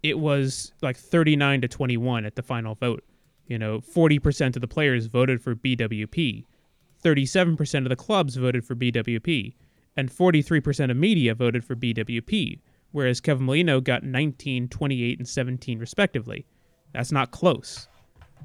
it 0.02 0.18
was 0.18 0.72
like 0.82 0.96
39 0.96 1.62
to 1.62 1.68
21 1.68 2.24
at 2.24 2.36
the 2.36 2.42
final 2.42 2.74
vote. 2.74 3.04
You 3.46 3.58
know, 3.58 3.80
40% 3.80 4.54
of 4.54 4.60
the 4.60 4.68
players 4.68 5.06
voted 5.06 5.42
for 5.42 5.54
BWP, 5.54 6.44
37% 7.02 7.78
of 7.78 7.88
the 7.88 7.96
clubs 7.96 8.36
voted 8.36 8.64
for 8.64 8.74
BWP, 8.74 9.54
and 9.96 10.10
43% 10.10 10.90
of 10.90 10.96
media 10.96 11.34
voted 11.34 11.64
for 11.64 11.74
BWP, 11.74 12.60
whereas 12.92 13.20
Kevin 13.20 13.46
Molino 13.46 13.80
got 13.80 14.04
19, 14.04 14.68
28, 14.68 15.18
and 15.18 15.28
17 15.28 15.78
respectively. 15.78 16.46
That's 16.92 17.10
not 17.10 17.32
close. 17.32 17.88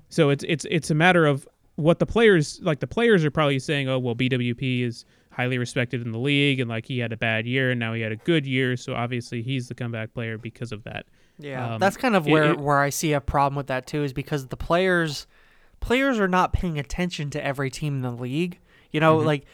So 0.09 0.29
it's 0.29 0.43
it's 0.47 0.65
it's 0.69 0.91
a 0.91 0.95
matter 0.95 1.25
of 1.25 1.47
what 1.75 1.99
the 1.99 2.05
players 2.05 2.59
like. 2.61 2.79
The 2.79 2.87
players 2.87 3.25
are 3.25 3.31
probably 3.31 3.59
saying, 3.59 3.89
"Oh, 3.89 3.97
well, 3.97 4.15
BWP 4.15 4.83
is 4.83 5.05
highly 5.35 5.57
respected 5.57 6.01
in 6.01 6.11
the 6.11 6.19
league 6.19 6.59
and 6.59 6.69
like 6.69 6.85
he 6.85 6.99
had 6.99 7.11
a 7.11 7.17
bad 7.17 7.45
year 7.45 7.71
and 7.71 7.79
now 7.79 7.93
he 7.93 8.01
had 8.01 8.11
a 8.13 8.15
good 8.17 8.45
year 8.45 8.77
so 8.77 8.93
obviously 8.93 9.41
he's 9.41 9.67
the 9.67 9.75
comeback 9.75 10.13
player 10.13 10.37
because 10.37 10.71
of 10.71 10.83
that. 10.83 11.05
Yeah. 11.37 11.73
Um, 11.73 11.79
that's 11.79 11.97
kind 11.97 12.15
of 12.15 12.25
where 12.25 12.51
it, 12.51 12.59
where 12.59 12.79
i 12.79 12.89
see 12.89 13.11
a 13.11 13.19
problem 13.19 13.57
with 13.57 13.67
that 13.67 13.85
too 13.85 14.03
is 14.03 14.13
because 14.13 14.47
the 14.47 14.55
players 14.55 15.27
players 15.81 16.19
are 16.19 16.29
not 16.29 16.53
paying 16.53 16.79
attention 16.79 17.29
to 17.31 17.45
every 17.45 17.69
team 17.69 17.95
in 17.95 18.01
the 18.01 18.11
league. 18.11 18.59
You 18.91 19.01
know 19.01 19.17
mm-hmm. 19.17 19.27
like 19.27 19.45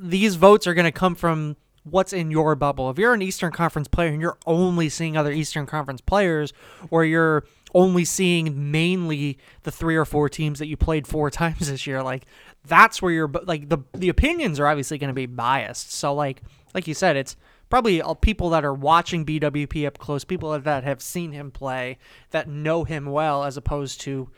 these 0.00 0.36
votes 0.36 0.66
are 0.66 0.74
going 0.74 0.86
to 0.86 0.92
come 0.92 1.14
from 1.14 1.56
what's 1.84 2.14
in 2.14 2.30
your 2.30 2.54
bubble. 2.54 2.88
If 2.88 2.98
you're 2.98 3.12
an 3.12 3.20
eastern 3.20 3.52
conference 3.52 3.88
player 3.88 4.08
and 4.08 4.20
you're 4.20 4.38
only 4.46 4.88
seeing 4.88 5.16
other 5.16 5.32
eastern 5.32 5.66
conference 5.66 6.00
players 6.00 6.52
or 6.90 7.04
you're 7.04 7.44
only 7.74 8.04
seeing 8.04 8.70
mainly 8.70 9.36
the 9.64 9.70
three 9.70 9.96
or 9.96 10.04
four 10.04 10.28
teams 10.28 10.58
that 10.60 10.66
you 10.66 10.76
played 10.76 11.06
four 11.06 11.30
times 11.42 11.68
this 11.68 11.86
year 11.86 12.02
like 12.02 12.24
that's 12.66 13.02
where 13.02 13.12
you're 13.12 13.30
like 13.44 13.68
the 13.68 13.78
the 13.92 14.08
opinions 14.08 14.58
are 14.58 14.66
obviously 14.66 14.98
going 14.98 15.08
to 15.08 15.14
be 15.14 15.26
biased. 15.26 15.92
So 15.92 16.14
like 16.14 16.42
like 16.74 16.86
you 16.86 16.94
said, 16.94 17.16
it's 17.16 17.36
probably 17.70 18.02
people 18.20 18.50
that 18.50 18.64
are 18.64 18.74
watching 18.74 19.24
BWP 19.24 19.86
up 19.86 19.98
close, 19.98 20.24
people 20.24 20.58
that 20.58 20.84
have 20.84 21.02
seen 21.02 21.32
him 21.32 21.50
play, 21.50 21.98
that 22.30 22.48
know 22.48 22.84
him 22.84 23.06
well, 23.06 23.44
as 23.44 23.56
opposed 23.56 24.00
to 24.02 24.30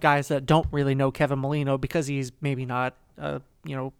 guys 0.00 0.28
that 0.28 0.46
don't 0.46 0.66
really 0.70 0.94
know 0.94 1.10
Kevin 1.10 1.38
Molino 1.38 1.78
because 1.78 2.06
he's 2.06 2.32
maybe 2.40 2.64
not, 2.64 2.94
uh, 3.18 3.40
you 3.64 3.76
know, 3.76 3.92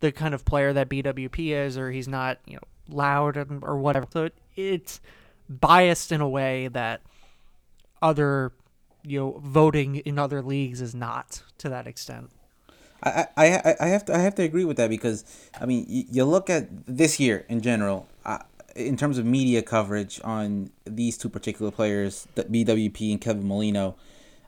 the 0.00 0.12
kind 0.12 0.34
of 0.34 0.44
player 0.44 0.72
that 0.72 0.88
BWP 0.88 1.48
is, 1.48 1.76
or 1.76 1.90
he's 1.90 2.08
not, 2.08 2.38
you 2.46 2.54
know, 2.54 2.62
loud 2.88 3.36
or 3.62 3.78
whatever. 3.78 4.06
So 4.12 4.24
it, 4.24 4.34
it's 4.56 5.00
biased 5.48 6.12
in 6.12 6.20
a 6.20 6.28
way 6.28 6.68
that 6.68 7.00
other, 8.00 8.52
you 9.02 9.18
know, 9.18 9.40
voting 9.42 9.96
in 9.96 10.18
other 10.18 10.42
leagues 10.42 10.80
is 10.80 10.94
not 10.94 11.42
to 11.58 11.68
that 11.68 11.86
extent. 11.86 12.30
I, 13.02 13.26
I, 13.36 13.74
I 13.80 13.86
have 13.88 14.04
to 14.06 14.14
I 14.14 14.18
have 14.18 14.34
to 14.36 14.42
agree 14.42 14.64
with 14.64 14.76
that 14.76 14.90
because 14.90 15.24
I 15.60 15.66
mean 15.66 15.86
you, 15.88 16.04
you 16.10 16.24
look 16.24 16.50
at 16.50 16.68
this 16.86 17.18
year 17.18 17.46
in 17.48 17.60
general 17.60 18.06
uh, 18.24 18.38
in 18.76 18.96
terms 18.96 19.18
of 19.18 19.24
media 19.24 19.62
coverage 19.62 20.20
on 20.22 20.70
these 20.84 21.16
two 21.16 21.28
particular 21.28 21.70
players, 21.70 22.26
BWP 22.36 23.12
and 23.12 23.20
Kevin 23.20 23.46
Molino. 23.46 23.96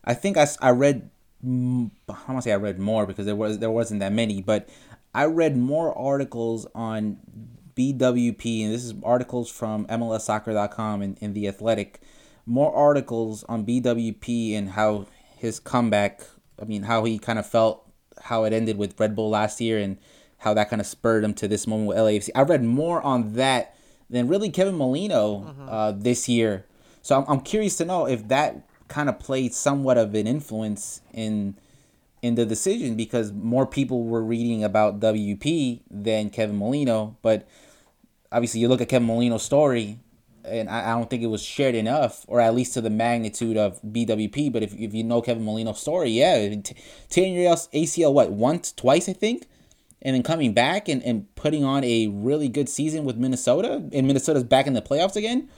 I 0.05 0.15
think 0.15 0.37
I, 0.37 0.47
I 0.61 0.71
read 0.71 1.09
I 1.45 1.49
want 1.49 1.93
to 2.37 2.43
say 2.43 2.53
I 2.53 2.57
read 2.57 2.79
more 2.79 3.07
because 3.07 3.27
there 3.27 3.37
was 3.37 3.59
there 3.59 3.71
wasn't 3.71 4.01
that 4.01 4.13
many, 4.13 4.43
but 4.43 4.69
I 5.15 5.25
read 5.25 5.57
more 5.57 5.97
articles 5.97 6.67
on 6.75 7.19
BWP 7.77 8.65
and 8.65 8.73
this 8.73 8.85
is 8.85 8.95
articles 9.03 9.51
from 9.51 9.87
MLSsoccer.com 9.87 11.03
and, 11.03 11.19
and 11.21 11.35
the 11.35 11.49
Athletic. 11.49 12.01
More 12.45 12.75
articles 12.75 13.45
on 13.45 13.65
BWP 13.65 14.57
and 14.57 14.71
how 14.71 15.07
his 15.37 15.61
comeback. 15.61 16.23
I 16.61 16.65
mean, 16.65 16.85
how 16.85 17.05
he 17.05 17.19
kind 17.19 17.39
of 17.39 17.47
felt 17.47 17.92
how 18.25 18.45
it 18.45 18.53
ended 18.53 18.79
with 18.79 18.99
Red 18.99 19.15
Bull 19.15 19.31
last 19.31 19.61
year 19.61 19.79
and 19.79 19.99
how 20.39 20.55
that 20.55 20.69
kind 20.69 20.81
of 20.81 20.87
spurred 20.87 21.25
him 21.25 21.35
to 21.35 21.49
this 21.49 21.67
moment 21.67 21.89
with 21.89 21.97
LAFC. 21.97 22.31
I 22.35 22.43
read 22.43 22.65
more 22.65 23.01
on 23.03 23.35
that 23.35 23.75
than 24.11 24.29
really 24.29 24.51
Kevin 24.51 24.77
Molino 24.77 25.41
mm-hmm. 25.41 25.69
uh, 25.69 25.93
this 25.93 26.29
year. 26.29 26.67
So 27.01 27.19
I'm, 27.19 27.25
I'm 27.29 27.41
curious 27.41 27.77
to 27.79 27.85
know 27.85 28.07
if 28.07 28.29
that 28.29 28.69
kind 28.89 29.09
of 29.09 29.19
played 29.19 29.55
somewhat 29.55 29.97
of 29.99 30.15
an 30.15 30.27
influence 30.27 31.01
in 31.13 31.57
in 32.21 32.37
the 32.37 32.47
decision 32.47 32.95
because 32.95 33.33
more 33.33 33.67
people 33.67 34.05
were 34.05 34.23
reading 34.23 34.63
about 34.63 35.01
WP 35.01 35.81
than 35.91 36.31
Kevin 36.31 36.57
Molino. 36.57 37.17
But 37.21 37.49
obviously, 38.31 38.61
you 38.61 38.69
look 38.69 38.81
at 38.81 38.89
Kevin 38.89 39.09
Molino's 39.09 39.43
story, 39.43 39.99
and 40.45 40.69
I, 40.69 40.91
I 40.91 40.95
don't 40.95 41.09
think 41.09 41.23
it 41.23 41.29
was 41.29 41.43
shared 41.43 41.75
enough, 41.75 42.25
or 42.29 42.41
at 42.41 42.55
least 42.55 42.75
to 42.75 42.81
the 42.81 42.91
magnitude 42.91 43.57
of 43.57 43.81
BWP. 43.83 44.53
But 44.53 44.63
if, 44.63 44.75
if 44.75 44.95
you 44.95 45.05
know 45.05 45.23
Kevin 45.23 45.45
Molino's 45.45 45.81
story, 45.81 46.11
yeah, 46.11 46.49
t- 46.49 46.77
10 47.11 47.33
years 47.33 47.69
ACL, 47.73 48.13
what, 48.13 48.31
once, 48.31 48.73
twice, 48.73 49.09
I 49.09 49.13
think? 49.13 49.47
And 50.01 50.17
then 50.17 50.23
coming 50.23 50.53
back 50.53 50.89
and, 50.89 51.03
and 51.05 51.33
putting 51.37 51.65
on 51.65 51.85
a 51.85 52.09
really 52.09 52.49
good 52.49 52.69
season 52.69 53.05
with 53.05 53.17
Minnesota, 53.17 53.89
and 53.93 54.07
Minnesota's 54.07 54.45
back 54.45 54.67
in 54.67 54.73
the 54.73 54.83
playoffs 54.83 55.17
again. 55.17 55.49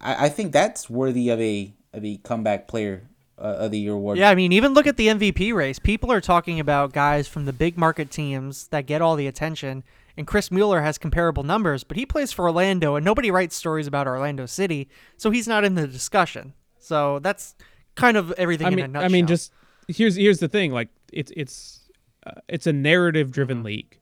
I, 0.00 0.26
I 0.26 0.28
think 0.28 0.52
that's 0.52 0.90
worthy 0.90 1.30
of 1.30 1.40
a 1.40 1.72
of 1.92 2.04
a 2.04 2.18
comeback 2.18 2.68
player 2.68 3.08
uh, 3.38 3.56
of 3.58 3.70
the 3.70 3.78
year 3.78 3.92
award. 3.92 4.18
Yeah, 4.18 4.30
I 4.30 4.34
mean, 4.34 4.52
even 4.52 4.74
look 4.74 4.86
at 4.86 4.98
the 4.98 5.08
MVP 5.08 5.54
race. 5.54 5.78
People 5.78 6.12
are 6.12 6.20
talking 6.20 6.60
about 6.60 6.92
guys 6.92 7.26
from 7.26 7.46
the 7.46 7.52
big 7.52 7.78
market 7.78 8.10
teams 8.10 8.68
that 8.68 8.86
get 8.86 9.00
all 9.00 9.16
the 9.16 9.26
attention 9.26 9.84
and 10.16 10.26
Chris 10.26 10.50
Mueller 10.50 10.80
has 10.80 10.98
comparable 10.98 11.42
numbers, 11.42 11.84
but 11.84 11.96
he 11.96 12.06
plays 12.06 12.32
for 12.32 12.46
Orlando, 12.46 12.94
and 12.96 13.04
nobody 13.04 13.30
writes 13.30 13.54
stories 13.54 13.86
about 13.86 14.06
Orlando 14.06 14.46
City, 14.46 14.88
so 15.16 15.30
he's 15.30 15.46
not 15.46 15.64
in 15.64 15.74
the 15.74 15.86
discussion. 15.86 16.54
So 16.78 17.18
that's 17.18 17.54
kind 17.94 18.16
of 18.16 18.32
everything 18.32 18.66
I 18.66 18.70
mean, 18.70 18.78
in 18.78 18.84
a 18.84 18.88
nutshell. 18.88 19.10
I 19.10 19.12
mean, 19.12 19.26
just 19.26 19.52
here's 19.88 20.16
here's 20.16 20.38
the 20.38 20.48
thing: 20.48 20.72
like 20.72 20.88
it's 21.12 21.32
it's 21.36 21.88
uh, 22.26 22.32
it's 22.48 22.66
a 22.66 22.72
narrative 22.72 23.30
driven 23.30 23.62
league. 23.62 23.98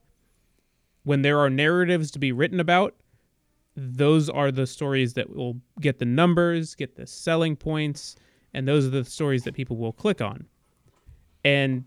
When 1.02 1.22
there 1.22 1.38
are 1.38 1.50
narratives 1.50 2.10
to 2.12 2.18
be 2.18 2.32
written 2.32 2.60
about, 2.60 2.94
those 3.76 4.30
are 4.30 4.50
the 4.50 4.66
stories 4.66 5.14
that 5.14 5.34
will 5.34 5.60
get 5.80 5.98
the 5.98 6.06
numbers, 6.06 6.74
get 6.74 6.96
the 6.96 7.06
selling 7.06 7.56
points, 7.56 8.16
and 8.54 8.66
those 8.66 8.86
are 8.86 8.90
the 8.90 9.04
stories 9.04 9.42
that 9.44 9.54
people 9.54 9.76
will 9.76 9.92
click 9.92 10.20
on. 10.20 10.46
And 11.44 11.84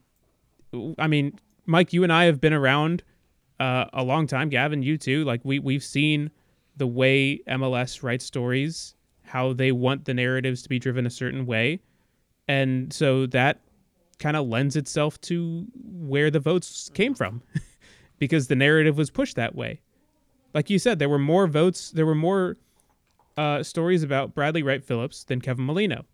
I 1.00 1.08
mean, 1.08 1.40
Mike, 1.66 1.94
you 1.94 2.04
and 2.04 2.14
I 2.14 2.26
have 2.26 2.40
been 2.42 2.54
around 2.54 3.04
uh, 3.60 3.86
a 3.94 4.04
long 4.04 4.28
time. 4.28 4.50
Gavin, 4.50 4.84
you 4.84 4.98
too. 4.98 5.24
Like 5.24 5.42
we 5.44 5.60
we've 5.60 5.84
seen 5.84 6.32
the 6.76 6.88
way 6.88 7.42
MLS 7.48 8.04
writes 8.04 8.26
stories, 8.26 8.96
how 9.24 9.54
they 9.54 9.72
want 9.72 10.06
the 10.06 10.14
narratives 10.14 10.62
to 10.64 10.70
be 10.70 10.80
driven 10.80 11.06
a 11.06 11.10
certain 11.10 11.46
way, 11.46 11.80
and 12.48 12.92
so 12.94 13.26
that 13.28 13.62
kind 14.20 14.36
of 14.36 14.48
lends 14.48 14.76
itself 14.76 15.20
to 15.22 15.66
where 15.84 16.32
the 16.32 16.40
votes 16.40 16.90
came 16.94 17.14
from, 17.14 17.42
because 18.20 18.48
the 18.48 18.56
narrative 18.56 18.98
was 18.98 19.10
pushed 19.10 19.36
that 19.36 19.56
way. 19.56 19.82
Like 20.54 20.70
you 20.70 20.80
said, 20.80 21.00
there 21.00 21.10
were 21.10 21.20
more 21.20 21.48
votes. 21.48 21.92
There 21.92 22.06
were 22.06 22.16
more 22.16 22.58
uh, 23.38 23.64
stories 23.64 24.04
about 24.04 24.34
Bradley 24.34 24.64
Wright 24.64 24.84
Phillips 24.84 25.24
than 25.24 25.42
Kevin 25.42 25.66
Molino 25.66 26.06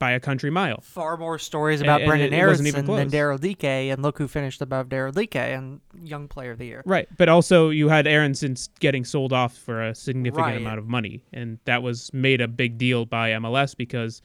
by 0.00 0.10
a 0.12 0.18
country 0.18 0.50
mile. 0.50 0.80
Far 0.80 1.16
more 1.16 1.38
stories 1.38 1.80
about 1.80 2.00
And- 2.02 2.10
and 2.10 2.20
Brenden 2.32 2.32
it 2.42 2.46
wasn't 2.48 2.66
even 2.68 2.86
Aronson 2.90 3.10
than. 3.10 3.20
Daryl 3.20 3.38
Dike, 3.40 3.64
and 3.92 4.02
look 4.02 4.18
who 4.18 4.26
finished 4.26 4.60
above 4.60 4.88
Daryl 4.88 5.12
Dike 5.14 5.36
and 5.36 5.80
Young 6.02 6.26
Player 6.26 6.50
of 6.52 6.58
the 6.58 6.64
Year. 6.66 6.82
Right, 6.84 7.06
but 7.16 7.28
also 7.28 7.70
you 7.70 7.88
had 7.90 8.08
Aronson 8.08 8.52
s- 8.52 8.68
getting 8.80 9.04
sold 9.04 9.32
off 9.32 9.56
for 9.56 9.80
a 9.86 9.94
significant 9.94 10.44
Right. 10.46 10.56
amount 10.56 10.78
of 10.80 10.88
money, 10.88 11.22
and 11.32 11.58
that 11.66 11.84
was 11.84 12.10
made 12.12 12.40
a 12.40 12.48
big 12.48 12.78
deal 12.78 13.04
by 13.06 13.30
MLS 13.30 13.74
because 13.76 14.20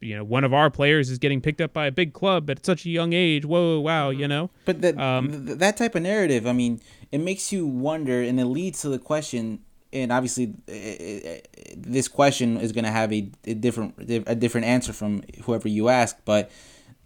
you 0.00 0.16
know 0.16 0.24
one 0.24 0.44
of 0.44 0.54
our 0.54 0.70
players 0.70 1.10
is 1.10 1.18
getting 1.18 1.42
picked 1.42 1.60
up 1.60 1.74
by 1.74 1.86
a 1.86 1.92
big 1.92 2.14
club 2.14 2.48
at 2.48 2.64
such 2.64 2.86
a 2.86 2.88
young 2.88 3.12
age. 3.12 3.44
Whoa, 3.44 3.80
wow, 3.80 4.08
you 4.08 4.26
know. 4.28 4.48
But 4.64 4.80
that 4.80 4.98
Um, 4.98 5.44
th- 5.46 5.58
that 5.58 5.76
type 5.76 5.94
of 5.94 6.02
narrative, 6.02 6.46
I 6.46 6.52
mean, 6.54 6.80
it 7.12 7.18
makes 7.18 7.52
you 7.52 7.66
wonder, 7.66 8.22
and 8.22 8.40
it 8.40 8.46
leads 8.46 8.80
to 8.82 8.88
the 8.88 8.98
question. 9.00 9.58
And 9.92 10.12
obviously, 10.12 10.54
eh, 10.68 10.72
eh, 10.72 11.20
eh, 11.24 11.40
this 11.76 12.08
question 12.08 12.56
is 12.58 12.72
going 12.72 12.84
to 12.84 12.90
have 12.90 13.12
a, 13.12 13.30
a 13.44 13.54
different 13.54 13.94
a 13.98 14.34
different 14.34 14.66
answer 14.66 14.92
from 14.92 15.22
whoever 15.42 15.68
you 15.68 15.88
ask. 15.88 16.16
But 16.24 16.50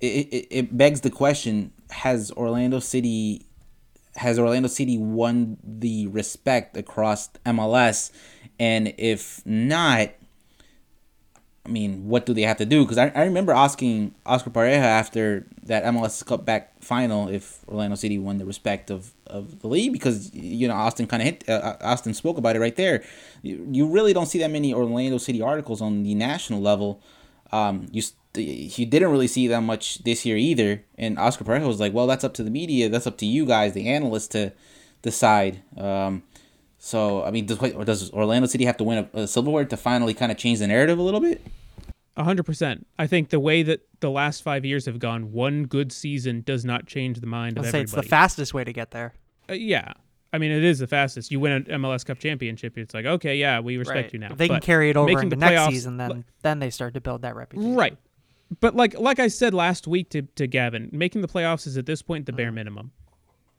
it, 0.00 0.06
it, 0.06 0.46
it 0.50 0.76
begs 0.76 1.00
the 1.00 1.10
question: 1.10 1.72
Has 1.90 2.30
Orlando 2.32 2.80
City 2.80 3.46
has 4.16 4.38
Orlando 4.38 4.68
City 4.68 4.98
won 4.98 5.56
the 5.64 6.06
respect 6.08 6.76
across 6.76 7.28
MLS? 7.46 8.10
And 8.58 8.94
if 8.98 9.44
not, 9.44 10.10
I 11.66 11.70
mean, 11.70 12.08
what 12.08 12.26
do 12.26 12.34
they 12.34 12.42
have 12.42 12.58
to 12.58 12.66
do? 12.66 12.84
Because 12.84 12.98
I, 12.98 13.08
I 13.14 13.24
remember 13.24 13.52
asking 13.52 14.14
Oscar 14.26 14.50
Pareja 14.50 14.82
after 14.82 15.46
that 15.62 15.84
MLS 15.84 16.24
Cup 16.24 16.44
back 16.44 16.82
final 16.82 17.28
if 17.28 17.66
Orlando 17.66 17.96
City 17.96 18.18
won 18.18 18.36
the 18.36 18.44
respect 18.44 18.90
of, 18.90 19.12
of 19.26 19.60
the 19.60 19.68
league 19.68 19.92
because 19.92 20.32
you 20.34 20.68
know 20.68 20.74
Austin 20.74 21.06
kind 21.06 21.22
of 21.22 21.26
hit 21.26 21.48
uh, 21.48 21.76
Austin 21.80 22.12
spoke 22.12 22.36
about 22.36 22.54
it 22.54 22.60
right 22.60 22.76
there. 22.76 23.02
You, 23.42 23.66
you 23.70 23.86
really 23.86 24.12
don't 24.12 24.26
see 24.26 24.38
that 24.40 24.50
many 24.50 24.74
Orlando 24.74 25.16
City 25.16 25.40
articles 25.40 25.80
on 25.80 26.02
the 26.02 26.14
national 26.14 26.60
level. 26.60 27.00
Um, 27.50 27.86
you 27.92 28.02
you 28.36 28.84
didn't 28.84 29.10
really 29.10 29.28
see 29.28 29.48
that 29.48 29.62
much 29.62 30.04
this 30.04 30.26
year 30.26 30.36
either. 30.36 30.84
And 30.98 31.18
Oscar 31.18 31.44
Pareja 31.44 31.66
was 31.66 31.80
like, 31.80 31.94
"Well, 31.94 32.06
that's 32.06 32.24
up 32.24 32.34
to 32.34 32.42
the 32.42 32.50
media. 32.50 32.90
That's 32.90 33.06
up 33.06 33.16
to 33.18 33.26
you 33.26 33.46
guys, 33.46 33.72
the 33.72 33.88
analysts, 33.88 34.28
to 34.28 34.52
decide." 35.00 35.62
Um, 35.78 36.24
so 36.84 37.24
I 37.24 37.30
mean, 37.30 37.46
does, 37.46 37.56
does 37.58 38.12
Orlando 38.12 38.46
City 38.46 38.66
have 38.66 38.76
to 38.76 38.84
win 38.84 39.08
a, 39.14 39.20
a 39.22 39.26
silverware 39.26 39.64
to 39.64 39.74
finally 39.74 40.12
kind 40.12 40.30
of 40.30 40.36
change 40.36 40.58
the 40.58 40.66
narrative 40.66 40.98
a 40.98 41.02
little 41.02 41.18
bit? 41.18 41.40
A 42.14 42.22
hundred 42.22 42.42
percent. 42.42 42.86
I 42.98 43.06
think 43.06 43.30
the 43.30 43.40
way 43.40 43.62
that 43.62 43.88
the 44.00 44.10
last 44.10 44.42
five 44.42 44.66
years 44.66 44.84
have 44.84 44.98
gone, 44.98 45.32
one 45.32 45.64
good 45.64 45.92
season 45.92 46.42
does 46.42 46.62
not 46.62 46.84
change 46.84 47.20
the 47.20 47.26
mind 47.26 47.56
of 47.56 47.64
I'd 47.64 47.70
say 47.70 47.80
it's 47.80 47.92
the 47.92 48.02
fastest 48.02 48.52
way 48.52 48.64
to 48.64 48.72
get 48.74 48.90
there. 48.90 49.14
Uh, 49.48 49.54
yeah, 49.54 49.94
I 50.30 50.36
mean 50.36 50.50
it 50.50 50.62
is 50.62 50.78
the 50.78 50.86
fastest. 50.86 51.30
You 51.30 51.40
win 51.40 51.52
an 51.52 51.64
MLS 51.80 52.04
Cup 52.04 52.18
championship, 52.18 52.76
it's 52.76 52.92
like 52.92 53.06
okay, 53.06 53.36
yeah, 53.36 53.60
we 53.60 53.78
respect 53.78 54.12
you 54.12 54.18
now. 54.18 54.32
If 54.32 54.36
they 54.36 54.48
can 54.48 54.60
carry 54.60 54.90
it 54.90 54.96
over 54.98 55.06
making 55.06 55.22
into 55.22 55.36
the 55.36 55.40
next 55.40 55.62
playoffs- 55.62 55.70
season, 55.70 55.96
then 55.96 56.26
then 56.42 56.58
they 56.58 56.68
start 56.68 56.92
to 56.94 57.00
build 57.00 57.22
that 57.22 57.34
reputation. 57.34 57.74
Right. 57.74 57.96
But 58.60 58.76
like 58.76 58.92
like 58.98 59.18
I 59.18 59.28
said 59.28 59.54
last 59.54 59.86
week 59.86 60.10
to, 60.10 60.20
to 60.20 60.46
Gavin, 60.46 60.90
making 60.92 61.22
the 61.22 61.28
playoffs 61.28 61.66
is 61.66 61.78
at 61.78 61.86
this 61.86 62.02
point 62.02 62.26
the 62.26 62.32
bare 62.34 62.52
minimum. 62.52 62.92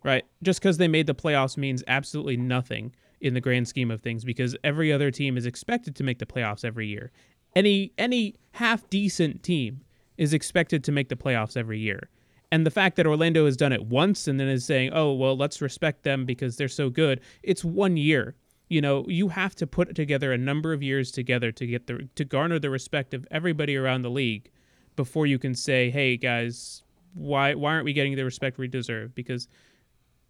Right? 0.04 0.26
Just 0.44 0.60
because 0.60 0.78
they 0.78 0.88
made 0.88 1.08
the 1.08 1.16
playoffs 1.16 1.58
means 1.58 1.84
absolutely 1.88 2.38
nothing 2.38 2.94
in 3.22 3.34
the 3.34 3.42
grand 3.42 3.68
scheme 3.68 3.92
of 3.92 4.02
things 4.02 4.24
because 4.24 4.56
every 4.64 4.92
other 4.92 5.12
team 5.12 5.38
is 5.38 5.46
expected 5.46 5.96
to 5.96 6.04
make 6.04 6.20
the 6.20 6.26
playoffs 6.26 6.66
every 6.66 6.88
year. 6.88 7.12
Any 7.56 7.94
any 7.98 8.36
half 8.52 8.90
decent 8.90 9.44
team 9.44 9.82
is 10.18 10.34
expected 10.34 10.84
to 10.84 10.92
make 10.92 11.10
the 11.10 11.16
playoffs 11.16 11.58
every 11.58 11.80
year. 11.80 12.10
And 12.52 12.66
the 12.66 12.72
fact 12.72 12.96
that 12.96 13.08
Orlando 13.08 13.46
has 13.46 13.58
done 13.58 13.74
it 13.74 13.86
once 13.86 14.28
and 14.28 14.40
then 14.40 14.48
is 14.48 14.66
saying, 14.66 14.92
"Oh, 14.94 15.14
well, 15.14 15.36
let's 15.36 15.62
respect 15.62 16.04
them 16.04 16.26
because 16.26 16.58
they're 16.58 16.68
so 16.68 16.90
good." 16.90 17.20
It's 17.44 17.66
one 17.66 17.98
year. 17.98 18.36
You 18.70 18.82
know, 18.82 19.06
you 19.08 19.30
have 19.30 19.56
to 19.56 19.68
put 19.68 19.96
together 19.96 20.32
a 20.32 20.38
number 20.38 20.74
of 20.74 20.82
years 20.82 21.12
together 21.12 21.52
to 21.52 21.66
get 21.68 21.88
the 21.88 22.08
to 22.16 22.26
garner 22.26 22.60
the 22.60 22.70
respect 22.70 23.14
of 23.14 23.28
everybody 23.32 23.76
around 23.76 24.02
the 24.02 24.10
league 24.10 24.50
before 24.96 25.26
you 25.26 25.40
can 25.40 25.56
say, 25.56 25.90
"Hey 25.90 26.18
guys, 26.18 26.84
why 27.14 27.54
why 27.54 27.74
aren't 27.74 27.86
we 27.86 27.94
getting 27.94 28.16
the 28.16 28.26
respect 28.26 28.58
we 28.58 28.68
deserve?" 28.68 29.14
Because 29.16 29.48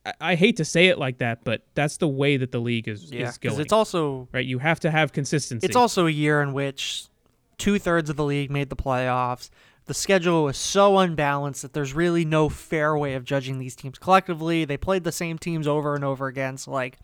I, 0.06 0.14
I 0.22 0.36
hate 0.36 0.58
to 0.58 0.66
say 0.66 0.88
it 0.88 0.98
like 0.98 1.18
that, 1.20 1.44
but 1.44 1.62
that's 1.74 1.98
the 1.98 2.08
way 2.08 2.38
that 2.38 2.52
the 2.52 2.60
league 2.60 2.88
is 2.88 3.12
Yeah, 3.12 3.30
is 3.30 3.38
because 3.38 3.54
going. 3.56 3.62
it's 3.66 3.74
also 3.74 4.28
right, 4.32 4.46
you 4.46 4.60
have 4.60 4.80
to 4.82 4.92
have 4.92 5.12
consistency. 5.12 5.66
it's 5.66 5.76
also 5.76 6.06
a 6.08 6.12
year 6.12 6.42
in 6.42 6.54
which 6.54 7.06
two 7.58 7.80
thirds 7.80 8.10
of 8.10 8.16
the 8.16 8.24
league 8.24 8.52
made 8.52 8.70
the 8.70 8.76
playoffs. 8.76 9.50
The 9.88 9.94
schedule 9.94 10.46
was 10.46 10.58
so 10.58 10.98
unbalanced 10.98 11.62
that 11.62 11.74
there's 11.74 11.94
really 11.94 12.26
no 12.26 12.50
fair 12.50 12.98
way 12.98 13.14
of 13.14 13.24
judging 13.24 13.60
these 13.60 13.76
teams 13.76 14.00
collectively. 14.00 14.66
They 14.66 14.78
played 14.78 15.04
the 15.04 15.12
same 15.12 15.38
teams 15.38 15.68
over 15.68 15.94
and 15.94 16.04
over 16.04 16.26
again. 16.28 16.58
So 16.58 16.72
like, 16.72 16.98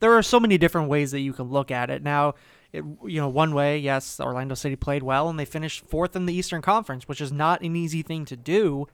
there 0.00 0.12
are 0.12 0.22
so 0.22 0.38
many 0.38 0.58
different 0.58 0.88
ways 0.90 1.10
that 1.12 1.20
you 1.20 1.32
can 1.32 1.46
look 1.46 1.70
at 1.70 1.88
it. 1.88 2.02
Now, 2.02 2.34
it, 2.70 2.84
you 3.06 3.18
know, 3.18 3.30
one 3.30 3.54
way, 3.54 3.78
yes, 3.78 4.20
Orlando 4.20 4.54
City 4.54 4.76
played 4.76 5.02
well 5.02 5.30
and 5.30 5.40
they 5.40 5.46
finished 5.46 5.86
fourth 5.86 6.14
in 6.14 6.26
the 6.26 6.34
Eastern 6.34 6.60
Conference, 6.60 7.08
which 7.08 7.22
is 7.22 7.32
not 7.32 7.62
an 7.62 7.74
easy 7.74 8.02
thing 8.02 8.26
to 8.26 8.36
do. 8.36 8.86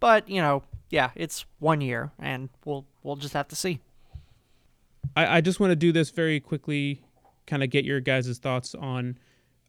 But 0.00 0.28
you 0.28 0.40
know, 0.40 0.62
yeah, 0.90 1.10
it's 1.14 1.44
one 1.58 1.80
year, 1.80 2.12
and 2.18 2.48
we'll 2.64 2.86
we'll 3.02 3.16
just 3.16 3.34
have 3.34 3.48
to 3.48 3.56
see. 3.56 3.80
I, 5.16 5.38
I 5.38 5.40
just 5.40 5.60
want 5.60 5.70
to 5.70 5.76
do 5.76 5.92
this 5.92 6.10
very 6.10 6.40
quickly, 6.40 7.02
kind 7.46 7.62
of 7.62 7.70
get 7.70 7.84
your 7.84 8.00
guys' 8.00 8.38
thoughts 8.38 8.74
on 8.74 9.18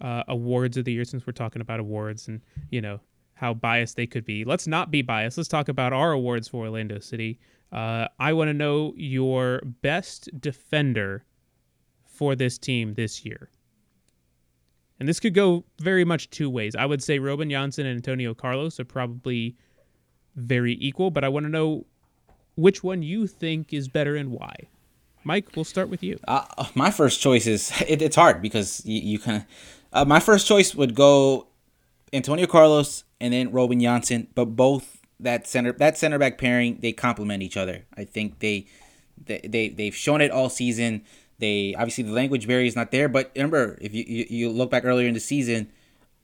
uh, 0.01 0.23
awards 0.27 0.77
of 0.77 0.85
the 0.85 0.93
year 0.93 1.05
since 1.05 1.25
we're 1.25 1.33
talking 1.33 1.61
about 1.61 1.79
awards 1.79 2.27
and, 2.27 2.41
you 2.69 2.81
know, 2.81 2.99
how 3.33 3.53
biased 3.53 3.95
they 3.95 4.07
could 4.07 4.25
be. 4.25 4.43
Let's 4.43 4.67
not 4.67 4.91
be 4.91 5.01
biased. 5.01 5.37
Let's 5.37 5.47
talk 5.47 5.69
about 5.69 5.93
our 5.93 6.11
awards 6.11 6.47
for 6.47 6.65
Orlando 6.65 6.99
City. 6.99 7.39
Uh, 7.71 8.07
I 8.19 8.33
want 8.33 8.49
to 8.49 8.53
know 8.53 8.93
your 8.95 9.61
best 9.81 10.29
defender 10.39 11.23
for 12.05 12.35
this 12.35 12.57
team 12.57 12.93
this 12.93 13.25
year. 13.25 13.49
And 14.99 15.07
this 15.07 15.19
could 15.19 15.35
go 15.35 15.63
very 15.79 16.03
much 16.03 16.29
two 16.31 16.49
ways. 16.49 16.75
I 16.75 16.85
would 16.85 17.03
say 17.03 17.19
Robin 17.19 17.49
Janssen 17.49 17.85
and 17.85 17.95
Antonio 17.95 18.33
Carlos 18.33 18.79
are 18.79 18.85
probably 18.85 19.55
very 20.37 20.73
equal, 20.73 21.11
but 21.11 21.23
I 21.23 21.29
want 21.29 21.45
to 21.45 21.49
know 21.49 21.85
which 22.55 22.83
one 22.83 23.03
you 23.03 23.27
think 23.27 23.73
is 23.73 23.89
better 23.89 24.15
and 24.15 24.31
why. 24.31 24.55
Mike, 25.23 25.55
we'll 25.55 25.65
start 25.65 25.89
with 25.89 26.01
you. 26.01 26.17
Uh, 26.27 26.45
my 26.73 26.89
first 26.89 27.19
choice 27.19 27.45
is 27.47 27.73
it, 27.87 28.01
it's 28.01 28.15
hard 28.15 28.41
because 28.41 28.85
you, 28.85 29.01
you 29.01 29.19
kind 29.19 29.37
of. 29.37 29.45
Uh, 29.91 30.05
my 30.05 30.19
first 30.19 30.47
choice 30.47 30.75
would 30.75 30.95
go 30.95 31.47
Antonio 32.13 32.45
Carlos 32.45 33.03
and 33.19 33.33
then 33.33 33.51
Robin 33.51 33.79
Janssen, 33.79 34.27
but 34.35 34.45
both 34.45 35.01
that 35.19 35.47
center 35.47 35.71
that 35.73 35.97
center 35.97 36.19
back 36.19 36.37
pairing 36.37 36.77
they 36.81 36.93
complement 36.93 37.43
each 37.43 37.57
other. 37.57 37.85
I 37.97 38.05
think 38.05 38.39
they 38.39 38.67
they, 39.25 39.39
they 39.43 39.69
they've 39.69 39.95
shown 39.95 40.21
it 40.21 40.31
all 40.31 40.49
season. 40.49 41.03
They 41.39 41.75
obviously 41.75 42.03
the 42.03 42.13
language 42.13 42.47
barrier 42.47 42.65
is 42.65 42.75
not 42.75 42.91
there, 42.91 43.09
but 43.09 43.31
remember 43.35 43.77
if 43.81 43.93
you, 43.93 44.03
you, 44.07 44.25
you 44.29 44.49
look 44.49 44.71
back 44.71 44.85
earlier 44.85 45.07
in 45.07 45.13
the 45.13 45.19
season, 45.19 45.71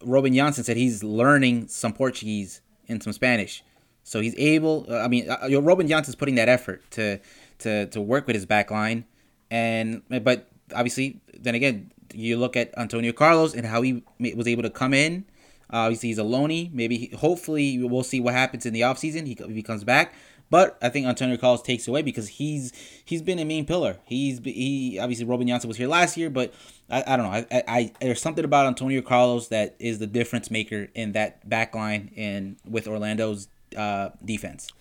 Robin 0.03 0.33
Janssen 0.33 0.63
said 0.63 0.77
he's 0.77 1.03
learning 1.03 1.67
some 1.67 1.93
Portuguese 1.93 2.61
and 2.87 3.01
some 3.01 3.13
Spanish, 3.13 3.63
so 4.03 4.19
he's 4.19 4.35
able. 4.37 4.85
uh, 4.89 4.99
I 4.99 5.07
mean, 5.07 5.29
uh, 5.29 5.37
uh, 5.43 5.61
Robin 5.61 5.87
Janssen's 5.87 6.15
putting 6.15 6.35
that 6.35 6.49
effort 6.49 6.83
to 6.91 7.19
to 7.59 7.87
to 7.87 8.01
work 8.01 8.27
with 8.27 8.35
his 8.35 8.45
back 8.45 8.71
line, 8.71 9.05
and 9.49 10.01
but 10.09 10.49
obviously 10.73 11.21
then 11.39 11.55
again 11.55 11.91
you 12.13 12.37
look 12.37 12.55
at 12.55 12.77
Antonio 12.77 13.11
Carlos 13.11 13.53
and 13.55 13.65
how 13.65 13.81
he 13.81 14.03
was 14.35 14.47
able 14.47 14.63
to 14.63 14.69
come 14.69 14.93
in. 14.93 15.25
Obviously 15.69 16.09
he's 16.09 16.19
a 16.19 16.23
loanee. 16.23 16.71
Maybe 16.71 16.97
he, 16.97 17.15
hopefully 17.15 17.81
we'll 17.83 18.03
see 18.03 18.19
what 18.19 18.33
happens 18.35 18.65
in 18.65 18.73
the 18.73 18.81
offseason. 18.81 19.25
He 19.25 19.33
if 19.33 19.55
he 19.55 19.63
comes 19.63 19.83
back. 19.83 20.13
But 20.49 20.77
I 20.83 20.89
think 20.89 21.07
Antonio 21.07 21.35
Carlos 21.37 21.63
takes 21.63 21.87
away 21.87 22.03
because 22.03 22.27
he's 22.27 22.73
he's 23.03 23.23
been 23.23 23.39
a 23.39 23.45
main 23.45 23.65
pillar. 23.65 23.97
He's 24.03 24.39
he 24.43 24.99
obviously 25.01 25.25
Robin 25.25 25.47
Janssen 25.47 25.67
was 25.67 25.77
here 25.77 25.87
last 25.87 26.15
year, 26.15 26.29
but 26.29 26.53
I, 26.91 27.03
I 27.07 27.17
don't 27.17 27.25
know. 27.25 27.45
I, 27.51 27.63
I 27.67 27.91
there's 27.99 28.21
something 28.21 28.45
about 28.45 28.67
Antonio 28.67 29.01
Carlos 29.01 29.47
that 29.47 29.75
is 29.79 29.97
the 29.97 30.05
difference 30.05 30.51
maker 30.51 30.89
in 30.93 31.13
that 31.13 31.49
back 31.49 31.73
line 31.73 32.11
and 32.15 32.57
with 32.69 32.87
Orlando's 32.87 33.47
uh, 33.75 34.09
defense. 34.23 34.71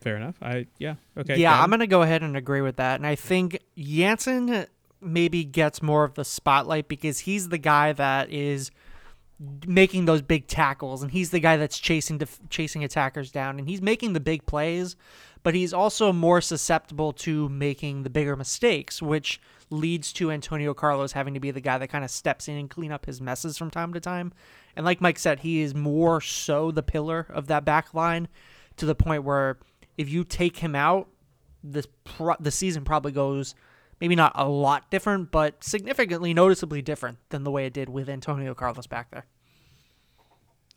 Fair 0.00 0.16
enough. 0.16 0.36
I 0.40 0.66
yeah. 0.78 0.94
Okay. 1.18 1.36
Yeah, 1.36 1.50
Gavin? 1.50 1.64
I'm 1.64 1.70
gonna 1.70 1.86
go 1.86 2.02
ahead 2.02 2.22
and 2.22 2.36
agree 2.36 2.60
with 2.60 2.76
that. 2.76 2.96
And 2.96 3.06
I 3.06 3.14
think 3.14 3.58
Janssen 3.76 4.66
maybe 5.00 5.44
gets 5.44 5.82
more 5.82 6.04
of 6.04 6.14
the 6.14 6.24
spotlight 6.24 6.88
because 6.88 7.20
he's 7.20 7.48
the 7.48 7.58
guy 7.58 7.92
that 7.92 8.30
is 8.30 8.70
making 9.66 10.06
those 10.06 10.22
big 10.22 10.46
tackles, 10.46 11.02
and 11.02 11.12
he's 11.12 11.30
the 11.30 11.40
guy 11.40 11.56
that's 11.56 11.78
chasing 11.78 12.18
def- 12.18 12.40
chasing 12.48 12.84
attackers 12.84 13.30
down, 13.30 13.58
and 13.58 13.68
he's 13.68 13.82
making 13.82 14.12
the 14.12 14.20
big 14.20 14.46
plays, 14.46 14.96
but 15.42 15.54
he's 15.54 15.72
also 15.72 16.12
more 16.12 16.40
susceptible 16.40 17.12
to 17.12 17.48
making 17.48 18.02
the 18.02 18.10
bigger 18.10 18.34
mistakes, 18.34 19.02
which 19.02 19.40
leads 19.68 20.12
to 20.12 20.30
Antonio 20.30 20.72
Carlos 20.72 21.12
having 21.12 21.34
to 21.34 21.40
be 21.40 21.50
the 21.50 21.60
guy 21.60 21.76
that 21.76 21.88
kind 21.88 22.04
of 22.04 22.10
steps 22.10 22.48
in 22.48 22.56
and 22.56 22.70
clean 22.70 22.92
up 22.92 23.06
his 23.06 23.20
messes 23.20 23.58
from 23.58 23.70
time 23.70 23.92
to 23.92 24.00
time. 24.00 24.32
And 24.74 24.84
like 24.84 25.00
Mike 25.00 25.18
said, 25.18 25.40
he 25.40 25.60
is 25.60 25.74
more 25.74 26.20
so 26.20 26.70
the 26.70 26.82
pillar 26.82 27.26
of 27.30 27.48
that 27.48 27.64
back 27.64 27.92
line 27.92 28.28
to 28.76 28.86
the 28.86 28.94
point 28.94 29.24
where 29.24 29.58
if 29.96 30.08
you 30.08 30.24
take 30.24 30.58
him 30.58 30.74
out, 30.74 31.08
this 31.64 31.86
pro- 32.04 32.36
the 32.38 32.50
season 32.50 32.84
probably 32.84 33.12
goes 33.12 33.54
maybe 34.00 34.14
not 34.14 34.32
a 34.34 34.48
lot 34.48 34.90
different, 34.90 35.30
but 35.30 35.62
significantly 35.62 36.34
noticeably 36.34 36.82
different 36.82 37.18
than 37.30 37.44
the 37.44 37.50
way 37.50 37.66
it 37.66 37.72
did 37.72 37.88
with 37.88 38.08
Antonio 38.08 38.54
Carlos 38.54 38.86
back 38.86 39.10
there. 39.10 39.26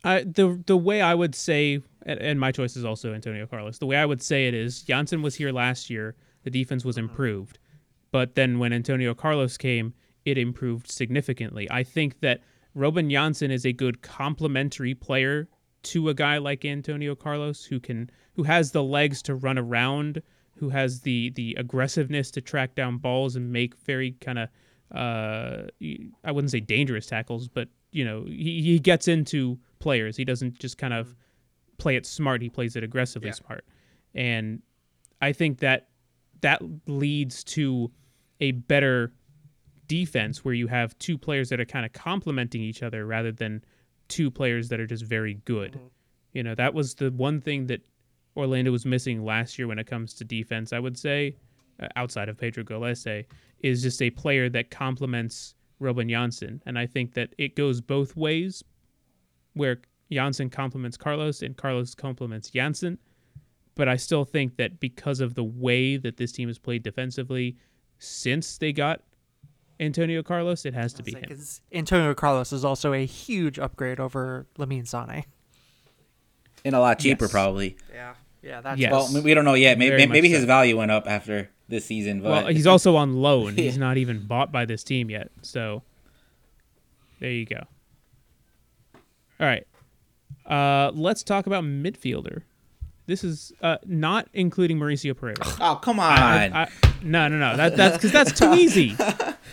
I, 0.02 0.22
the 0.22 0.62
the 0.66 0.76
way 0.76 1.02
I 1.02 1.14
would 1.14 1.34
say, 1.34 1.82
and- 2.06 2.40
my 2.40 2.52
choice 2.52 2.76
is 2.76 2.84
also 2.84 3.12
Antonio 3.12 3.46
Carlos. 3.46 3.78
The 3.78 3.86
way 3.86 3.96
I 3.96 4.06
would 4.06 4.22
say 4.22 4.48
it 4.48 4.54
is, 4.54 4.82
Janssen 4.82 5.22
was 5.22 5.34
here 5.34 5.52
last 5.52 5.90
year. 5.90 6.16
The 6.44 6.50
defense 6.50 6.84
was 6.84 6.96
mm-hmm. 6.96 7.10
improved, 7.10 7.58
but 8.10 8.34
then 8.34 8.58
when 8.58 8.72
Antonio 8.72 9.12
Carlos 9.12 9.58
came, 9.58 9.92
it 10.24 10.38
improved 10.38 10.90
significantly. 10.90 11.70
I 11.70 11.82
think 11.82 12.20
that 12.20 12.40
Robin 12.74 13.10
Janssen 13.10 13.50
is 13.50 13.66
a 13.66 13.72
good 13.72 14.00
complementary 14.00 14.94
player 14.94 15.48
to 15.82 16.08
a 16.08 16.14
guy 16.14 16.38
like 16.38 16.64
Antonio 16.64 17.14
Carlos, 17.14 17.64
who 17.64 17.80
can 17.80 18.10
who 18.34 18.44
has 18.44 18.72
the 18.72 18.82
legs 18.82 19.20
to 19.22 19.34
run 19.34 19.58
around, 19.58 20.22
who 20.60 20.68
has 20.68 21.00
the 21.00 21.30
the 21.30 21.56
aggressiveness 21.58 22.30
to 22.30 22.40
track 22.40 22.74
down 22.74 22.98
balls 22.98 23.34
and 23.34 23.50
make 23.50 23.74
very 23.78 24.12
kind 24.20 24.38
of 24.38 24.48
uh, 24.94 25.62
I 26.24 26.32
wouldn't 26.32 26.50
say 26.50 26.60
dangerous 26.60 27.06
tackles, 27.06 27.48
but 27.48 27.68
you 27.92 28.04
know 28.04 28.24
he, 28.26 28.62
he 28.62 28.78
gets 28.78 29.08
into 29.08 29.58
players. 29.78 30.16
He 30.16 30.24
doesn't 30.24 30.58
just 30.58 30.78
kind 30.78 30.92
of 30.94 31.16
play 31.78 31.96
it 31.96 32.06
smart. 32.06 32.42
He 32.42 32.50
plays 32.50 32.76
it 32.76 32.84
aggressively 32.84 33.30
smart, 33.32 33.64
and 34.14 34.62
I 35.22 35.32
think 35.32 35.58
that 35.60 35.88
that 36.42 36.62
leads 36.86 37.42
to 37.44 37.90
a 38.40 38.52
better 38.52 39.12
defense 39.86 40.44
where 40.44 40.54
you 40.54 40.66
have 40.66 40.96
two 40.98 41.18
players 41.18 41.48
that 41.48 41.58
are 41.58 41.64
kind 41.64 41.84
of 41.84 41.92
complementing 41.92 42.60
each 42.62 42.82
other 42.82 43.06
rather 43.06 43.32
than 43.32 43.64
two 44.08 44.30
players 44.30 44.68
that 44.68 44.78
are 44.78 44.86
just 44.86 45.04
very 45.04 45.34
good. 45.44 45.80
You 46.32 46.42
know, 46.42 46.54
that 46.54 46.74
was 46.74 46.94
the 46.94 47.10
one 47.10 47.40
thing 47.40 47.66
that 47.66 47.80
Orlando 48.40 48.72
was 48.72 48.84
missing 48.86 49.24
last 49.24 49.58
year 49.58 49.68
when 49.68 49.78
it 49.78 49.86
comes 49.86 50.14
to 50.14 50.24
defense, 50.24 50.72
I 50.72 50.78
would 50.78 50.98
say, 50.98 51.36
uh, 51.80 51.88
outside 51.96 52.28
of 52.28 52.38
Pedro 52.38 52.64
Gallese, 52.64 53.26
is 53.60 53.82
just 53.82 54.00
a 54.02 54.10
player 54.10 54.48
that 54.48 54.70
complements 54.70 55.54
Robin 55.78 56.08
Janssen. 56.08 56.62
And 56.66 56.78
I 56.78 56.86
think 56.86 57.14
that 57.14 57.34
it 57.38 57.54
goes 57.54 57.80
both 57.80 58.16
ways, 58.16 58.64
where 59.54 59.80
Janssen 60.10 60.50
complements 60.50 60.96
Carlos 60.96 61.42
and 61.42 61.56
Carlos 61.56 61.94
complements 61.94 62.50
Janssen. 62.50 62.98
But 63.76 63.88
I 63.88 63.96
still 63.96 64.24
think 64.24 64.56
that 64.56 64.80
because 64.80 65.20
of 65.20 65.34
the 65.34 65.44
way 65.44 65.96
that 65.96 66.16
this 66.16 66.32
team 66.32 66.48
has 66.48 66.58
played 66.58 66.82
defensively 66.82 67.56
since 67.98 68.58
they 68.58 68.72
got 68.72 69.02
Antonio 69.78 70.22
Carlos, 70.22 70.66
it 70.66 70.74
has 70.74 70.92
to 70.94 71.02
be 71.02 71.12
him. 71.12 71.38
Antonio 71.72 72.12
Carlos 72.14 72.52
is 72.52 72.64
also 72.64 72.92
a 72.92 73.06
huge 73.06 73.58
upgrade 73.58 74.00
over 74.00 74.46
Lamine 74.58 74.86
Sane. 74.86 75.24
and 76.64 76.74
a 76.74 76.80
lot 76.80 76.98
cheaper 76.98 77.24
Yes. 77.24 77.32
probably. 77.32 77.76
Yeah, 77.90 78.14
yeah, 78.42 78.60
that's 78.60 78.78
Yes. 78.80 78.92
Well, 78.92 79.22
we 79.22 79.34
don't 79.34 79.44
know 79.44 79.54
yet. 79.54 79.78
Maybe 79.78 79.90
Very 79.90 80.06
maybe 80.06 80.28
his 80.28 80.40
so. 80.42 80.46
value 80.46 80.76
went 80.76 80.90
up 80.90 81.04
after 81.06 81.50
this 81.68 81.84
season. 81.84 82.20
But 82.22 82.30
Well, 82.30 82.46
he's 82.48 82.66
also 82.66 82.96
on 82.96 83.14
loan. 83.14 83.54
He's 83.56 83.78
not 83.78 83.96
even 83.96 84.26
bought 84.26 84.50
by 84.50 84.64
this 84.64 84.82
team 84.82 85.10
yet. 85.10 85.30
So 85.42 85.82
there 87.20 87.30
you 87.30 87.44
go. 87.46 87.60
All 89.38 89.46
right. 89.46 89.66
Uh, 90.46 90.90
let's 90.94 91.22
talk 91.22 91.46
about 91.46 91.64
midfielder. 91.64 92.42
This 93.06 93.24
is 93.24 93.52
uh, 93.62 93.78
not 93.86 94.28
including 94.34 94.78
Mauricio 94.78 95.14
Pereyra. 95.14 95.56
oh 95.60 95.76
come 95.76 95.98
on. 96.00 96.12
I- 96.12 96.62
I- 96.62 96.70
no, 97.02 97.28
no, 97.28 97.38
no. 97.38 97.56
That, 97.56 97.76
that's 97.76 97.96
because 97.96 98.12
that's 98.12 98.38
too 98.38 98.52
easy. 98.52 98.94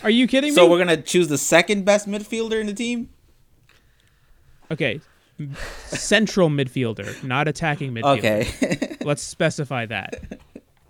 Are 0.02 0.10
you 0.10 0.26
kidding 0.26 0.52
so 0.54 0.62
me? 0.62 0.66
So 0.66 0.70
we're 0.70 0.78
gonna 0.78 1.00
choose 1.00 1.28
the 1.28 1.38
second 1.38 1.84
best 1.84 2.06
midfielder 2.06 2.60
in 2.60 2.66
the 2.66 2.74
team. 2.74 3.08
okay. 4.70 5.00
Central 5.86 6.48
midfielder, 6.50 7.22
not 7.24 7.48
attacking 7.48 7.92
midfielder. 7.92 8.18
Okay. 8.18 8.96
Let's 9.04 9.22
specify 9.22 9.86
that. 9.86 10.38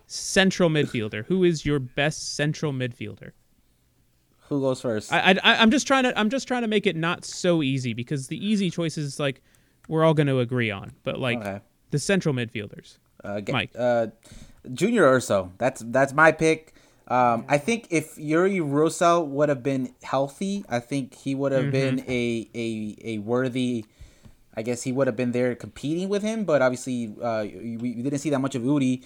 Central 0.07 0.71
midfielder. 0.71 1.25
Who 1.27 1.45
is 1.45 1.67
your 1.67 1.79
best 1.79 2.35
central 2.37 2.73
midfielder? 2.73 3.33
Who 4.49 4.61
goes 4.63 4.81
first? 4.81 5.13
I, 5.13 5.33
I 5.45 5.57
I'm 5.63 5.71
just 5.71 5.87
trying 5.87 6.05
to 6.05 6.19
I'm 6.19 6.31
just 6.31 6.49
trying 6.49 6.63
to 6.63 6.69
make 6.69 6.87
it 6.87 6.97
not 6.97 7.25
so 7.27 7.63
easy 7.63 7.93
because 7.93 8.29
the 8.29 8.45
easy 8.45 8.71
choices 8.71 9.21
like 9.21 9.43
we're 9.89 10.05
all 10.05 10.15
going 10.15 10.27
to 10.29 10.39
agree 10.41 10.71
on, 10.71 10.93
but 11.05 11.19
like 11.19 11.39
Okay. 11.39 11.61
the 11.91 11.99
central 11.99 12.35
midfielders. 12.35 12.97
Uh, 13.23 13.41
Ga- 13.41 13.53
Mike. 13.53 13.71
Uh, 13.79 14.07
Junior 14.73 15.05
Urso. 15.05 15.53
That's 15.59 15.83
that's 15.87 16.15
my 16.15 16.33
pick. 16.33 16.75
Um, 17.09 17.45
I 17.49 17.59
think 17.59 17.87
if 17.91 18.19
Uri 18.19 18.61
Rosell 18.61 19.27
would 19.27 19.49
have 19.51 19.63
been 19.63 19.95
healthy, 20.03 20.65
I 20.69 20.79
think 20.81 21.15
he 21.15 21.35
would 21.35 21.53
have 21.53 21.71
been 21.71 22.01
a, 22.09 22.49
a 22.55 22.97
a 23.05 23.19
worthy. 23.19 23.85
I 24.59 24.63
guess 24.63 24.83
he 24.83 24.91
would 24.91 25.07
have 25.07 25.15
been 25.15 25.31
there 25.31 25.55
competing 25.55 26.09
with 26.09 26.23
him, 26.23 26.45
but 26.45 26.63
obviously 26.63 27.15
uh, 27.23 27.45
we, 27.45 27.77
we 27.79 28.03
didn't 28.03 28.19
see 28.19 28.31
that 28.31 28.41
much 28.41 28.57
of 28.57 28.65
Uri. 28.65 29.03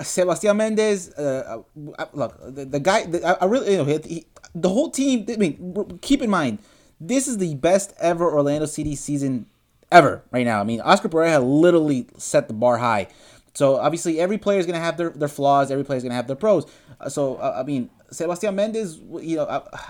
Sebastian 0.00 0.56
Mendez, 0.56 1.10
uh, 1.14 1.62
uh, 1.98 2.06
look, 2.12 2.38
the, 2.54 2.64
the 2.64 2.80
guy, 2.80 3.04
the, 3.04 3.24
I, 3.42 3.46
really, 3.46 3.72
you 3.72 3.78
know, 3.78 3.84
he, 3.84 3.98
he, 4.04 4.26
the 4.54 4.68
whole 4.68 4.90
team. 4.90 5.24
I 5.28 5.36
mean, 5.36 5.98
keep 6.02 6.22
in 6.22 6.30
mind, 6.30 6.58
this 7.00 7.26
is 7.26 7.38
the 7.38 7.54
best 7.54 7.94
ever 7.98 8.30
Orlando 8.30 8.66
City 8.66 8.94
season 8.94 9.46
ever 9.90 10.22
right 10.30 10.44
now. 10.44 10.60
I 10.60 10.64
mean, 10.64 10.80
Oscar 10.82 11.08
Pareja 11.08 11.42
literally 11.42 12.06
set 12.16 12.48
the 12.48 12.54
bar 12.54 12.78
high. 12.78 13.08
So 13.54 13.76
obviously, 13.76 14.20
every 14.20 14.38
player 14.38 14.58
is 14.58 14.66
gonna 14.66 14.78
have 14.80 14.96
their, 14.96 15.10
their 15.10 15.28
flaws. 15.28 15.70
Every 15.70 15.84
player 15.84 15.96
is 15.96 16.02
gonna 16.02 16.14
have 16.14 16.26
their 16.26 16.36
pros. 16.36 16.66
Uh, 17.00 17.08
so 17.08 17.36
uh, 17.36 17.56
I 17.58 17.62
mean, 17.62 17.90
Sebastian 18.10 18.54
Mendez, 18.54 18.98
you 19.20 19.36
know, 19.36 19.46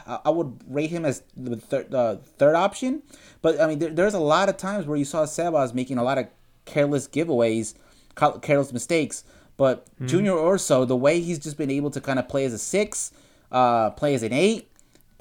I, 0.06 0.20
I- 0.26 0.30
would 0.30 0.60
rate 0.68 0.90
him 0.90 1.04
as 1.04 1.22
the 1.36 1.56
third 1.56 1.94
uh, 1.94 2.16
third 2.38 2.54
option. 2.54 3.02
But 3.42 3.60
I 3.60 3.66
mean, 3.66 3.78
there, 3.78 3.90
there's 3.90 4.14
a 4.14 4.20
lot 4.20 4.48
of 4.48 4.56
times 4.56 4.86
where 4.86 4.96
you 4.98 5.04
saw 5.04 5.24
Sebas 5.24 5.72
making 5.74 5.98
a 5.98 6.04
lot 6.04 6.18
of 6.18 6.26
careless 6.66 7.08
giveaways, 7.08 7.74
careless 8.42 8.72
mistakes. 8.72 9.24
But 9.56 9.86
Junior 10.06 10.34
Urso, 10.36 10.84
the 10.86 10.96
way 10.96 11.20
he's 11.20 11.38
just 11.38 11.58
been 11.58 11.70
able 11.70 11.90
to 11.90 12.00
kind 12.00 12.18
of 12.18 12.28
play 12.28 12.44
as 12.46 12.52
a 12.54 12.58
six, 12.58 13.12
uh, 13.52 13.90
play 13.90 14.14
as 14.14 14.22
an 14.22 14.32
eight. 14.32 14.68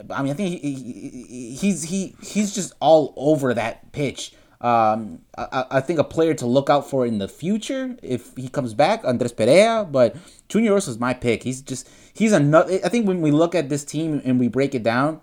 I 0.10 0.22
mean, 0.24 0.32
I 0.32 0.36
think 0.36 0.62
he, 0.62 0.74
he, 0.74 1.56
he's 1.56 1.84
he 1.84 2.16
he's 2.24 2.56
just 2.56 2.74
all 2.80 3.14
over 3.18 3.54
that 3.54 3.92
pitch. 3.92 4.34
Um, 4.62 5.22
I, 5.38 5.66
I 5.72 5.82
think 5.82 6.00
a 6.00 6.04
player 6.04 6.34
to 6.34 6.46
look 6.46 6.70
out 6.70 6.90
for 6.90 7.06
in 7.06 7.20
the 7.20 7.30
future 7.30 7.96
if 8.04 8.36
he 8.36 8.50
comes 8.50 8.74
back, 8.74 9.06
Andres 9.06 9.32
Perea. 9.32 9.88
But 9.90 10.16
Junior 10.50 10.74
Urso 10.74 10.92
is 10.92 11.00
my 11.00 11.14
pick. 11.14 11.44
He's 11.44 11.62
just 11.62 11.90
he's 12.14 12.34
another. 12.34 12.80
I 12.84 12.90
think 12.90 13.08
when 13.08 13.22
we 13.22 13.32
look 13.32 13.56
at 13.56 13.70
this 13.70 13.86
team 13.86 14.22
and 14.26 14.40
we 14.40 14.48
break 14.50 14.76
it 14.76 14.84
down, 14.84 15.22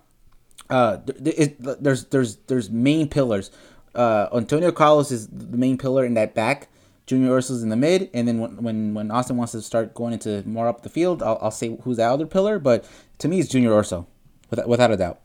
uh, 0.71 0.99
there's 1.05 2.05
there's 2.07 2.37
there's 2.47 2.71
main 2.71 3.09
pillars. 3.09 3.51
Uh, 3.95 4.29
Antonio 4.35 4.73
Carlos 4.73 5.11
is 5.11 5.27
the 5.29 5.57
main 5.57 5.79
pillar 5.79 6.05
in 6.05 6.15
that 6.15 6.35
back. 6.35 6.69
Junior 7.07 7.33
Urso's 7.33 7.63
in 7.63 7.69
the 7.69 7.77
mid, 7.77 8.11
and 8.13 8.27
then 8.27 8.41
when, 8.41 8.63
when 8.63 8.95
when 8.95 9.11
Austin 9.11 9.37
wants 9.37 9.53
to 9.53 9.63
start 9.63 9.95
going 9.95 10.13
into 10.13 10.43
more 10.45 10.67
up 10.67 10.83
the 10.83 10.89
field, 10.89 11.23
I'll, 11.23 11.39
I'll 11.41 11.51
say 11.53 11.79
who's 11.83 11.99
the 11.99 12.05
other 12.05 12.27
pillar. 12.27 12.59
But 12.59 12.85
to 13.19 13.29
me, 13.29 13.39
it's 13.39 13.49
Junior 13.49 13.73
Urso, 13.73 14.07
without, 14.51 14.69
without 14.69 14.91
a 14.91 14.97
doubt. 14.97 15.21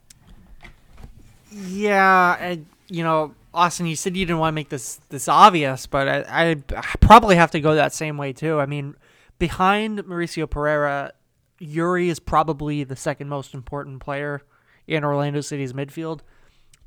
Yeah, 1.50 2.36
and 2.38 2.66
you 2.88 3.02
know, 3.02 3.34
Austin, 3.54 3.86
you 3.86 3.96
said 3.96 4.16
you 4.16 4.24
didn't 4.24 4.38
want 4.38 4.52
to 4.52 4.54
make 4.54 4.70
this 4.70 5.00
this 5.10 5.28
obvious, 5.28 5.86
but 5.86 6.08
I, 6.08 6.50
I 6.74 6.94
probably 7.00 7.36
have 7.36 7.50
to 7.52 7.60
go 7.60 7.74
that 7.74 7.92
same 7.92 8.16
way 8.16 8.32
too. 8.32 8.58
I 8.60 8.66
mean, 8.66 8.94
behind 9.38 9.98
Mauricio 10.00 10.46
Pereyra, 10.46 11.10
Uri 11.58 12.08
is 12.08 12.18
probably 12.18 12.84
the 12.84 12.96
second 12.96 13.28
most 13.28 13.54
important 13.54 14.00
player 14.00 14.42
in 14.86 15.04
Orlando 15.04 15.40
City's 15.40 15.72
midfield, 15.72 16.20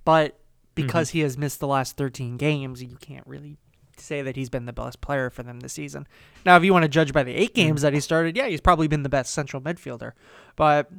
but 0.03 0.39
because 0.74 1.09
mm-hmm. 1.09 1.20
he 1.20 1.24
has 1.24 1.38
missed 1.38 1.59
the 1.59 1.68
last 1.68 1.97
13 1.97 2.38
games, 2.38 2.84
you 2.84 2.97
can't 2.99 3.26
really 3.26 3.57
say 3.97 4.22
that 4.22 4.36
he's 4.36 4.49
been 4.49 4.66
the 4.66 4.74
best 4.74 4.99
player 5.01 5.30
for 5.30 5.43
them 5.43 5.61
this 5.61 5.74
season. 5.74 6.07
Now, 6.45 6.57
if 6.57 6.63
you 6.63 6.74
want 6.74 6.84
to 6.84 6.89
judge 6.89 7.13
by 7.13 7.24
the 7.24 7.34
eight 7.34 7.53
mm-hmm. 7.53 7.68
games 7.68 7.82
that 7.84 7.93
he 7.93 7.99
started, 7.99 8.36
yeah, 8.36 8.47
he's 8.47 8.61
probably 8.61 8.88
been 8.88 9.03
the 9.03 9.09
best 9.09 9.34
central 9.34 9.61
midfielder, 9.61 10.11
but 10.55 10.89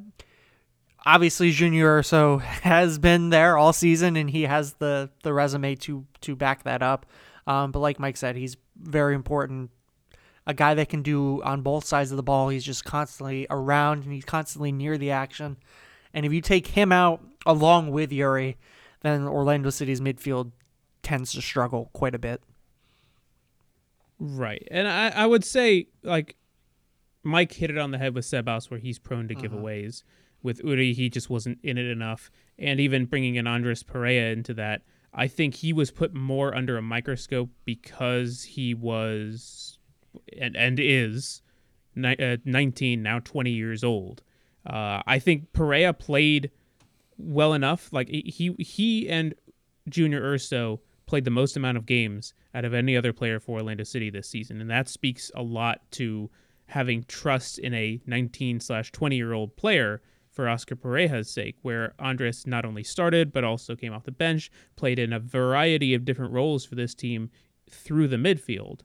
obviously 1.07 1.53
Junior 1.53 1.99
Urso 1.99 2.39
has 2.39 2.99
been 2.99 3.31
there 3.31 3.57
all 3.57 3.73
season 3.73 4.17
and 4.17 4.29
he 4.29 4.43
has 4.43 4.75
the 4.75 5.09
the 5.23 5.33
resume 5.33 5.77
to 5.77 6.05
to 6.23 6.37
back 6.37 6.65
that 6.65 6.83
up. 6.83 7.07
Um, 7.47 7.71
but 7.71 7.79
like 7.79 8.01
Mike 8.01 8.17
said, 8.17 8.37
he's 8.37 8.57
very 8.77 9.15
important. 9.15 9.71
A 10.49 10.55
guy 10.55 10.75
that 10.75 10.89
can 10.89 11.03
do 11.03 11.43
on 11.43 11.63
both 11.63 11.85
sides 11.85 12.11
of 12.11 12.17
the 12.17 12.23
ball. 12.23 12.49
He's 12.49 12.65
just 12.65 12.85
constantly 12.85 13.47
around 13.51 14.05
and 14.05 14.13
he's 14.13 14.25
constantly 14.25 14.73
near 14.73 14.99
the 14.99 15.13
action. 15.13 15.57
And 16.13 16.27
if 16.27 16.33
you 16.33 16.41
take 16.41 16.69
him 16.69 16.93
out 16.93 17.21
along 17.45 17.91
with 17.91 18.13
Uri, 18.13 18.57
then 19.03 19.27
Orlando 19.27 19.71
City's 19.71 20.01
midfield 20.01 20.53
tends 21.03 21.33
to 21.33 21.43
struggle 21.43 21.91
quite 21.93 22.15
a 22.15 22.19
bit. 22.19 22.43
Right. 24.19 24.67
And 24.71 24.89
I, 24.89 25.11
I 25.11 25.27
would 25.27 25.45
say, 25.45 25.89
like, 26.03 26.37
Mike 27.23 27.53
hit 27.53 27.71
it 27.71 27.79
on 27.79 27.91
the 27.91 27.99
head 27.99 28.15
with 28.15 28.25
Sebas, 28.25 28.71
where 28.71 28.81
he's 28.81 28.99
prone 28.99 29.29
to 29.29 29.35
giveaways. 29.35 30.05
With 30.43 30.63
Uri, 30.63 30.93
he 30.93 31.09
just 31.09 31.31
wasn't 31.31 31.59
in 31.63 31.79
it 31.79 31.87
enough. 31.87 32.31
And 32.59 32.81
even 32.81 33.07
bringing 33.07 33.35
in 33.35 33.47
Andres 33.47 33.83
Perea 33.83 34.33
into 34.33 34.55
that, 34.55 34.83
I 35.13 35.29
think 35.29 35.55
he 35.55 35.73
was 35.73 35.91
put 35.91 36.15
more 36.15 36.55
under 36.55 36.77
a 36.77 36.83
microscope 36.83 37.51
because 37.65 38.45
he 38.45 38.75
was 38.75 39.79
and 40.39 40.57
and 40.57 40.79
is 40.81 41.43
uh, 42.05 42.37
19 42.45 43.03
now 43.03 43.19
20 43.21 43.51
years 43.51 43.83
old. 43.83 44.23
Uh, 44.67 45.01
I 45.07 45.19
think 45.19 45.53
Perea 45.53 45.93
played 45.93 46.51
well 47.17 47.55
enough. 47.55 47.93
Like 47.93 48.09
he 48.09 48.55
he 48.59 49.09
and 49.09 49.35
Junior 49.89 50.21
Urso 50.21 50.81
played 51.07 51.25
the 51.25 51.31
most 51.31 51.57
amount 51.57 51.79
of 51.79 51.87
games 51.87 52.35
out 52.55 52.65
of 52.65 52.75
any 52.75 52.97
other 52.97 53.13
player 53.13 53.39
for 53.39 53.59
Orlando 53.59 53.85
City 53.85 54.11
this 54.11 54.29
season, 54.29 54.61
and 54.61 54.71
that 54.71 54.89
speaks 54.89 55.31
a 55.35 55.43
lot 55.43 55.81
to 55.93 56.31
having 56.67 57.05
trust 57.05 57.59
in 57.59 57.73
a 57.75 58.01
19 58.07 58.61
slash 58.61 58.91
20 58.93 59.17
year 59.17 59.33
old 59.33 59.57
player 59.57 60.03
for 60.37 60.49
Oscar 60.49 60.77
Pareja's 60.77 61.31
sake, 61.31 61.57
where 61.63 61.95
Andres 61.99 62.47
not 62.47 62.67
only 62.67 62.85
started 62.85 63.33
but 63.33 63.43
also 63.43 63.75
came 63.75 63.95
off 63.95 64.05
the 64.05 64.13
bench, 64.13 64.51
played 64.77 64.99
in 64.99 65.13
a 65.13 65.19
variety 65.19 65.95
of 65.95 66.05
different 66.05 66.33
roles 66.33 66.65
for 66.65 66.75
this 66.75 66.95
team 66.95 67.31
through 67.69 68.07
the 68.07 68.17
midfield. 68.17 68.83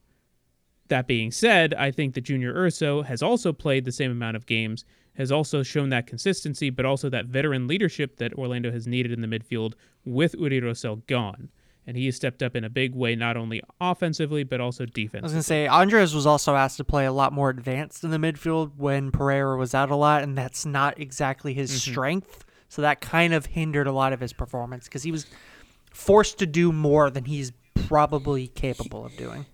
That 0.88 1.08
being 1.08 1.30
said, 1.30 1.74
I 1.74 1.92
think 1.92 2.14
that 2.16 2.22
Junior 2.22 2.54
Urso 2.54 3.02
has 3.02 3.22
also 3.22 3.52
played 3.52 3.84
the 3.84 3.92
same 3.92 4.12
amount 4.12 4.38
of 4.38 4.46
games, 4.46 4.86
has 5.16 5.32
also 5.32 5.62
shown 5.62 5.90
that 5.90 6.08
consistency, 6.08 6.70
but 6.70 6.86
also 6.86 7.10
that 7.10 7.26
veteran 7.26 7.68
leadership 7.68 8.16
that 8.18 8.34
Orlando 8.34 8.72
has 8.72 8.88
needed 8.88 9.12
in 9.12 9.22
the 9.22 9.28
midfield 9.28 9.74
with 10.06 10.36
Uri 10.40 10.62
Rosell 10.62 11.06
gone. 11.06 11.50
And 11.88 11.98
he 11.98 12.06
has 12.06 12.16
stepped 12.16 12.44
up 12.44 12.56
in 12.56 12.64
a 12.64 12.70
big 12.70 12.94
way, 12.94 13.16
not 13.16 13.36
only 13.36 13.62
offensively, 13.80 14.44
but 14.44 14.62
also 14.62 14.84
I 14.84 14.86
was 14.86 14.92
defensively. 14.94 15.30
going 15.30 15.40
to 15.40 15.44
say, 15.44 15.68
Andres 15.68 16.14
was 16.14 16.28
also 16.28 16.56
asked 16.56 16.78
to 16.78 16.84
play 16.84 17.06
a 17.06 17.12
lot 17.12 17.34
more 17.34 17.50
advanced 17.50 18.04
in 18.04 18.12
the 18.12 18.18
midfield 18.18 18.72
when 18.78 19.12
Pereyra 19.12 19.58
was 19.58 19.74
out 19.74 19.90
a 19.90 19.96
lot, 19.96 20.22
and 20.22 20.38
that's 20.38 20.66
not 20.66 21.00
exactly 21.00 21.54
his 21.54 21.72
mm-hmm. 21.72 21.92
strength. 21.92 22.46
So 22.70 22.82
that 22.84 23.02
kind 23.02 23.34
of 23.34 23.48
hindered 23.48 23.88
a 23.88 23.92
lot 23.92 24.14
of 24.14 24.20
his 24.20 24.32
performance 24.32 24.86
because 24.86 25.04
he 25.04 25.12
was 25.12 25.26
forced 25.92 26.40
to 26.40 26.46
do 26.46 26.72
more 26.72 27.10
than 27.10 27.26
he's 27.26 27.52
probably 27.74 28.48
capable 28.48 29.06
of 29.06 29.16
doing. 29.18 29.46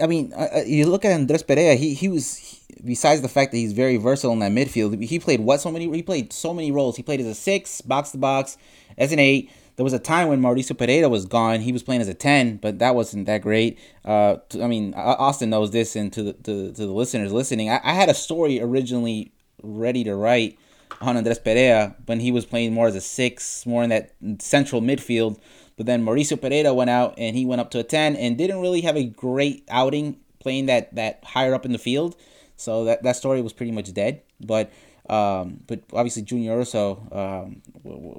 I 0.00 0.06
mean, 0.06 0.32
you 0.66 0.86
look 0.86 1.04
at 1.04 1.12
Andres 1.12 1.42
Perea. 1.42 1.74
He 1.74 1.94
he 1.94 2.08
was 2.08 2.36
he- 2.36 2.58
besides 2.84 3.22
the 3.22 3.28
fact 3.28 3.52
that 3.52 3.58
he's 3.58 3.72
very 3.72 3.96
versatile 3.96 4.32
in 4.32 4.38
that 4.38 4.52
midfield. 4.52 5.02
He 5.02 5.18
played 5.18 5.40
what 5.40 5.60
so 5.60 5.70
many? 5.70 5.90
He 5.90 6.02
played 6.02 6.32
so 6.32 6.54
many 6.54 6.70
roles. 6.70 6.96
He 6.96 7.02
played 7.02 7.20
as 7.20 7.26
a 7.26 7.34
six, 7.34 7.80
box 7.80 8.10
to 8.10 8.18
box, 8.18 8.56
as 8.96 9.12
an 9.12 9.18
eight. 9.18 9.50
There 9.78 9.84
was 9.84 9.92
a 9.92 10.00
time 10.00 10.26
when 10.26 10.42
Mauricio 10.42 10.76
Pereyra 10.76 11.08
was 11.08 11.24
gone. 11.24 11.60
He 11.60 11.70
was 11.70 11.84
playing 11.84 12.00
as 12.00 12.08
a 12.08 12.14
ten, 12.14 12.56
but 12.56 12.80
that 12.80 12.96
wasn't 12.96 13.26
that 13.26 13.42
great. 13.42 13.78
Uh, 14.04 14.38
I 14.60 14.66
mean, 14.66 14.92
Austin 14.94 15.50
knows 15.50 15.70
this, 15.70 15.94
and 15.94 16.12
to 16.14 16.24
the 16.24 16.32
to, 16.32 16.72
to 16.72 16.86
the 16.86 16.92
listeners 16.92 17.32
listening, 17.32 17.70
I, 17.70 17.80
I 17.84 17.92
had 17.92 18.08
a 18.08 18.14
story 18.14 18.60
originally 18.60 19.30
ready 19.62 20.02
to 20.02 20.16
write 20.16 20.58
on 21.00 21.16
Andres 21.16 21.38
Perea 21.38 21.94
when 22.06 22.18
he 22.18 22.32
was 22.32 22.44
playing 22.44 22.74
more 22.74 22.88
as 22.88 22.96
a 22.96 23.00
six, 23.00 23.64
more 23.66 23.84
in 23.84 23.90
that 23.90 24.14
central 24.40 24.82
midfield. 24.82 25.38
But 25.76 25.86
then 25.86 26.04
Mauricio 26.04 26.36
Pereyra 26.36 26.74
went 26.74 26.90
out 26.90 27.14
and 27.16 27.36
he 27.36 27.46
went 27.46 27.60
up 27.60 27.70
to 27.70 27.78
a 27.78 27.84
10 27.84 28.16
and 28.16 28.36
didn't 28.36 28.60
really 28.60 28.80
have 28.80 28.96
a 28.96 29.04
great 29.04 29.64
outing 29.70 30.18
playing 30.40 30.66
that, 30.66 30.92
that 30.96 31.22
higher 31.22 31.54
up 31.54 31.64
in 31.64 31.70
the 31.70 31.78
field. 31.78 32.16
So 32.56 32.84
that, 32.86 33.04
that 33.04 33.14
story 33.14 33.40
was 33.42 33.52
pretty 33.52 33.70
much 33.70 33.94
dead. 33.94 34.22
But 34.40 34.72
um, 35.08 35.60
but 35.66 35.80
obviously 35.92 36.22
Junior 36.22 36.58
Urso, 36.58 37.06
um, 37.12 37.62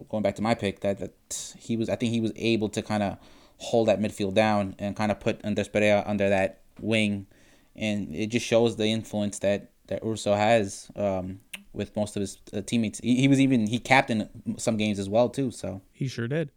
going 0.10 0.24
back 0.24 0.36
to 0.36 0.42
my 0.42 0.56
pick, 0.56 0.82
that, 0.82 1.00
that 1.00 1.56
he 1.58 1.78
was 1.78 1.90
I 1.90 1.96
think 1.96 2.12
he 2.12 2.22
was 2.22 2.32
able 2.36 2.70
to 2.70 2.82
kind 2.82 3.04
of 3.04 3.18
hold 3.58 3.88
that 3.88 4.00
midfield 4.00 4.34
down 4.34 4.76
and 4.80 4.96
kind 4.96 5.12
of 5.12 5.20
put 5.20 5.44
Andres 5.44 5.68
Perea 5.68 6.04
under 6.08 6.30
that 6.30 6.62
wing, 6.80 7.28
and 7.76 8.16
it 8.16 8.28
just 8.28 8.46
shows 8.46 8.76
the 8.76 8.88
influence 8.88 9.40
that 9.40 9.72
that 9.88 10.04
Urso 10.04 10.34
has 10.34 10.90
um, 10.96 11.40
with 11.74 11.96
most 11.96 12.16
of 12.16 12.22
his 12.22 12.38
uh, 12.54 12.62
teammates. 12.62 13.00
He, 13.00 13.16
he 13.16 13.28
was 13.28 13.40
even 13.40 13.68
he 13.68 13.80
captained 13.80 14.30
some 14.58 14.78
games 14.78 15.00
as 15.00 15.10
well 15.10 15.30
too. 15.30 15.52
So 15.52 15.82
He 15.92 16.08
sure 16.08 16.28
did. 16.28 16.52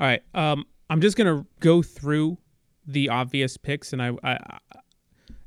All 0.00 0.06
right. 0.06 0.22
Um, 0.34 0.66
I'm 0.90 1.00
just 1.00 1.16
gonna 1.16 1.46
go 1.60 1.82
through 1.82 2.38
the 2.86 3.08
obvious 3.08 3.56
picks, 3.56 3.92
and 3.92 4.02
I, 4.02 4.10
I, 4.22 4.32
I 4.32 4.58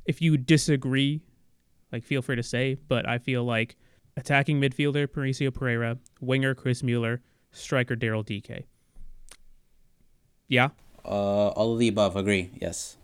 if 0.06 0.22
you 0.22 0.36
disagree, 0.36 1.20
like 1.92 2.04
feel 2.04 2.22
free 2.22 2.36
to 2.36 2.42
say. 2.42 2.74
But 2.88 3.08
I 3.08 3.18
feel 3.18 3.44
like 3.44 3.76
attacking 4.16 4.60
midfielder 4.60 5.06
Mauricio 5.06 5.50
Pereyra, 5.50 5.98
winger 6.20 6.54
Chris 6.54 6.82
Mueller, 6.82 7.22
striker 7.52 7.96
Daryl 7.96 8.24
Dike. 8.24 8.66
Yeah, 10.48 10.68
uh, 11.06 11.48
all 11.48 11.72
of 11.72 11.78
the 11.78 11.88
above, 11.88 12.16
agree. 12.16 12.50
Yes. 12.60 12.96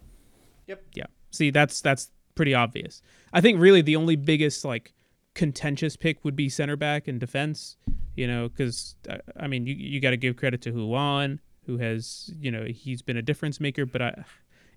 Yep. 0.67 0.83
Yeah. 0.95 1.07
See, 1.31 1.51
that's 1.51 1.81
that's 1.81 2.11
pretty 2.35 2.55
obvious. 2.55 3.01
I 3.33 3.41
think 3.41 3.61
really 3.61 3.81
the 3.81 3.97
only 3.97 4.17
biggest 4.17 4.65
like 4.65 4.93
contentious 5.35 5.97
pick 5.97 6.25
would 6.25 6.37
be 6.37 6.49
center 6.49 6.77
back 6.77 7.09
and 7.09 7.21
defense. 7.21 7.77
You 8.17 8.27
know, 8.27 8.49
because 8.49 8.97
I 9.39 9.47
mean, 9.47 9.67
you 9.67 9.75
you 9.75 10.01
got 10.01 10.11
to 10.11 10.17
give 10.17 10.37
credit 10.37 10.63
to 10.63 10.73
João, 10.73 11.39
who 11.67 11.79
has 11.79 12.31
you 12.39 12.51
know 12.51 12.65
he's 12.65 13.03
been 13.03 13.17
a 13.17 13.23
difference 13.23 13.61
maker, 13.61 13.87
but 13.87 14.03
I, 14.03 14.25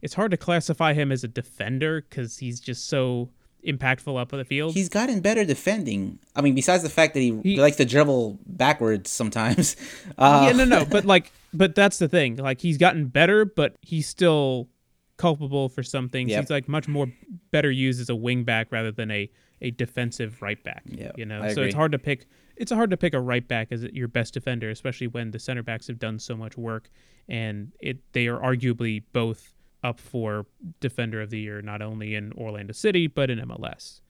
it's 0.02 0.14
hard 0.14 0.32
to 0.32 0.38
classify 0.38 0.94
him 0.94 1.12
as 1.12 1.24
a 1.24 1.28
defender 1.28 2.06
because 2.08 2.38
he's 2.38 2.60
just 2.60 2.88
so 2.88 3.30
impactful 3.66 4.20
up 4.20 4.34
on 4.34 4.40
the 4.40 4.46
field. 4.46 4.74
He's 4.74 4.90
gotten 4.90 5.20
better 5.20 5.44
defending. 5.46 6.20
I 6.36 6.42
mean, 6.42 6.56
besides 6.56 6.84
the 6.84 6.90
fact 6.90 7.14
that 7.14 7.20
he, 7.22 7.40
He- 7.44 7.60
likes 7.60 7.78
to 7.78 7.86
dribble 7.86 8.40
backwards 8.46 9.10
sometimes. 9.10 9.76
Uh, 10.18 10.46
yeah, 10.48 10.52
no, 10.54 10.64
no, 10.66 10.86
but 10.86 11.04
like, 11.16 11.32
but 11.54 11.76
that's 11.76 11.98
the 11.98 12.08
thing. 12.08 12.38
Like, 12.38 12.62
he's 12.62 12.78
gotten 12.78 13.08
better, 13.08 13.44
but 13.44 13.76
he's 13.82 14.08
still 14.08 14.70
culpable 15.18 15.68
for 15.68 15.84
some 15.84 16.10
things. 16.10 16.30
Yep. 16.30 16.44
He's 16.44 16.50
like 16.50 16.68
much 16.68 16.88
more 16.88 17.08
better 17.52 17.72
used 17.72 18.00
as 18.00 18.10
a 18.10 18.16
wing 18.16 18.44
back 18.44 18.72
rather 18.72 18.92
than 18.92 19.12
a 19.12 19.30
a 19.62 19.72
defensive 19.72 20.42
right 20.42 20.62
back. 20.64 20.84
Yep, 20.86 21.18
you 21.18 21.26
know, 21.26 21.42
I 21.42 21.48
so 21.48 21.54
agree. 21.54 21.66
it's 21.68 21.76
hard 21.76 21.92
to 21.94 22.00
pick. 22.00 22.28
It's 22.56 22.72
hard 22.72 22.92
to 22.92 22.98
pick 22.98 23.14
a 23.14 23.20
right 23.20 23.46
back 23.46 23.70
as 23.72 23.84
your 23.84 24.08
best 24.08 24.34
defender, 24.34 24.70
especially 24.70 25.08
when 25.08 25.32
the 25.32 25.40
center 25.40 25.64
backs 25.64 25.88
have 25.88 26.00
done 26.00 26.20
so 26.20 26.36
much 26.36 26.58
work, 26.58 26.90
and 27.28 27.72
it 27.80 27.98
they 28.14 28.28
are 28.28 28.40
arguably 28.40 29.04
both 29.14 29.55
up 29.86 30.00
for 30.00 30.46
defender 30.80 31.22
of 31.22 31.30
the 31.30 31.40
year, 31.40 31.62
not 31.62 31.82
only 31.82 32.16
in 32.16 32.34
Orlando 32.34 32.74
City 32.74 33.08
but 33.08 33.30
in 33.30 33.40
MLS. 33.40 34.02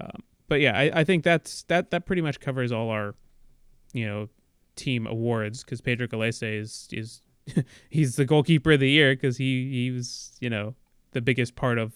Um, 0.00 0.22
but 0.48 0.60
yeah, 0.60 0.76
I, 0.78 1.00
I 1.00 1.04
think 1.04 1.24
that's 1.24 1.62
that 1.64 1.90
that 1.90 2.06
pretty 2.06 2.22
much 2.22 2.40
covers 2.40 2.70
all 2.72 2.88
our, 2.90 3.14
you 3.92 4.06
know, 4.06 4.28
team 4.76 5.06
awards 5.06 5.62
because 5.64 5.80
Pedro 5.80 6.06
Gallese 6.06 6.58
is 6.60 6.88
is 6.92 7.22
he's 7.90 8.16
the 8.16 8.24
goalkeeper 8.24 8.72
of 8.72 8.80
the 8.80 8.90
year 8.90 9.14
because 9.14 9.36
he 9.36 9.70
he 9.70 9.90
was 9.90 10.36
you 10.40 10.50
know 10.50 10.74
the 11.12 11.20
biggest 11.20 11.54
part 11.56 11.78
of 11.78 11.92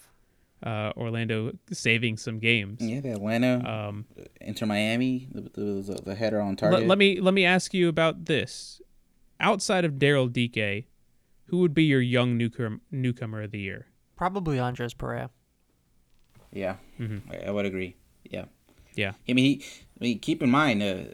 uh, 0.62 0.92
Orlando 0.96 1.52
saving 1.70 2.16
some 2.16 2.38
games. 2.38 2.80
yeah, 2.80 3.00
the 3.00 3.12
Atlanta, 3.12 3.62
Um, 3.88 4.06
Inter 4.40 4.66
Miami, 4.66 5.28
the, 5.32 5.42
the, 5.60 6.00
the 6.04 6.14
header 6.14 6.40
on 6.40 6.56
target. 6.56 6.86
let 6.86 6.96
me 6.98 7.20
let 7.20 7.34
me 7.34 7.44
ask 7.44 7.74
you 7.74 7.88
about 7.88 8.24
this. 8.24 8.80
Outside 9.40 9.84
of 9.84 9.94
Daryl 9.94 10.28
Dike, 10.32 10.86
who 11.46 11.58
would 11.58 11.74
be 11.74 11.84
your 11.84 12.00
young 12.00 12.36
newcomer 12.36 12.80
newcomer 12.90 13.42
of 13.42 13.50
the 13.50 13.60
year? 13.60 13.86
Probably 14.16 14.58
Andres 14.58 14.94
Perea. 14.94 15.30
Yeah, 16.52 16.76
I, 17.30 17.48
I 17.48 17.50
would 17.50 17.66
agree. 17.66 17.96
Yeah. 18.24 18.44
Yeah, 18.94 19.12
I 19.28 19.32
mean, 19.32 19.44
he, 19.44 19.64
I 20.00 20.04
mean, 20.04 20.18
keep 20.20 20.40
in 20.40 20.50
mind, 20.50 20.82
uh, 20.82 21.04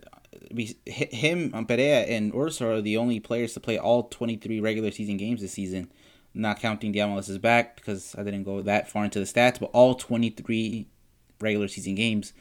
we, 0.52 0.76
him, 0.86 1.50
um, 1.54 1.66
Perea, 1.66 2.02
and 2.02 2.34
Urso 2.34 2.76
are 2.76 2.80
the 2.82 2.96
only 2.98 3.20
players 3.20 3.54
to 3.54 3.60
play 3.60 3.78
all 3.78 4.04
23 4.04 4.60
regular 4.60 4.90
season 4.90 5.16
games 5.16 5.40
this 5.40 5.52
season, 5.52 5.90
not 6.34 6.60
counting 6.60 6.92
the 6.92 6.98
MLS 7.00 7.30
is 7.30 7.38
back 7.38 7.76
because 7.76 8.14
I 8.18 8.22
didn't 8.22 8.44
go 8.44 8.60
that 8.62 8.90
far 8.90 9.04
into 9.04 9.18
the 9.18 9.24
stats, 9.24 9.58
but 9.58 9.70
all 9.72 9.94
23 9.94 10.88
regular 11.40 11.68
season 11.68 11.94
games 11.94 12.34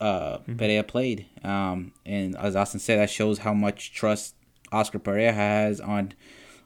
uh, 0.00 0.38
Perea 0.56 0.82
played. 0.82 1.26
Um, 1.44 1.92
and 2.06 2.36
as 2.36 2.56
Austin 2.56 2.80
said, 2.80 2.98
that 2.98 3.10
shows 3.10 3.40
how 3.40 3.52
much 3.52 3.92
trust 3.92 4.34
Oscar 4.72 4.98
Pareja 4.98 5.34
has 5.34 5.80
on 5.80 6.14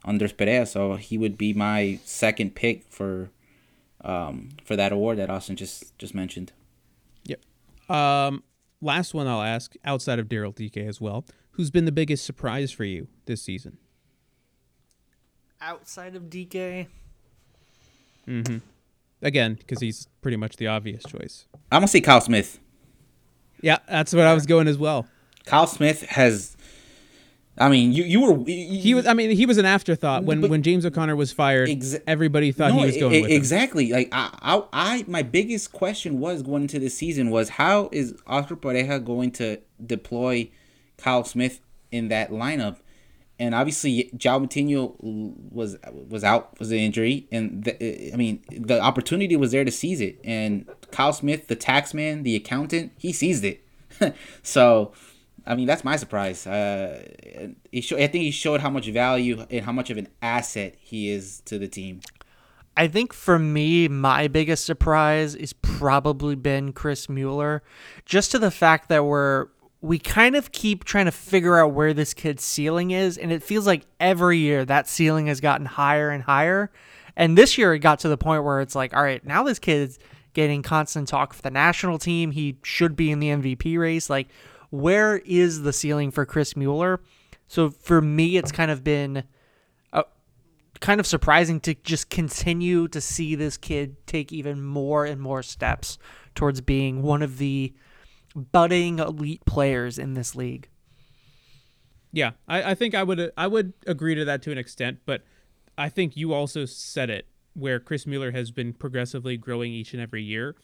Andres 0.04 0.32
Perea. 0.32 0.66
So 0.66 0.96
he 0.96 1.18
would 1.18 1.36
be 1.38 1.52
my 1.52 1.98
second 2.04 2.54
pick 2.54 2.84
for 2.90 3.30
um, 4.02 4.50
for 4.64 4.76
that 4.76 4.92
award 4.92 5.18
that 5.18 5.30
Austin 5.30 5.56
just 5.56 5.96
just 5.98 6.14
mentioned. 6.14 6.52
Yep. 7.24 7.40
Um, 7.90 8.42
last 8.80 9.14
one 9.14 9.26
I'll 9.26 9.42
ask, 9.42 9.74
outside 9.84 10.18
of 10.18 10.28
Daryl 10.28 10.54
Dike 10.54 10.76
as 10.76 11.00
well, 11.00 11.24
who's 11.52 11.70
been 11.70 11.84
the 11.84 11.92
biggest 11.92 12.24
surprise 12.24 12.70
for 12.70 12.84
you 12.84 13.08
this 13.26 13.42
season? 13.42 13.78
Outside 15.60 16.14
of 16.14 16.28
Dike, 16.28 16.88
Again, 19.22 19.54
because 19.54 19.80
he's 19.80 20.06
pretty 20.20 20.36
much 20.36 20.56
the 20.56 20.66
obvious 20.66 21.02
choice. 21.04 21.46
I'm 21.72 21.78
gonna 21.80 21.88
say 21.88 22.02
Kyle 22.02 22.20
Smith. 22.20 22.60
Yeah, 23.62 23.78
that's 23.88 24.12
what 24.12 24.26
I 24.26 24.34
was 24.34 24.44
going 24.44 24.68
as 24.68 24.76
well. 24.76 25.06
Kyle 25.46 25.66
Smith 25.66 26.02
has. 26.02 26.53
I 27.56 27.68
mean, 27.68 27.92
you 27.92 28.02
you 28.04 28.20
were 28.20 28.44
He 28.44 28.94
was. 28.94 29.06
I 29.06 29.14
mean, 29.14 29.30
he 29.30 29.46
was 29.46 29.58
an 29.58 29.64
afterthought 29.64 30.24
when 30.24 30.40
when 30.48 30.62
James 30.62 30.84
O'Connor 30.84 31.14
was 31.14 31.30
fired. 31.32 31.68
Exa- 31.68 32.02
everybody 32.06 32.50
thought 32.50 32.72
No, 32.72 32.80
he 32.80 32.86
was 32.86 32.96
going 32.96 33.14
e- 33.14 33.22
with 33.22 33.30
him. 33.30 33.36
exactly. 33.36 33.92
Like 33.92 34.08
I, 34.10 34.30
I, 34.42 34.62
I, 34.72 35.04
my 35.06 35.22
biggest 35.22 35.72
question 35.72 36.18
was 36.18 36.42
going 36.42 36.62
into 36.62 36.80
the 36.80 36.88
season 36.90 37.30
was 37.30 37.50
how 37.50 37.88
is 37.92 38.14
Oscar 38.26 38.56
Pareja 38.56 39.04
going 39.04 39.30
to 39.32 39.60
deploy 39.84 40.50
Kyle 40.96 41.22
Smith 41.22 41.60
in 41.92 42.08
that 42.08 42.30
lineup? 42.30 42.78
And 43.38 43.54
obviously, 43.54 44.10
João 44.16 44.46
Moutinho 44.46 44.94
was 45.52 45.76
was 46.08 46.24
out 46.24 46.58
was 46.58 46.72
an 46.72 46.78
injury, 46.78 47.26
and 47.30 47.62
the, 47.64 48.12
I 48.12 48.16
mean 48.16 48.42
the 48.50 48.80
opportunity 48.80 49.36
was 49.36 49.52
there 49.52 49.64
to 49.64 49.70
seize 49.72 50.00
it. 50.00 50.18
And 50.24 50.68
Kyle 50.90 51.12
Smith, 51.12 51.46
the 51.46 51.56
tax 51.56 51.94
man, 51.94 52.24
the 52.24 52.34
accountant, 52.34 52.92
he 52.98 53.12
seized 53.12 53.44
it. 53.44 53.64
so 54.42 54.92
I 55.46 55.54
mean, 55.54 55.66
that's 55.66 55.84
my 55.84 55.96
surprise. 55.96 56.46
Uh, 56.46 57.06
he 57.70 57.80
show, 57.80 57.96
I 57.96 58.06
think 58.06 58.24
he 58.24 58.30
showed 58.30 58.60
how 58.60 58.70
much 58.70 58.86
value 58.88 59.44
and 59.50 59.64
how 59.64 59.72
much 59.72 59.90
of 59.90 59.98
an 59.98 60.08
asset 60.22 60.74
he 60.78 61.10
is 61.10 61.42
to 61.46 61.58
the 61.58 61.68
team. 61.68 62.00
I 62.76 62.88
think 62.88 63.12
for 63.12 63.38
me, 63.38 63.86
my 63.88 64.26
biggest 64.26 64.64
surprise 64.64 65.34
is 65.34 65.52
probably 65.52 66.34
been 66.34 66.72
Chris 66.72 67.08
Mueller, 67.08 67.62
just 68.04 68.32
to 68.32 68.38
the 68.38 68.50
fact 68.50 68.88
that 68.88 69.04
we're 69.04 69.48
we 69.80 69.98
kind 69.98 70.34
of 70.34 70.50
keep 70.50 70.82
trying 70.84 71.04
to 71.04 71.12
figure 71.12 71.58
out 71.58 71.72
where 71.72 71.92
this 71.92 72.14
kid's 72.14 72.42
ceiling 72.42 72.90
is, 72.90 73.18
and 73.18 73.30
it 73.30 73.42
feels 73.42 73.66
like 73.66 73.84
every 74.00 74.38
year 74.38 74.64
that 74.64 74.88
ceiling 74.88 75.26
has 75.26 75.40
gotten 75.42 75.66
higher 75.66 76.08
and 76.08 76.22
higher. 76.22 76.72
And 77.16 77.36
this 77.36 77.58
year 77.58 77.74
it 77.74 77.80
got 77.80 77.98
to 78.00 78.08
the 78.08 78.16
point 78.16 78.44
where 78.44 78.62
it's 78.62 78.74
like, 78.74 78.96
all 78.96 79.02
right, 79.02 79.24
now 79.24 79.44
this 79.44 79.58
kid's 79.58 79.98
getting 80.32 80.62
constant 80.62 81.06
talk 81.06 81.34
for 81.34 81.42
the 81.42 81.50
national 81.50 81.98
team. 81.98 82.30
He 82.30 82.56
should 82.62 82.96
be 82.96 83.10
in 83.10 83.20
the 83.20 83.28
MVP 83.28 83.78
race. 83.78 84.08
Like, 84.08 84.28
where 84.74 85.18
is 85.18 85.62
the 85.62 85.72
ceiling 85.72 86.10
for 86.10 86.26
Chris 86.26 86.56
Mueller? 86.56 87.00
So 87.46 87.70
for 87.70 88.00
me, 88.00 88.36
it's 88.36 88.50
kind 88.50 88.70
of 88.70 88.82
been 88.82 89.22
uh, 89.92 90.02
kind 90.80 90.98
of 90.98 91.06
surprising 91.06 91.60
to 91.60 91.74
just 91.74 92.10
continue 92.10 92.88
to 92.88 93.00
see 93.00 93.36
this 93.36 93.56
kid 93.56 94.04
take 94.06 94.32
even 94.32 94.62
more 94.62 95.04
and 95.04 95.20
more 95.20 95.42
steps 95.42 95.96
towards 96.34 96.60
being 96.60 97.02
one 97.02 97.22
of 97.22 97.38
the 97.38 97.72
budding 98.34 98.98
elite 98.98 99.44
players 99.46 99.96
in 99.96 100.14
this 100.14 100.34
league. 100.34 100.68
Yeah, 102.12 102.32
I, 102.48 102.72
I 102.72 102.74
think 102.74 102.94
I 102.94 103.04
would 103.04 103.30
I 103.36 103.46
would 103.46 103.74
agree 103.86 104.16
to 104.16 104.24
that 104.24 104.42
to 104.42 104.52
an 104.52 104.58
extent, 104.58 104.98
but 105.06 105.22
I 105.78 105.88
think 105.88 106.16
you 106.16 106.32
also 106.32 106.64
said 106.64 107.10
it 107.10 107.26
where 107.54 107.78
Chris 107.78 108.06
Mueller 108.06 108.32
has 108.32 108.50
been 108.50 108.72
progressively 108.72 109.36
growing 109.36 109.72
each 109.72 109.92
and 109.92 110.02
every 110.02 110.22
year. 110.24 110.56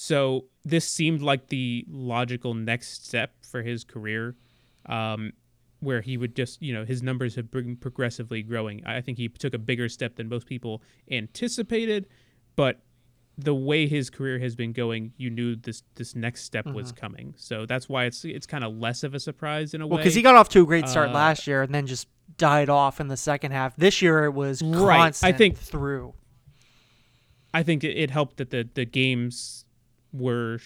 So 0.00 0.44
this 0.64 0.88
seemed 0.88 1.22
like 1.22 1.48
the 1.48 1.84
logical 1.90 2.54
next 2.54 3.04
step 3.04 3.32
for 3.42 3.62
his 3.62 3.82
career, 3.82 4.36
um, 4.86 5.32
where 5.80 6.02
he 6.02 6.16
would 6.16 6.36
just 6.36 6.62
you 6.62 6.72
know 6.72 6.84
his 6.84 7.02
numbers 7.02 7.34
have 7.34 7.50
been 7.50 7.74
progressively 7.74 8.42
growing. 8.42 8.86
I 8.86 9.00
think 9.00 9.18
he 9.18 9.28
took 9.28 9.54
a 9.54 9.58
bigger 9.58 9.88
step 9.88 10.14
than 10.14 10.28
most 10.28 10.46
people 10.46 10.82
anticipated, 11.10 12.06
but 12.54 12.80
the 13.36 13.56
way 13.56 13.88
his 13.88 14.08
career 14.08 14.38
has 14.38 14.54
been 14.54 14.72
going, 14.72 15.14
you 15.16 15.30
knew 15.30 15.56
this 15.56 15.82
this 15.96 16.14
next 16.14 16.44
step 16.44 16.66
was 16.66 16.92
coming. 16.92 17.34
So 17.36 17.66
that's 17.66 17.88
why 17.88 18.04
it's 18.04 18.24
it's 18.24 18.46
kind 18.46 18.62
of 18.62 18.76
less 18.78 19.02
of 19.02 19.14
a 19.16 19.20
surprise 19.20 19.74
in 19.74 19.80
a 19.80 19.86
Well, 19.88 19.96
way. 19.96 20.02
because 20.04 20.14
he 20.14 20.22
got 20.22 20.36
off 20.36 20.48
to 20.50 20.62
a 20.62 20.66
great 20.66 20.88
start 20.88 21.08
Uh, 21.08 21.14
last 21.14 21.48
year 21.48 21.62
and 21.62 21.74
then 21.74 21.88
just 21.88 22.06
died 22.36 22.68
off 22.68 23.00
in 23.00 23.08
the 23.08 23.16
second 23.16 23.50
half. 23.50 23.74
This 23.74 24.00
year 24.00 24.26
it 24.26 24.32
was 24.34 24.62
Right. 24.62 25.18
I 25.24 25.32
think- 25.32 25.56
through. 25.58 26.14
I 27.52 27.64
think 27.64 27.82
it, 27.82 27.96
it 27.96 28.10
helped 28.12 28.36
that 28.36 28.50
the 28.50 28.68
the 28.74 28.84
games 28.84 29.64
were 30.12 30.60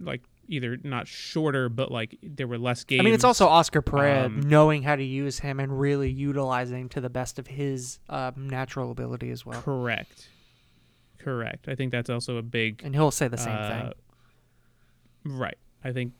like 0.00 0.22
either 0.48 0.76
not 0.82 1.08
shorter, 1.08 1.68
but 1.68 1.90
like 1.90 2.18
there 2.22 2.46
were 2.46 2.58
less 2.58 2.84
games. 2.84 3.00
I 3.00 3.04
mean, 3.04 3.14
it's 3.14 3.24
also 3.24 3.46
Oscar 3.46 3.82
Pareja 3.82 4.26
um, 4.26 4.40
knowing 4.40 4.82
how 4.82 4.96
to 4.96 5.04
use 5.04 5.38
him 5.38 5.60
and 5.60 5.78
really 5.78 6.10
utilizing 6.10 6.88
to 6.90 7.00
the 7.00 7.10
best 7.10 7.38
of 7.38 7.46
his 7.46 7.98
um, 8.08 8.48
natural 8.48 8.90
ability 8.90 9.30
as 9.30 9.44
well. 9.44 9.62
correct. 9.62 10.28
Correct. 11.18 11.68
I 11.68 11.74
think 11.74 11.90
that's 11.90 12.10
also 12.10 12.36
a 12.36 12.42
big 12.42 12.82
And 12.84 12.94
he'll 12.94 13.10
say 13.10 13.28
the 13.28 13.38
same 13.38 13.56
uh, 13.56 13.68
thing. 13.68 13.92
Right. 15.24 15.56
I 15.82 15.92
think 15.92 16.12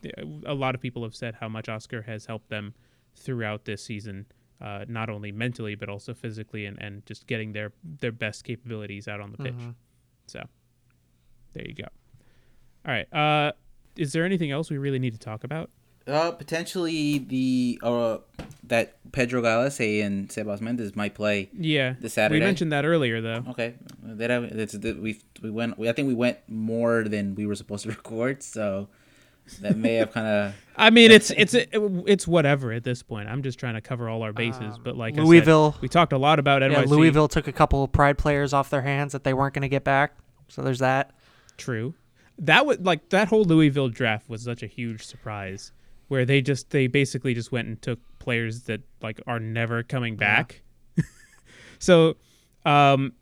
a 0.47 0.55
lot 0.55 0.75
of 0.75 0.81
people 0.81 1.03
have 1.03 1.15
said 1.15 1.35
how 1.41 1.49
much 1.49 1.69
Oscar 1.69 2.03
has 2.03 2.27
helped 2.27 2.49
them 2.49 2.75
throughout 3.15 3.65
this 3.65 3.85
season, 3.85 4.27
uh, 4.61 4.85
not 4.89 5.11
only 5.11 5.31
mentally 5.31 5.75
but 5.75 5.89
also 5.89 6.15
physically, 6.15 6.65
and, 6.65 6.81
and 6.81 7.05
just 7.07 7.27
getting 7.27 7.53
their 7.53 7.73
their 8.01 8.13
best 8.13 8.45
capabilities 8.45 9.09
out 9.09 9.21
on 9.21 9.31
the 9.33 9.39
pitch. 9.39 9.55
Mm-hmm. 9.55 9.71
So 10.27 10.43
there 11.53 11.67
you 11.67 11.75
go. 11.75 11.89
All 12.87 12.93
right. 12.93 13.13
Uh, 13.13 13.53
is 13.97 14.13
there 14.13 14.25
anything 14.25 14.51
else 14.51 14.71
we 14.71 14.79
really 14.79 14.99
need 14.99 15.13
to 15.13 15.19
talk 15.19 15.45
about? 15.45 15.71
Uh, 16.07 16.31
potentially 16.33 17.17
the 17.19 17.81
uh 17.83 18.19
that 18.65 18.97
Pedro 19.13 19.41
Gallese 19.41 20.05
and 20.05 20.29
Sebas 20.29 20.61
Mendez 20.61 20.95
might 20.95 21.15
play. 21.15 21.49
Yeah, 21.59 21.95
This 21.99 22.13
Saturday? 22.15 22.41
We 22.41 22.45
mentioned 22.45 22.73
that 22.73 22.85
earlier, 22.85 23.23
though. 23.23 23.43
Okay, 23.51 23.75
that 24.03 24.31
I- 24.31 24.41
that's 24.41 24.75
that 24.75 25.01
we 25.01 25.21
we 25.43 25.51
went. 25.51 25.81
I 25.81 25.93
think 25.93 26.09
we 26.09 26.15
went 26.15 26.39
more 26.49 27.05
than 27.05 27.35
we 27.35 27.47
were 27.47 27.55
supposed 27.55 27.85
to 27.85 27.89
record, 27.97 28.43
so 28.43 28.89
that 29.63 29.79
may 29.79 29.95
have 29.95 30.13
kind 30.13 30.27
of. 30.27 30.55
I 30.77 30.91
mean, 30.91 31.11
it's 31.11 31.31
it's 31.39 31.55
it's 31.73 32.27
whatever 32.29 32.73
at 32.73 32.85
this 32.85 33.03
point. 33.03 33.31
I'm 33.31 33.43
just 33.43 33.59
trying 33.59 33.75
to 33.75 33.81
cover 33.81 34.07
all 34.11 34.23
our 34.25 34.33
bases. 34.35 34.77
but 34.83 34.97
like 34.99 35.15
I 35.15 35.17
said, 35.19 35.25
Louisville- 35.25 35.77
we 35.81 35.89
talked 35.89 36.13
a 36.13 36.19
lot 36.19 36.39
about 36.39 36.61
NYC. 36.61 36.71
Yeah, 36.73 36.85
Louisville 36.85 37.29
took 37.29 37.49
a 37.49 37.53
couple 37.53 37.83
of 37.83 37.93
Pride 37.93 38.19
players 38.19 38.53
off 38.53 38.69
their 38.69 38.83
hands 38.83 39.13
that 39.13 39.25
they 39.25 39.33
weren't 39.33 39.55
going 39.55 39.63
to 39.63 39.69
get 39.71 39.85
back. 39.85 40.17
So 40.49 40.61
there's 40.61 40.81
that. 40.81 41.13
True. 41.57 41.95
That 42.39 42.67
was 42.67 42.79
like 42.81 43.11
that 43.11 43.29
whole 43.29 43.45
Louisville 43.45 43.89
draft 43.89 44.29
was 44.29 44.43
such 44.43 44.63
a 44.63 44.67
huge 44.67 45.05
surprise, 45.05 45.73
where 46.09 46.25
they 46.25 46.41
just 46.41 46.71
they 46.71 46.87
basically 46.87 47.35
just 47.35 47.53
went 47.53 47.69
and 47.69 47.81
took 47.81 48.01
players 48.19 48.63
that 48.63 48.81
like 49.03 49.21
are 49.27 49.41
never 49.41 49.83
coming 49.83 50.17
back. 50.17 50.63
so, 51.79 52.17
um, 52.67 53.13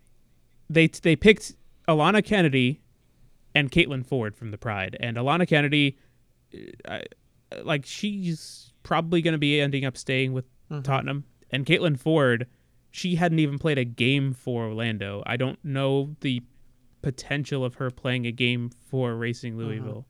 they 0.71 0.87
they 0.87 1.17
picked 1.17 1.55
Alana 1.89 2.25
Kennedy 2.25 2.81
and 3.55 3.71
Caitlin 3.71 4.07
Foord 4.07 4.35
from 4.35 4.51
the 4.51 4.59
Pride, 4.59 4.97
and 5.01 5.17
Alana 5.17 5.47
Kennedy, 5.47 5.99
uh, 6.87 7.01
I, 7.53 7.61
like 7.63 7.85
she's 7.85 8.73
probably 8.83 9.21
going 9.23 9.33
to 9.33 9.39
be 9.39 9.61
ending 9.61 9.85
up 9.85 9.97
staying 9.97 10.33
with 10.33 10.47
Tottenham, 10.83 11.25
and 11.51 11.67
Caitlin 11.67 12.01
Foord, 12.01 12.47
she 12.91 13.17
hadn't 13.17 13.39
even 13.39 13.59
played 13.59 13.79
a 13.79 13.85
game 13.85 14.33
for 14.33 14.65
Orlando. 14.65 15.23
I 15.27 15.37
don't 15.37 15.63
know 15.65 16.17
the 16.21 16.43
potential 17.03 17.65
of 17.65 17.75
her 17.75 17.91
playing 17.91 18.27
a 18.27 18.33
game 18.33 18.71
for 18.89 19.15
Racing 19.15 19.57
Louisville. 19.57 20.07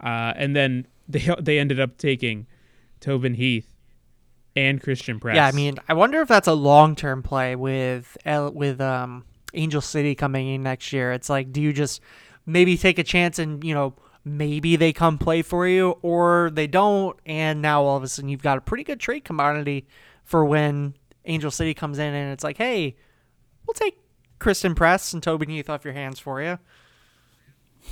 Uh, 0.00 0.32
and 0.36 0.54
then 0.54 0.86
they 1.08 1.28
they 1.40 1.58
ended 1.58 1.80
up 1.80 1.98
taking 1.98 2.46
Tobin 3.00 3.34
Heath 3.34 3.74
and 4.56 4.82
Christen 4.82 5.20
Press. 5.20 5.36
Yeah, 5.36 5.46
I 5.46 5.52
mean, 5.52 5.78
I 5.88 5.94
wonder 5.94 6.20
if 6.20 6.28
that's 6.28 6.48
a 6.48 6.54
long 6.54 6.96
term 6.96 7.22
play 7.22 7.56
with 7.56 8.16
with 8.26 8.80
um 8.80 9.24
Angel 9.54 9.80
City 9.80 10.14
coming 10.14 10.48
in 10.48 10.62
next 10.62 10.92
year. 10.92 11.12
It's 11.12 11.28
like, 11.28 11.52
do 11.52 11.60
you 11.60 11.72
just 11.72 12.00
maybe 12.46 12.76
take 12.76 12.98
a 12.98 13.04
chance 13.04 13.38
and 13.38 13.62
you 13.62 13.74
know 13.74 13.94
maybe 14.24 14.76
they 14.76 14.92
come 14.92 15.18
play 15.18 15.42
for 15.42 15.66
you, 15.66 15.98
or 16.02 16.50
they 16.52 16.66
don't, 16.66 17.18
and 17.26 17.62
now 17.62 17.82
all 17.82 17.96
of 17.96 18.02
a 18.02 18.08
sudden 18.08 18.28
you've 18.28 18.42
got 18.42 18.58
a 18.58 18.60
pretty 18.60 18.84
good 18.84 19.00
trade 19.00 19.24
commodity 19.24 19.86
for 20.24 20.44
when 20.44 20.94
Angel 21.24 21.50
City 21.50 21.74
comes 21.74 21.98
in, 21.98 22.14
and 22.14 22.32
it's 22.32 22.44
like, 22.44 22.58
hey, 22.58 22.96
we'll 23.66 23.74
take 23.74 23.98
Christen 24.38 24.74
Press 24.74 25.12
and 25.12 25.22
Toby 25.22 25.46
Heath 25.46 25.68
off 25.70 25.84
your 25.84 25.94
hands 25.94 26.18
for 26.18 26.40
you. 26.42 26.58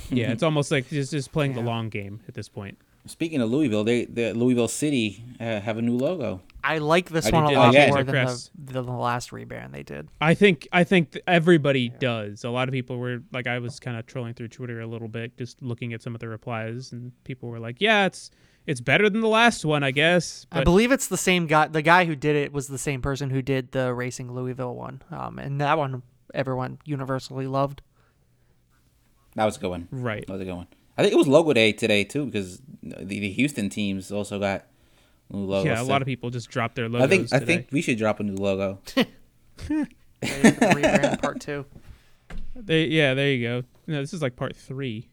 yeah, 0.09 0.31
it's 0.31 0.43
almost 0.43 0.71
like 0.71 0.89
just 0.89 1.11
just 1.11 1.31
playing 1.31 1.53
the 1.53 1.61
long 1.61 1.89
game 1.89 2.21
at 2.27 2.33
this 2.33 2.49
point. 2.49 2.77
Speaking 3.05 3.39
of 3.41 3.49
Louisville, 3.49 3.85
they 3.85 4.05
the 4.05 4.33
Louisville 4.33 4.67
City 4.67 5.23
uh, 5.39 5.61
have 5.61 5.77
a 5.77 5.81
new 5.81 5.95
logo. 5.97 6.41
I 6.63 6.79
like 6.79 7.09
this 7.09 7.27
I 7.27 7.29
one 7.31 7.45
a 7.45 7.51
lot 7.51 7.69
again. 7.69 7.89
more 7.89 7.99
than 7.99 8.05
the, 8.07 8.11
Press. 8.11 8.49
than 8.61 8.85
the 8.85 8.91
last 8.91 9.31
rebrand 9.31 9.71
they 9.71 9.83
did. 9.83 10.09
I 10.19 10.33
think 10.33 10.67
I 10.73 10.83
think 10.83 11.11
th- 11.11 11.23
everybody 11.25 11.87
does. 11.87 12.43
A 12.43 12.49
lot 12.49 12.67
of 12.67 12.73
people 12.73 12.97
were 12.97 13.23
like, 13.31 13.47
I 13.47 13.59
was 13.59 13.79
kind 13.79 13.95
of 13.97 14.05
trolling 14.05 14.33
through 14.33 14.49
Twitter 14.49 14.81
a 14.81 14.87
little 14.87 15.07
bit, 15.07 15.37
just 15.37 15.61
looking 15.61 15.93
at 15.93 16.01
some 16.01 16.13
of 16.15 16.19
the 16.19 16.27
replies, 16.27 16.91
and 16.91 17.13
people 17.23 17.47
were 17.47 17.59
like, 17.59 17.77
"Yeah, 17.79 18.07
it's 18.07 18.29
it's 18.65 18.81
better 18.81 19.09
than 19.09 19.21
the 19.21 19.29
last 19.29 19.63
one, 19.63 19.83
I 19.83 19.91
guess." 19.91 20.45
I 20.51 20.65
believe 20.65 20.91
it's 20.91 21.07
the 21.07 21.15
same 21.15 21.47
guy. 21.47 21.69
The 21.69 21.81
guy 21.81 22.03
who 22.03 22.15
did 22.17 22.35
it 22.35 22.51
was 22.51 22.67
the 22.67 22.77
same 22.77 23.01
person 23.01 23.29
who 23.29 23.41
did 23.41 23.71
the 23.71 23.93
Racing 23.93 24.33
Louisville 24.33 24.75
one, 24.75 25.01
um, 25.11 25.39
and 25.39 25.61
that 25.61 25.77
one 25.77 26.01
everyone 26.33 26.79
universally 26.85 27.47
loved. 27.47 27.81
That 29.35 29.45
was 29.45 29.57
a 29.57 29.59
good 29.59 29.69
one. 29.69 29.87
right, 29.91 30.25
That 30.25 30.33
was 30.33 30.41
a 30.41 30.45
good 30.45 30.55
one. 30.55 30.67
I 30.97 31.03
think 31.03 31.13
it 31.13 31.17
was 31.17 31.27
logo 31.27 31.53
day 31.53 31.71
today 31.73 32.03
too 32.03 32.25
because 32.25 32.59
the, 32.81 33.03
the 33.05 33.29
Houston 33.31 33.69
teams 33.69 34.11
also 34.11 34.39
got 34.39 34.65
new 35.31 35.39
logos. 35.45 35.65
yeah, 35.67 35.81
a 35.81 35.85
so 35.85 35.91
lot 35.91 36.01
of 36.01 36.07
people 36.07 36.29
just 36.31 36.49
dropped 36.49 36.75
their 36.75 36.89
logos. 36.89 37.05
I 37.05 37.07
think 37.07 37.33
I 37.33 37.39
think 37.45 37.67
we 37.71 37.81
should 37.83 37.97
drop 37.99 38.19
a 38.19 38.23
new 38.23 38.35
logo. 38.35 38.79
Ready 39.69 39.85
for 40.19 40.59
the 40.59 40.65
rebrand 40.75 41.21
part 41.21 41.39
two. 41.39 41.65
They, 42.55 42.85
yeah, 42.85 43.13
there 43.13 43.31
you 43.31 43.47
go. 43.47 43.63
No, 43.85 44.01
this 44.01 44.13
is 44.13 44.21
like 44.23 44.35
part 44.35 44.55
three. 44.55 45.09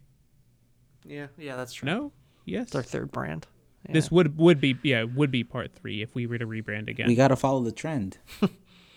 Yeah, 1.04 1.26
yeah, 1.36 1.56
that's 1.56 1.74
true. 1.74 1.86
No, 1.86 2.12
yes, 2.46 2.68
It's 2.68 2.74
our 2.74 2.82
third 2.82 3.12
brand. 3.12 3.46
this 3.86 4.10
would 4.10 4.38
would 4.38 4.60
be 4.62 4.78
yeah 4.82 5.02
would 5.02 5.30
be 5.30 5.44
part 5.44 5.70
three 5.74 6.00
if 6.00 6.14
we 6.14 6.26
were 6.26 6.38
to 6.38 6.46
rebrand 6.46 6.88
again. 6.88 7.06
We 7.08 7.14
got 7.14 7.28
to 7.28 7.36
follow 7.36 7.62
the 7.62 7.72
trend. 7.72 8.16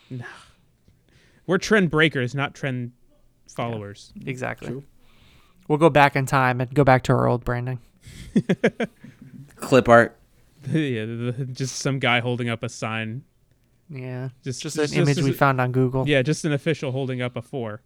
We're 1.48 1.58
trend 1.58 1.90
breakers, 1.90 2.36
not 2.36 2.54
trend 2.54 2.92
followers. 3.50 4.14
exactly. 4.26 4.68
True. 4.68 4.84
We'll 5.68 5.78
go 5.80 5.90
back 5.90 6.16
in 6.16 6.26
time 6.26 6.62
and 6.62 6.74
go 6.74 6.84
back 6.84 7.04
to 7.04 7.14
our 7.14 7.28
old 7.28 7.44
branding. 7.44 7.80
Clip 9.56 9.90
art. 9.90 10.18
yeah, 10.68 11.06
the, 11.06 11.34
the- 11.38 11.46
just 11.46 11.78
some 11.78 12.00
guy 12.00 12.20
holding 12.20 12.50
up 12.50 12.64
a 12.64 12.70
sign. 12.70 13.24
Yeah, 13.90 14.30
Just 14.44 14.62
just, 14.62 14.76
just- 14.76 14.94
an 14.94 15.02
image 15.04 15.16
just- 15.16 15.26
we 15.28 15.34
found 15.34 15.60
on 15.62 15.72
Google. 15.72 16.08
Yeah, 16.08 16.22
just 16.22 16.44
an 16.46 16.52
official 16.52 16.92
holding 16.92 17.22
up 17.22 17.36
a 17.36 17.42
four. 17.42 17.82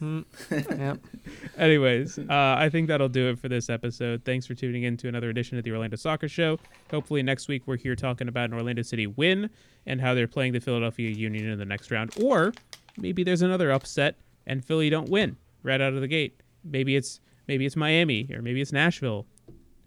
Yep. 0.00 0.98
Anyways, 1.58 2.18
uh, 2.18 2.24
I 2.58 2.68
think 2.70 2.88
that'll 2.88 3.08
do 3.08 3.28
it 3.30 3.38
for 3.38 3.48
this 3.48 3.68
episode. 3.70 4.22
Thanks 4.24 4.46
for 4.46 4.54
tuning 4.54 4.84
in 4.84 4.96
to 4.98 5.08
another 5.08 5.30
edition 5.30 5.58
of 5.58 5.64
the 5.64 5.72
Orlando 5.72 5.96
Soccer 5.96 6.28
Show. 6.28 6.58
Hopefully, 6.90 7.22
next 7.22 7.48
week 7.48 7.62
we're 7.66 7.76
here 7.76 7.94
talking 7.96 8.28
about 8.28 8.46
an 8.50 8.54
Orlando 8.54 8.82
City 8.82 9.06
win 9.06 9.50
and 9.86 10.00
how 10.00 10.14
they're 10.14 10.28
playing 10.28 10.52
the 10.52 10.60
Philadelphia 10.60 11.10
Union 11.10 11.46
in 11.48 11.58
the 11.58 11.64
next 11.64 11.90
round. 11.90 12.12
Or 12.22 12.52
maybe 12.96 13.22
there's 13.24 13.42
another 13.42 13.70
upset 13.72 14.16
and 14.46 14.64
Philly 14.64 14.90
don't 14.90 15.08
win 15.08 15.36
right 15.62 15.80
out 15.80 15.92
of 15.92 16.00
the 16.00 16.08
gate. 16.08 16.40
Maybe 16.64 16.96
it's 16.96 17.20
maybe 17.48 17.66
it's 17.66 17.76
Miami 17.76 18.28
or 18.34 18.42
maybe 18.42 18.60
it's 18.60 18.72
Nashville 18.72 19.26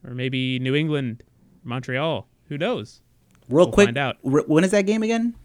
or 0.06 0.14
maybe 0.14 0.60
New 0.60 0.76
England 0.76 1.24
Montreal. 1.64 2.28
Who 2.48 2.58
knows? 2.58 3.02
Real 3.50 3.66
We'll 3.66 3.74
quick, 3.74 3.88
find 3.88 3.98
out. 3.98 4.18
r- 4.26 4.44
when 4.48 4.64
is 4.64 4.72
that 4.72 4.86
game 4.86 5.04
again? 5.04 5.36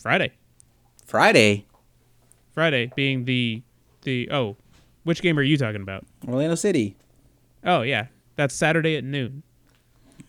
Friday. 0.00 0.32
Friday, 1.06 1.66
Friday 2.52 2.92
being 2.94 3.24
the 3.24 3.62
the 4.02 4.30
oh, 4.30 4.56
which 5.04 5.22
game 5.22 5.38
are 5.38 5.42
you 5.42 5.56
talking 5.56 5.82
about? 5.82 6.04
Orlando 6.26 6.54
City. 6.54 6.96
Oh 7.64 7.82
yeah, 7.82 8.06
that's 8.36 8.54
Saturday 8.54 8.96
at 8.96 9.04
noon. 9.04 9.42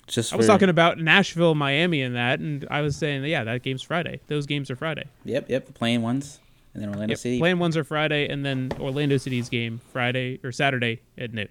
Just 0.08 0.34
I 0.34 0.36
was 0.36 0.46
for- 0.46 0.52
talking 0.52 0.70
about 0.70 0.98
Nashville, 1.00 1.56
Miami, 1.56 2.02
and 2.02 2.16
that, 2.16 2.40
and 2.40 2.68
I 2.70 2.82
was 2.82 2.96
saying 2.96 3.24
yeah, 3.26 3.44
that 3.44 3.64
game's 3.64 3.82
Friday. 3.82 4.20
Those 4.28 4.46
games 4.46 4.70
are 4.70 4.76
Friday. 4.76 5.06
Yep, 5.26 5.50
yep, 5.50 5.66
the 5.66 5.74
playing 5.74 6.02
ones, 6.02 6.40
and 6.74 6.82
then 6.84 6.90
Orlando 6.90 7.14
Yep, 7.14 7.20
City 7.20 7.40
playing 7.40 7.60
ones 7.60 7.78
are 7.78 7.84
Friday, 7.84 8.28
and 8.28 8.46
then 8.46 8.72
Orlando 8.80 9.18
City's 9.18 9.50
game 9.50 9.80
Friday 9.92 10.40
or 10.44 10.52
Saturday 10.52 11.02
at 11.18 11.34
noon. 11.34 11.48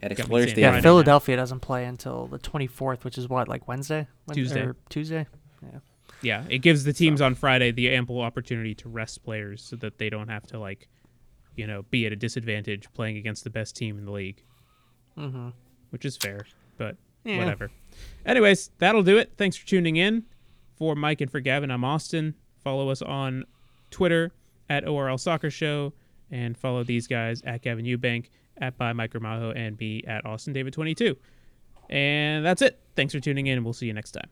at 0.00 0.14
got 0.16 0.28
me 0.28 0.34
Exploria 0.36 0.38
saying 0.38 0.48
Stadium. 0.48 0.60
Yeah, 0.60 0.68
Friday 0.70 0.76
night. 0.76 0.82
Philadelphia 0.82 1.36
doesn't 1.36 1.60
play 1.60 1.84
until 1.84 2.26
the 2.28 2.38
24th, 2.38 3.04
which 3.04 3.18
is 3.18 3.28
what, 3.28 3.48
like 3.48 3.66
Wednesday? 3.66 4.06
Wed- 4.26 4.34
Tuesday. 4.34 4.60
Or 4.60 4.76
Tuesday? 4.88 5.26
Yeah. 5.62 5.78
Yeah, 6.22 6.44
it 6.48 6.58
gives 6.58 6.84
the 6.84 6.92
teams 6.92 7.20
on 7.20 7.34
Friday 7.34 7.70
the 7.72 7.90
ample 7.90 8.20
opportunity 8.20 8.74
to 8.76 8.88
rest 8.88 9.22
players 9.24 9.62
so 9.62 9.76
that 9.76 9.98
they 9.98 10.08
don't 10.08 10.28
have 10.28 10.46
to 10.48 10.58
like, 10.58 10.88
you 11.56 11.66
know, 11.66 11.82
be 11.90 12.06
at 12.06 12.12
a 12.12 12.16
disadvantage 12.16 12.86
playing 12.94 13.16
against 13.16 13.44
the 13.44 13.50
best 13.50 13.74
team 13.76 13.98
in 13.98 14.04
the 14.04 14.12
league. 14.12 14.42
Mm-hmm. 15.18 15.48
Which 15.90 16.04
is 16.04 16.16
fair, 16.16 16.46
but 16.78 16.96
Yeah. 17.24 17.38
whatever. 17.38 17.70
Anyways, 18.24 18.70
that'll 18.78 19.02
do 19.02 19.18
it. 19.18 19.32
Thanks 19.36 19.56
for 19.56 19.66
tuning 19.66 19.96
in. 19.96 20.24
For 20.76 20.94
Mike 20.94 21.20
and 21.20 21.30
for 21.30 21.40
Gavin, 21.40 21.70
I'm 21.70 21.84
Austin. 21.84 22.34
Follow 22.64 22.88
us 22.88 23.02
on 23.02 23.44
Twitter 23.90 24.32
at 24.70 24.88
ORL 24.88 25.18
Soccer 25.18 25.50
Show 25.50 25.92
and 26.30 26.56
follow 26.56 26.82
these 26.82 27.06
guys 27.06 27.42
at 27.42 27.62
Gavin 27.62 27.84
Ewbank, 27.84 28.30
at 28.58 28.78
by 28.78 28.92
Mike 28.92 29.14
and 29.14 29.76
be 29.76 30.04
at 30.06 30.24
Austin 30.24 30.52
David 30.52 30.72
22. 30.72 31.16
And 31.90 32.44
that's 32.44 32.62
it. 32.62 32.80
Thanks 32.96 33.12
for 33.12 33.20
tuning 33.20 33.48
in, 33.48 33.58
and 33.58 33.64
we'll 33.64 33.74
see 33.74 33.86
you 33.86 33.92
next 33.92 34.12
time. 34.12 34.30